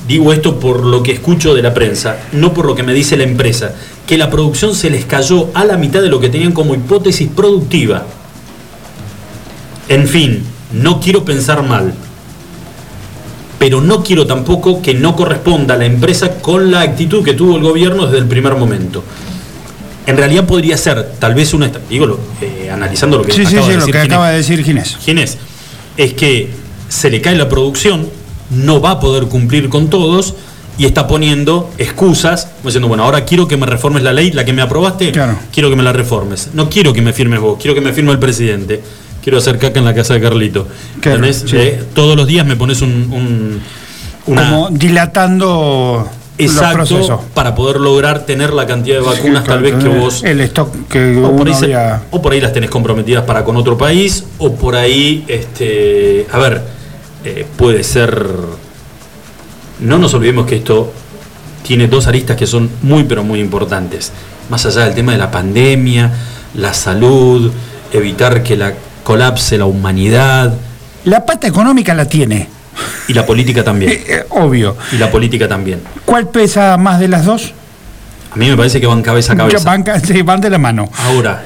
[0.06, 3.16] digo esto por lo que escucho de la prensa, no por lo que me dice
[3.16, 3.74] la empresa,
[4.06, 7.28] que la producción se les cayó a la mitad de lo que tenían como hipótesis
[7.28, 8.06] productiva.
[9.88, 11.92] En fin, no quiero pensar mal,
[13.58, 17.56] pero no quiero tampoco que no corresponda a la empresa con la actitud que tuvo
[17.56, 19.04] el gobierno desde el primer momento.
[20.06, 21.70] En realidad podría ser tal vez una...
[21.88, 24.12] Digo, lo- eh, analizando lo que Sí, sí, acaba sí, de lo decir que Ginés.
[24.12, 24.96] acaba de decir Ginés.
[25.00, 25.38] Ginés,
[25.96, 26.50] es que
[26.88, 28.08] se le cae la producción,
[28.50, 30.34] no va a poder cumplir con todos
[30.78, 34.52] y está poniendo excusas, diciendo, bueno, ahora quiero que me reformes la ley, la que
[34.52, 35.12] me aprobaste,
[35.52, 36.48] quiero que me la reformes.
[36.54, 38.82] No quiero que me firmes vos, quiero que me firme el presidente.
[39.22, 40.66] Quiero hacer caca en la casa de Carlito.
[41.00, 41.24] Claro.
[41.24, 43.60] Eh, todos los días me pones un, un-
[44.26, 46.08] una- Como dilatando
[46.44, 50.40] exacto para poder lograr tener la cantidad de vacunas Sí, tal vez que vos El
[50.42, 52.02] stock que o por, ahí se- había...
[52.10, 56.38] o por ahí las tenés comprometidas para con otro país, o por ahí, este, a
[56.38, 56.62] ver,
[57.24, 58.26] eh, puede ser.
[59.80, 60.92] No nos olvidemos que esto
[61.66, 64.12] tiene dos aristas que son muy, pero muy importantes.
[64.48, 66.12] Más allá del tema de la pandemia,
[66.54, 67.50] la salud,
[67.92, 68.74] evitar que la
[69.04, 70.54] colapse la humanidad
[71.04, 72.48] La pata económica la tiene,
[73.08, 73.92] y la política también.
[74.06, 74.76] eh, obvio.
[74.92, 75.80] Y la política también.
[76.04, 77.52] ¿Cuál pesa más de las dos?
[78.32, 79.58] A mí me parece que van cabeza a cabeza.
[79.58, 80.90] Ya Van, ca- sí, van de la mano.
[80.98, 81.42] Ahora,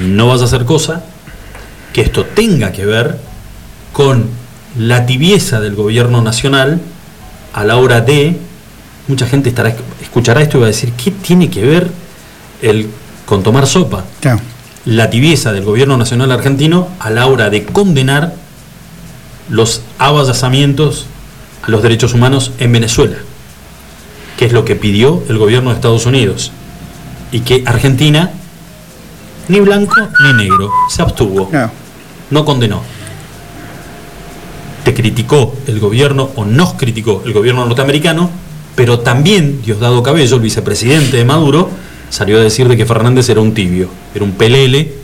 [0.00, 1.02] no vas a hacer cosa
[1.92, 3.18] que esto tenga que ver
[3.92, 4.28] con
[4.78, 6.80] la tibieza del gobierno nacional
[7.54, 8.36] a la hora de.
[9.08, 11.88] Mucha gente estará, escuchará esto y va a decir: ¿qué tiene que ver
[12.60, 12.88] el,
[13.24, 14.04] con tomar sopa?
[14.20, 14.40] Claro.
[14.84, 18.34] La tibieza del gobierno nacional argentino a la hora de condenar
[19.48, 21.06] los avasallamientos
[21.62, 23.16] a los derechos humanos en Venezuela,
[24.36, 26.52] que es lo que pidió el gobierno de Estados Unidos,
[27.32, 28.30] y que Argentina,
[29.48, 31.50] ni blanco ni negro, se abstuvo,
[32.30, 32.82] no condenó.
[34.84, 38.30] Te criticó el gobierno, o nos criticó el gobierno norteamericano,
[38.74, 41.68] pero también Diosdado Cabello, el vicepresidente de Maduro,
[42.10, 44.94] salió a decir de que Fernández era un tibio, era un pelele,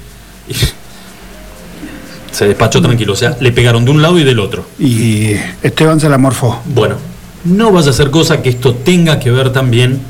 [2.34, 4.66] se despachó tranquilo, o sea, le pegaron de un lado y del otro.
[4.78, 6.60] Y Esteban se la morfó.
[6.64, 6.96] Bueno,
[7.44, 10.00] no vaya a ser cosa que esto tenga que ver también.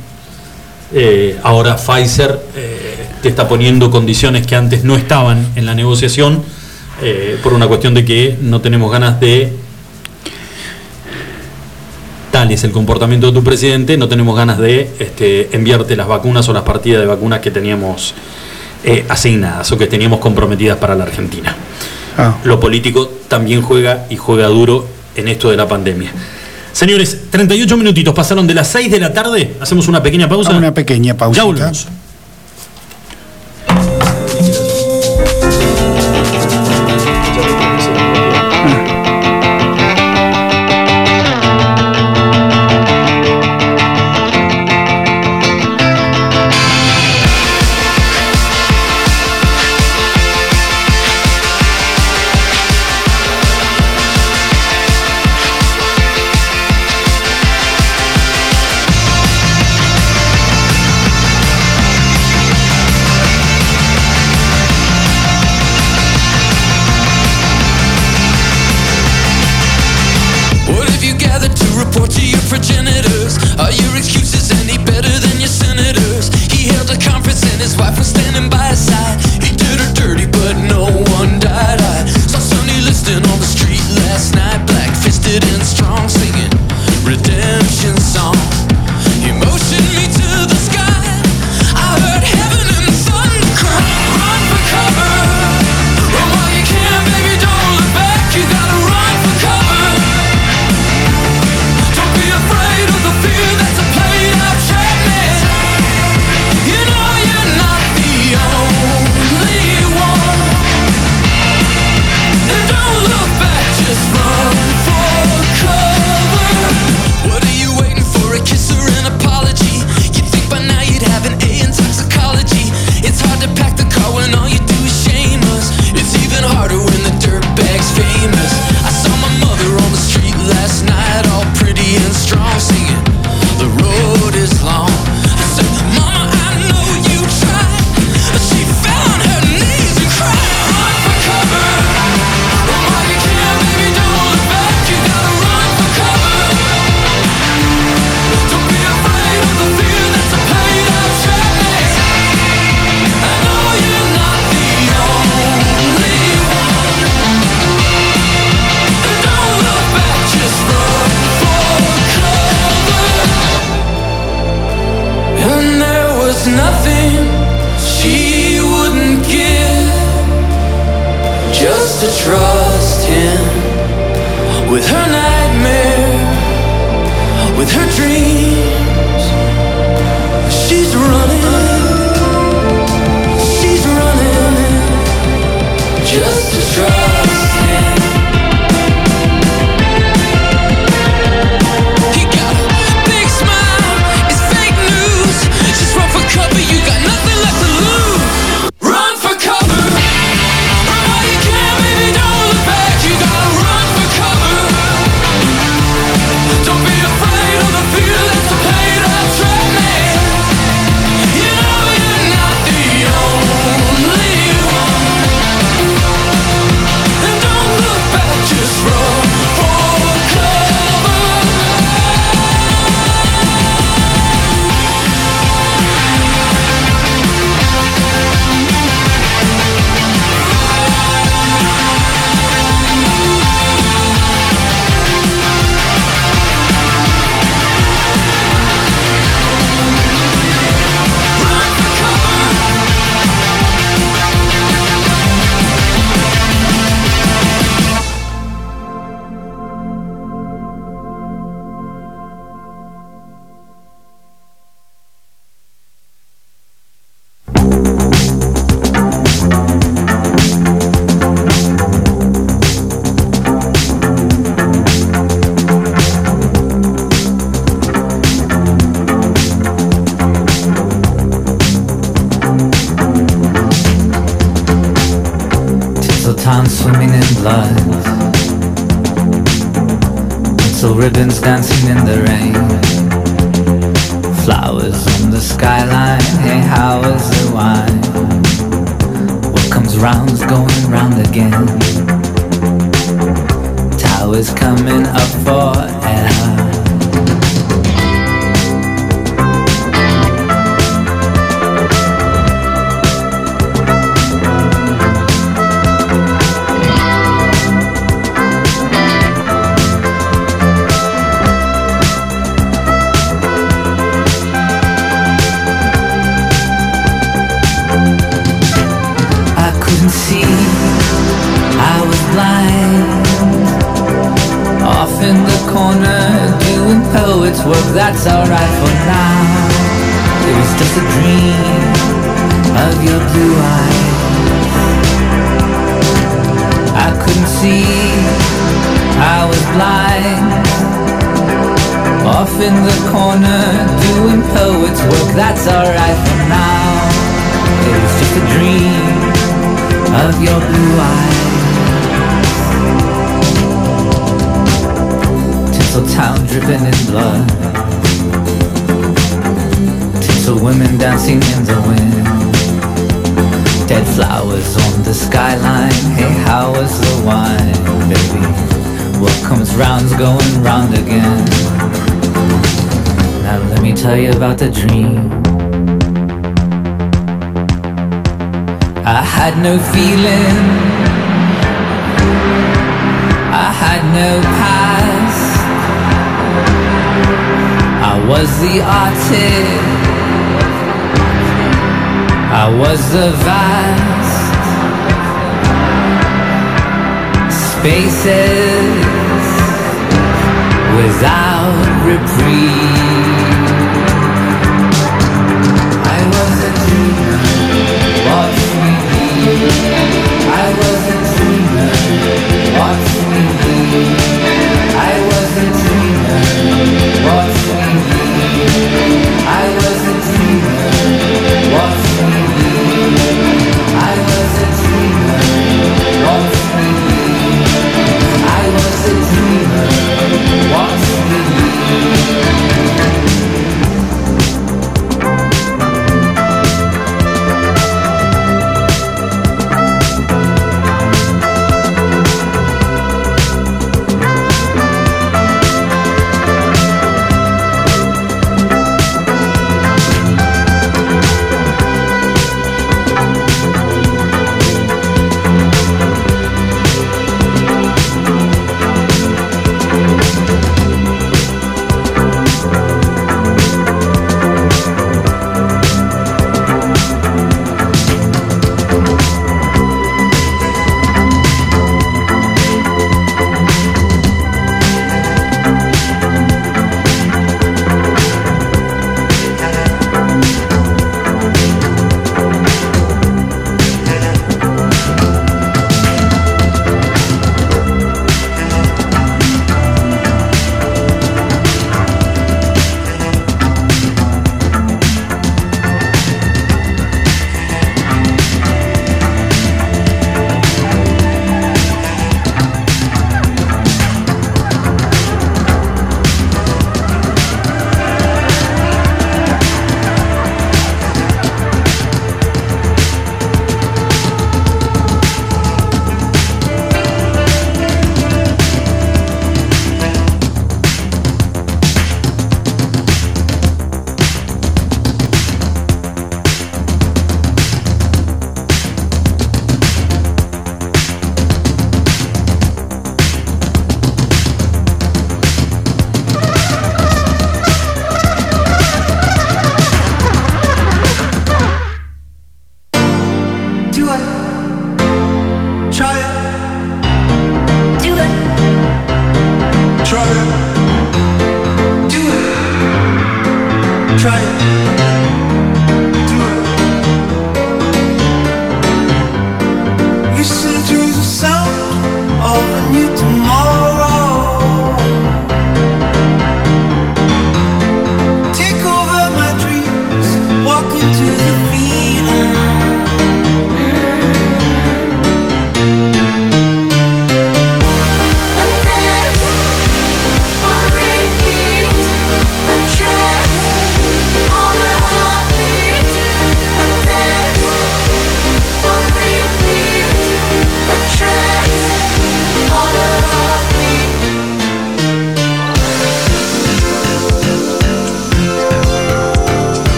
[0.92, 6.42] eh, ahora Pfizer eh, te está poniendo condiciones que antes no estaban en la negociación
[7.02, 9.52] eh, por una cuestión de que no tenemos ganas de.
[12.30, 16.48] Tal es el comportamiento de tu presidente, no tenemos ganas de este, enviarte las vacunas
[16.48, 18.14] o las partidas de vacunas que teníamos
[18.82, 21.56] eh, asignadas o que teníamos comprometidas para la Argentina.
[22.16, 22.36] Ah.
[22.44, 24.86] Lo político también juega y juega duro
[25.16, 26.12] en esto de la pandemia.
[26.72, 29.54] Señores, 38 minutitos pasaron de las 6 de la tarde.
[29.60, 30.50] Hacemos una pequeña pausa.
[30.50, 31.36] Una pequeña pausa.
[31.36, 31.86] Ya volvemos.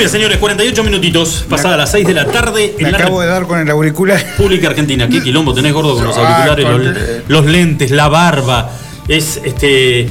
[0.00, 2.74] Bien, señores, 48 minutitos, pasada las 6 de la tarde.
[2.78, 4.18] Me en la acabo de dar con el auricular.
[4.18, 5.08] República Argentina.
[5.08, 8.70] ¿Qué quilombo tenés gordo con los Ah, auriculares, con- los, los lentes, la barba?
[9.06, 10.08] Es este.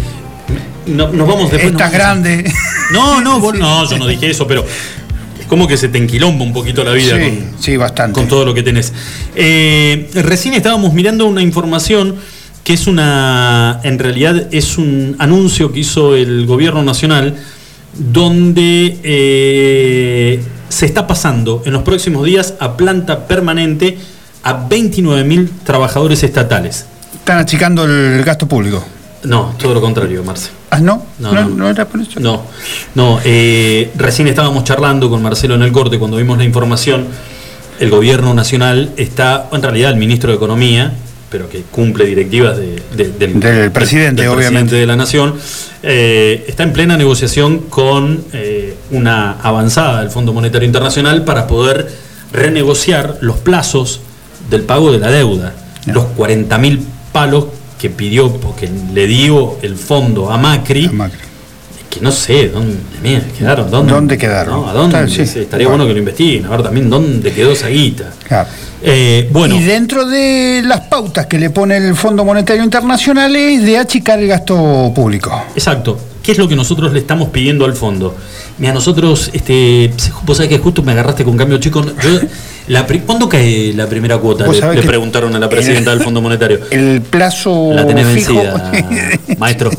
[0.86, 1.72] no- nos vamos después.
[1.72, 2.52] Estás nos- grande.
[2.92, 4.64] No, no, vos- no, yo no dije eso, pero
[5.48, 8.14] como que se te enquilomba un poquito la vida Sí, con, sí, bastante.
[8.20, 8.94] con todo lo que tenés.
[9.36, 12.16] Eh, recién estábamos mirando una información
[12.64, 17.36] que es una, en realidad es un anuncio que hizo el gobierno nacional
[17.98, 23.98] donde eh, se está pasando en los próximos días a planta permanente
[24.44, 26.86] a 29.000 trabajadores estatales.
[27.14, 28.84] Están achicando el gasto público.
[29.24, 30.50] No, todo lo contrario, Marce.
[30.70, 31.04] Ah, no.
[31.20, 31.70] No, no.
[31.70, 32.20] era por eso.
[32.20, 32.44] No,
[32.96, 33.20] no.
[33.26, 37.08] eh, recién estábamos charlando con Marcelo en el corte cuando vimos la información.
[37.80, 40.94] El gobierno nacional está, en realidad, el ministro de Economía,
[41.30, 44.70] pero que cumple directivas de- de- del, Del presidente, del obviamente.
[44.72, 45.36] presidente de la nación,
[45.84, 51.88] eh, está en plena negociación con eh, una avanzada del Fondo Monetario Internacional para poder
[52.34, 54.02] renegociar los plazos
[54.50, 55.54] del pago de la deuda.
[55.86, 56.82] Los 40 mil
[57.12, 57.46] palos
[57.80, 60.90] que pidió, o que le dio el fondo a Macri,
[61.90, 62.78] que no sé dónde
[63.38, 63.70] quedaron.
[63.72, 64.62] ¿Dónde, ¿Dónde quedaron?
[64.62, 65.08] No, ¿a dónde?
[65.10, 65.40] Sí.
[65.40, 68.12] Estaría bueno que lo investiguen, a ver también dónde quedó esa guita.
[68.28, 68.50] Claro.
[68.82, 73.64] Eh, bueno, Y dentro de las pautas que le pone el Fondo Monetario Internacional es
[73.64, 75.32] de achicar el gasto público.
[75.56, 76.00] exacto.
[76.24, 78.16] ¿Qué es lo que nosotros le estamos pidiendo al fondo?
[78.60, 79.92] Mira, nosotros, este,
[80.24, 81.84] vos sabés que justo me agarraste con cambio chico.
[81.84, 82.20] Yo,
[82.70, 84.46] la ¿Cuándo cae la primera cuota?
[84.48, 86.60] Le, preguntaron a la presidenta del Fondo Monetario.
[86.72, 88.36] El plazo La tenés fijo.
[88.36, 88.72] vencida,
[89.38, 89.72] maestro.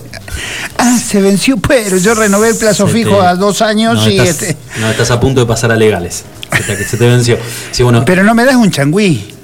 [0.76, 4.08] ah, se venció, pero yo renové el plazo Se fijo te- a dos años No
[4.10, 4.56] y estás, este.
[4.80, 6.24] no, estás a punto de pasar a legales.
[6.50, 7.38] Hasta que se te venció.
[7.72, 9.34] Sí, bueno, Pero no me das un changüí.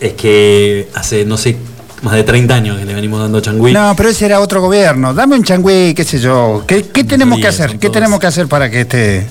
[0.00, 1.56] es que hace, no sé,
[2.02, 3.72] más de 30 años que le venimos dando changüí.
[3.72, 5.12] No, pero ese era otro gobierno.
[5.14, 6.64] Dame un changüí, qué sé yo.
[6.66, 7.78] ¿Qué, qué tenemos que hacer?
[7.78, 9.26] ¿Qué tenemos que hacer para que este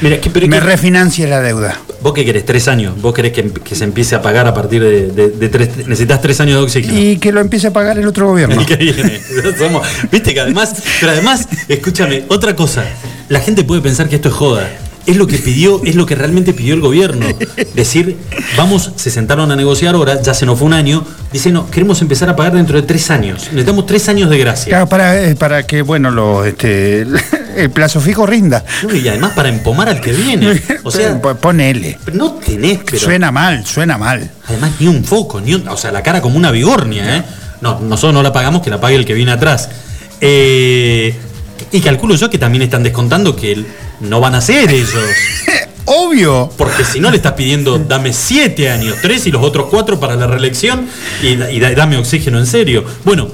[0.00, 1.78] Mira, que- pero me que- refinancie la deuda?
[2.02, 2.44] ¿Vos qué querés?
[2.44, 3.00] ¿Tres años?
[3.00, 5.76] ¿Vos querés que, que se empiece a pagar a partir de, de- de tres?
[5.78, 6.98] Necesitas tres años de oxígeno.
[6.98, 8.60] Y que lo empiece a pagar el otro gobierno.
[8.60, 9.20] El que viene.
[9.58, 12.84] Somos- Viste que además, pero además, escúchame, otra cosa.
[13.28, 14.68] La gente puede pensar que esto es joda.
[15.06, 17.26] Es lo que pidió, es lo que realmente pidió el gobierno.
[17.74, 18.16] Decir,
[18.56, 21.04] vamos, se sentaron a negociar ahora, ya se nos fue un año.
[21.32, 23.42] Dicen, no, queremos empezar a pagar dentro de tres años.
[23.44, 24.70] Necesitamos tres años de gracia.
[24.70, 27.02] Claro, para, eh, para que, bueno, lo, este,
[27.56, 28.64] el plazo fijo rinda.
[28.92, 30.60] Y además para empomar al que viene.
[30.82, 31.98] O sea, ponele.
[32.12, 32.98] no tenés, pero.
[32.98, 34.28] Suena mal, suena mal.
[34.48, 37.22] Además, ni un foco, ni un- o sea, la cara como una vigornia, ¿eh?
[37.60, 39.68] No, nosotros no la pagamos, que la pague el que viene atrás.
[40.20, 41.14] Eh,
[41.72, 43.64] y calculo yo que también están descontando que
[44.00, 44.92] no van a ser ellos.
[45.84, 46.50] Obvio.
[46.56, 50.16] Porque si no le estás pidiendo, dame siete años, tres y los otros cuatro para
[50.16, 50.88] la reelección
[51.22, 52.84] y, da- y da- dame oxígeno en serio.
[53.04, 53.28] Bueno,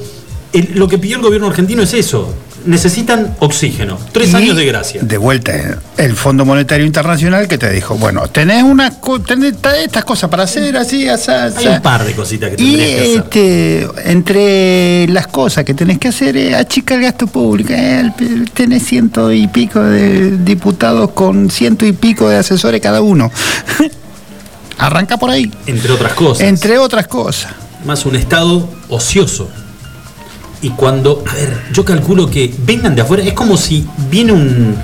[0.52, 2.34] el- lo que pidió el gobierno argentino es eso.
[2.64, 5.00] Necesitan oxígeno, tres Y años de gracia.
[5.02, 9.58] De vuelta, eh, el Fondo Monetario Internacional que te dijo, bueno, tenés una co- tenés
[9.60, 12.88] ta- estas cosas para hacer, así, así, Hay un par de cositas que Y tendrías
[12.90, 13.18] que hacer.
[13.24, 17.72] este, entre las cosas que tenés que hacer es achicar el gasto público.
[17.74, 18.12] Eh,
[18.54, 23.30] tenés ciento y pico de diputados con ciento y pico de asesores cada uno.
[24.78, 25.50] Arranca por ahí.
[25.66, 26.46] Entre otras cosas.
[26.46, 27.52] Entre otras cosas.
[27.84, 29.48] más un estado ocioso.
[30.62, 34.76] Y cuando, a ver, yo calculo que vengan de afuera, es como si viene un,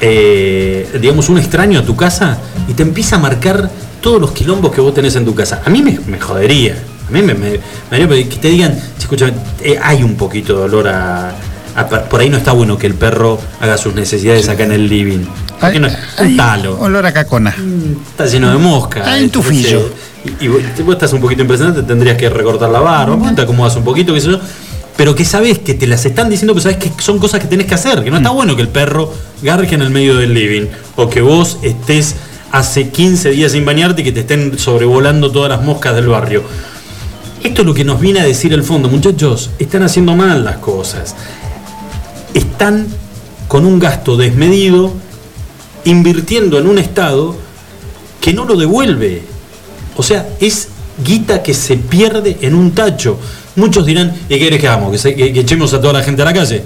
[0.00, 2.38] eh, digamos, un extraño a tu casa
[2.68, 3.70] y te empieza a marcar
[4.00, 5.62] todos los quilombos que vos tenés en tu casa.
[5.64, 6.76] A mí me, me jodería.
[7.08, 7.58] A mí me, me-
[7.90, 11.32] me que te digan, "Che, escúchame, eh, hay un poquito de olor a,
[12.10, 15.24] Por ahí no está bueno que el perro haga sus necesidades acá en el living.
[15.58, 15.88] Porque no
[16.36, 16.78] talo.
[16.78, 17.54] Olor a cacona.
[18.10, 19.10] Está lleno de mosca.
[19.10, 19.88] Hay un tufillo.
[20.40, 23.84] Y, y vos, estás un poquito impresionante, tendrías que recortar la barba, te acomodas un
[23.84, 24.40] poquito, qué sé yo.
[24.96, 27.66] Pero que sabes que te las están diciendo, pero sabes que son cosas que tenés
[27.66, 28.36] que hacer, que no está Mm.
[28.36, 29.12] bueno que el perro
[29.42, 30.66] garje en el medio del living,
[30.96, 32.14] o que vos estés
[32.52, 36.42] hace 15 días sin bañarte y que te estén sobrevolando todas las moscas del barrio.
[37.42, 38.88] Esto es lo que nos viene a decir el fondo.
[38.88, 41.16] Muchachos, están haciendo mal las cosas.
[42.34, 42.86] Están
[43.48, 44.92] con un gasto desmedido,
[45.84, 47.34] invirtiendo en un Estado
[48.20, 49.22] que no lo devuelve.
[49.96, 50.68] O sea, es
[51.04, 53.18] guita que se pierde en un tacho.
[53.56, 54.92] Muchos dirán, ¿y qué querés que hagamos?
[54.92, 56.62] ¿Que, se- que- que echemos a toda la gente a la calle?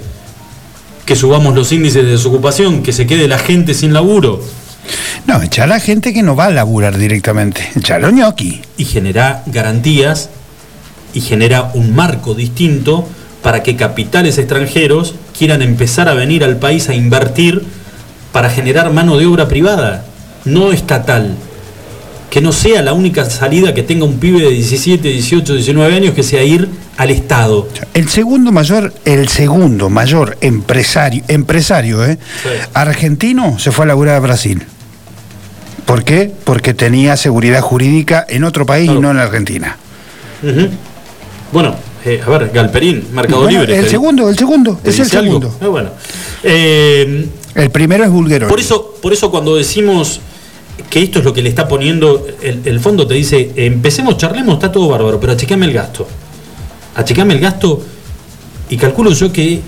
[1.05, 2.83] ¿Que subamos los índices de desocupación?
[2.83, 4.41] ¿Que se quede la gente sin laburo?
[5.25, 7.67] No, echar a gente que no va a laburar directamente.
[7.75, 8.61] Echarlo ñoqui.
[8.77, 10.29] y genera garantías
[11.13, 13.07] y genera un marco distinto
[13.41, 17.63] para que capitales extranjeros quieran empezar a venir al país a invertir
[18.31, 20.05] para generar mano de obra privada,
[20.45, 21.35] no estatal.
[22.29, 26.13] Que no sea la única salida que tenga un pibe de 17, 18, 19 años
[26.13, 26.67] que sea ir
[26.97, 27.67] al Estado.
[27.93, 32.17] El segundo mayor, el segundo mayor empresario, empresario, ¿eh?
[32.73, 34.61] argentino, se fue a laburar a Brasil.
[35.85, 36.29] ¿Por qué?
[36.43, 39.77] Porque tenía seguridad jurídica en otro país y no en la Argentina.
[41.51, 41.75] Bueno,
[42.05, 43.77] eh, a ver, Galperín, Mercado Bueno, Libre.
[43.77, 45.55] el ¿te- segundo, el segundo, es el segundo.
[45.61, 45.89] Ah, bueno.
[46.43, 48.47] Eh, El primero es Bulguero.
[48.49, 50.19] Por eso, por eso cuando decimos
[50.89, 54.55] que esto es lo que le está poniendo, el, el fondo te dice, empecemos, charlemos,
[54.55, 56.07] está todo bárbaro, pero achicame el gasto.
[56.95, 57.81] Achicame el gasto
[58.69, 59.61] y calculo yo que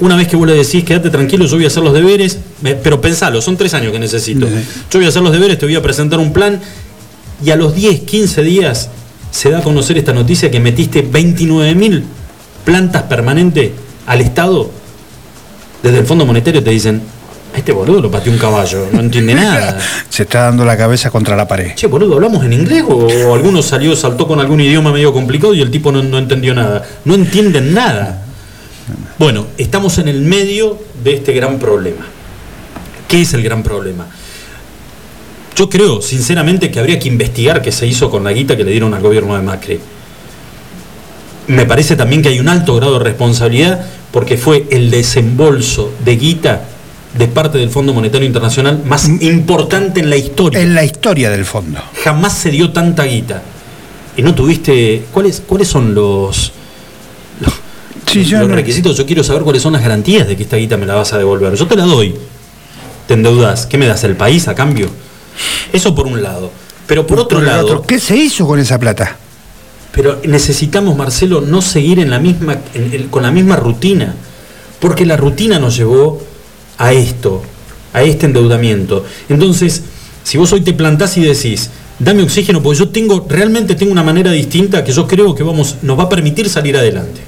[0.00, 2.38] una vez que vos le decís, quédate tranquilo, yo voy a hacer los deberes,
[2.82, 4.48] pero pensalo, son tres años que necesito.
[4.48, 6.60] Yo voy a hacer los deberes, te voy a presentar un plan
[7.44, 8.90] y a los 10, 15 días
[9.30, 12.04] se da a conocer esta noticia que metiste 29 mil
[12.64, 13.70] plantas permanentes
[14.06, 14.70] al Estado.
[15.82, 17.02] Desde el Fondo Monetario te dicen,
[17.52, 19.78] a este boludo lo pateó un caballo, no entiende nada.
[20.08, 21.74] Se está dando la cabeza contra la pared.
[21.74, 25.54] Che, boludo, ¿hablamos en inglés o, o alguno salió, saltó con algún idioma medio complicado
[25.54, 26.86] y el tipo no, no entendió nada?
[27.04, 28.24] No entienden nada.
[29.18, 32.06] Bueno, estamos en el medio de este gran problema.
[33.06, 34.06] ¿Qué es el gran problema?
[35.54, 38.70] Yo creo, sinceramente, que habría que investigar qué se hizo con la guita que le
[38.70, 39.80] dieron al gobierno de Macri.
[41.48, 46.16] Me parece también que hay un alto grado de responsabilidad porque fue el desembolso de
[46.16, 46.68] guita
[47.16, 50.60] de parte del Fondo Monetario Internacional más importante en la historia.
[50.60, 51.78] En la historia del fondo.
[52.02, 53.42] Jamás se dio tanta guita.
[54.16, 55.04] Y no tuviste.
[55.12, 56.52] ¿Cuáles, cuáles son los,
[57.40, 57.52] los,
[58.06, 58.96] Sí, yo los no- requisitos?
[58.96, 61.18] Yo quiero saber cuáles son las garantías de que esta guita me la vas a
[61.18, 61.54] devolver.
[61.54, 62.14] Yo te la doy.
[63.06, 63.66] Te endeudas.
[63.66, 64.04] ¿Qué me das?
[64.04, 64.88] ¿El país a cambio?
[65.72, 66.50] Eso por un lado.
[66.86, 67.64] Pero por otro Por lado.
[67.64, 69.16] otro, ¿Qué se hizo con esa plata?
[69.92, 74.14] Pero necesitamos, Marcelo, no seguir en la misma, en el- con la misma rutina,
[74.80, 76.22] porque la rutina nos llevó
[76.82, 77.40] a esto,
[77.92, 79.04] a este endeudamiento.
[79.28, 79.84] Entonces,
[80.24, 84.02] si vos hoy te plantás y decís, dame oxígeno, porque yo tengo, realmente tengo una
[84.02, 87.20] manera distinta que yo creo que vamos, nos va a permitir salir adelante.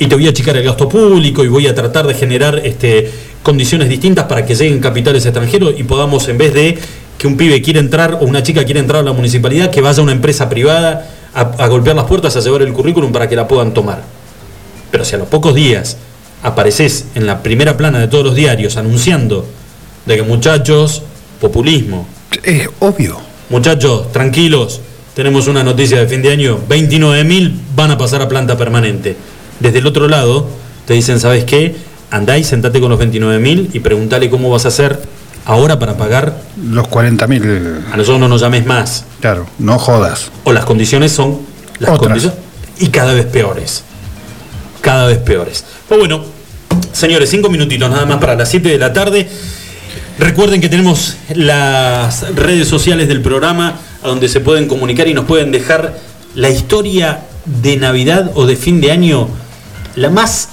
[0.00, 3.08] Y te voy a achicar el gasto público y voy a tratar de generar este,
[3.44, 6.76] condiciones distintas para que lleguen capitales extranjeros y podamos, en vez de
[7.16, 10.00] que un pibe quiera entrar o una chica quiera entrar a la municipalidad, que vaya
[10.00, 13.36] a una empresa privada a, a golpear las puertas, a llevar el currículum para que
[13.36, 14.02] la puedan tomar.
[14.90, 15.96] Pero si a los pocos días
[16.44, 19.46] apareces en la primera plana de todos los diarios anunciando
[20.06, 21.02] de que muchachos,
[21.40, 22.06] populismo.
[22.42, 23.18] Es obvio.
[23.48, 24.80] Muchachos, tranquilos,
[25.14, 29.16] tenemos una noticia de fin de año, 29.000 van a pasar a planta permanente.
[29.58, 30.46] Desde el otro lado
[30.86, 31.74] te dicen, ¿sabes qué?
[32.10, 35.00] Andá y sentate con los 29.000 y preguntale cómo vas a hacer
[35.46, 36.36] ahora para pagar.
[36.62, 37.92] Los 40.000.
[37.92, 39.06] A nosotros no nos llames más.
[39.20, 40.30] Claro, no jodas.
[40.44, 41.40] O las condiciones son
[41.78, 42.08] las Otras.
[42.08, 42.38] condiciones
[42.80, 43.82] y cada vez peores.
[44.82, 45.64] Cada vez peores.
[45.88, 46.33] Pues bueno,
[46.94, 49.28] señores, cinco minutitos nada más para las 7 de la tarde.
[50.18, 55.24] Recuerden que tenemos las redes sociales del programa a donde se pueden comunicar y nos
[55.24, 55.98] pueden dejar
[56.34, 57.20] la historia
[57.62, 59.28] de Navidad o de fin de año,
[59.96, 60.50] la más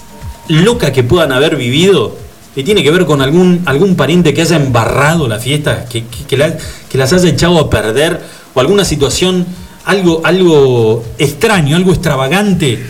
[0.48, 2.18] loca que puedan haber vivido,
[2.56, 6.26] que tiene que ver con algún, algún pariente que haya embarrado la fiesta, que, que-
[6.28, 6.58] que la-
[6.90, 8.20] que las haya echado a perder,
[8.54, 9.46] o alguna situación,
[9.86, 12.84] algo, algo extraño, algo extravagante,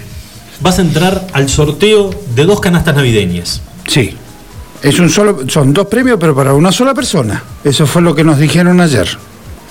[0.62, 3.62] vas a entrar al sorteo de dos canastas navideñas.
[3.88, 4.16] Sí.
[4.82, 7.44] Es un solo, son dos premios, pero para una sola persona.
[7.64, 9.08] Eso fue lo que nos dijeron ayer.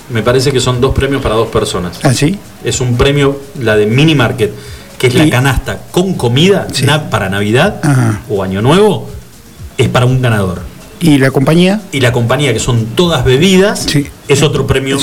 [0.09, 1.99] Me parece que son dos premios para dos personas.
[2.03, 2.37] ¿Ah, sí?
[2.63, 4.51] Es un premio, la de Mini Market,
[4.97, 8.21] que es la canasta con comida na- para Navidad Ajá.
[8.29, 9.09] o Año Nuevo,
[9.77, 10.61] es para un ganador.
[10.99, 11.81] ¿Y la compañía?
[11.91, 13.87] Y la compañía, que son todas bebidas,
[14.27, 14.99] es otro premio,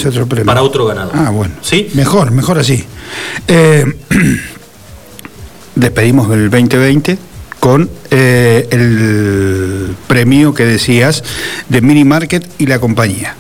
[0.47, 1.13] para otro ganador.
[1.17, 1.55] Ah, bueno.
[1.61, 1.89] ¿Sí?
[1.95, 2.85] Mejor, mejor así.
[3.49, 3.85] Eh,
[5.79, 7.19] despedimos el 2020
[7.61, 11.25] con eh, el premio que decías
[11.69, 13.35] de Mini Market y la compañía.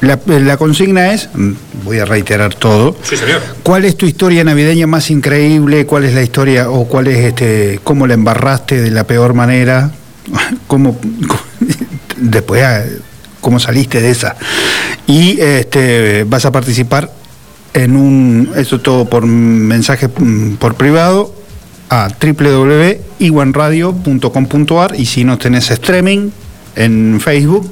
[0.00, 1.52] La, la consigna es, mm,
[1.84, 3.42] voy a reiterar todo, Sí, señor.
[3.62, 5.84] ¿cuál es tu historia navideña más increíble?
[5.84, 9.90] ¿Cuál es la historia o cuál es este, cómo la embarraste de la peor manera?
[10.66, 10.98] ¿Cómo,
[12.16, 12.84] después ah,
[13.40, 14.36] cómo saliste de esa?
[15.06, 17.10] Y este, vas a participar
[17.74, 21.34] en un, esto todo por mensaje mm, por privado,
[21.90, 26.30] a www.iwanradio.com.ar y si no tenés streaming
[26.76, 27.70] en Facebook,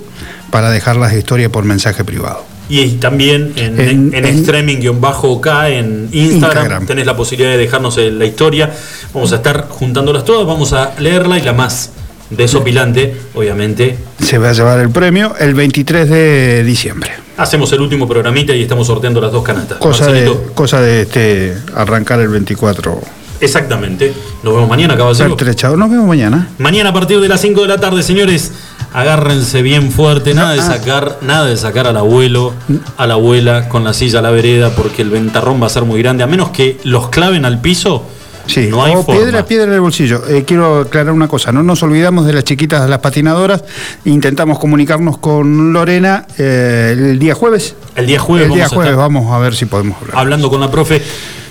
[0.51, 2.45] para dejar las historias por mensaje privado.
[2.71, 6.25] Y también en, En- en, en- extreming-k en Instagram,
[6.63, 6.87] Instagram.
[6.87, 8.71] tenés la posibilidad de dejarnos eh, la historia.
[9.15, 11.91] Vamos a estar juntándolas todas, vamos a leerla y la más
[12.31, 13.97] desopilante, obviamente.
[14.23, 17.13] Se va a llevar el premio el 23 de diciembre.
[17.39, 19.79] Hacemos el último programita y estamos sorteando las dos canastas.
[19.79, 23.01] Cosa de, cosa de este, arrancar el 24.
[23.41, 24.13] Exactamente.
[24.43, 25.37] Nos vemos mañana, caballero.
[25.37, 25.77] Pertrechado.
[25.77, 26.49] Nos vemos mañana.
[26.59, 28.53] Mañana a partir de las 5 de la tarde, señores,
[28.93, 30.55] agárrense bien fuerte, nada Ah.
[30.55, 32.55] de sacar, nada de sacar al abuelo,
[32.97, 35.85] a la abuela con la silla a la vereda, porque el ventarrón va a ser
[35.85, 38.05] muy grande, a menos que los claven al piso.
[38.47, 39.21] Sí, no hay o forma.
[39.21, 40.23] piedra, piedra en el bolsillo.
[40.27, 43.63] Eh, quiero aclarar una cosa, no nos olvidamos de las chiquitas de las patinadoras.
[44.07, 47.75] Intentamos comunicarnos con Lorena eh, el día jueves.
[47.95, 50.17] El día jueves El día vamos a jueves estar- vamos a ver si podemos hablar.
[50.17, 51.03] hablando con la profe,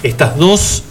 [0.02, 0.82] estas dos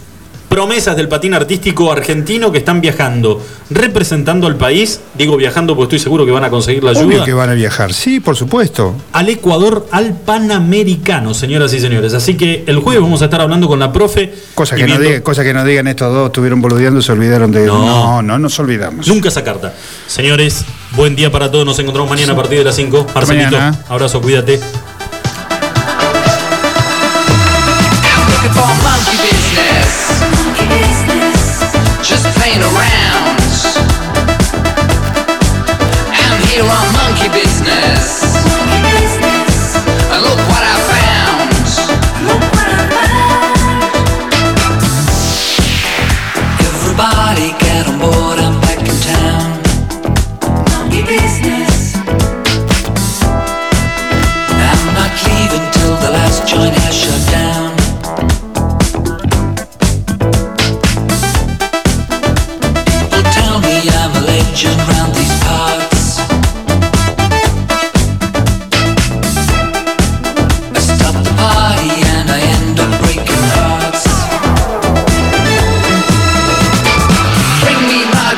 [0.49, 5.99] promesas del patín artístico argentino que están viajando, representando al país, digo viajando porque estoy
[6.03, 8.95] seguro que van a conseguir la Obvio ayuda, que van a viajar, sí, por supuesto.
[9.11, 12.13] al Ecuador, al Panamericano, señoras y señores.
[12.13, 14.33] Así que el jueves vamos a estar hablando con la profe.
[14.55, 17.11] Cosa y que, no viendo- diga- cosa que no digan estos dos, estuvieron boludeando, se
[17.11, 17.65] olvidaron de...
[17.65, 17.85] No.
[17.85, 19.07] No, no, nos olvidamos.
[19.07, 19.73] Nunca esa carta.
[20.07, 20.63] Señores,
[20.95, 21.65] buen día para todos.
[21.65, 23.07] Nos encontramos mañana a partir de las 5.
[23.13, 23.79] Marcelito, mañana.
[23.89, 24.59] abrazo, cuídate.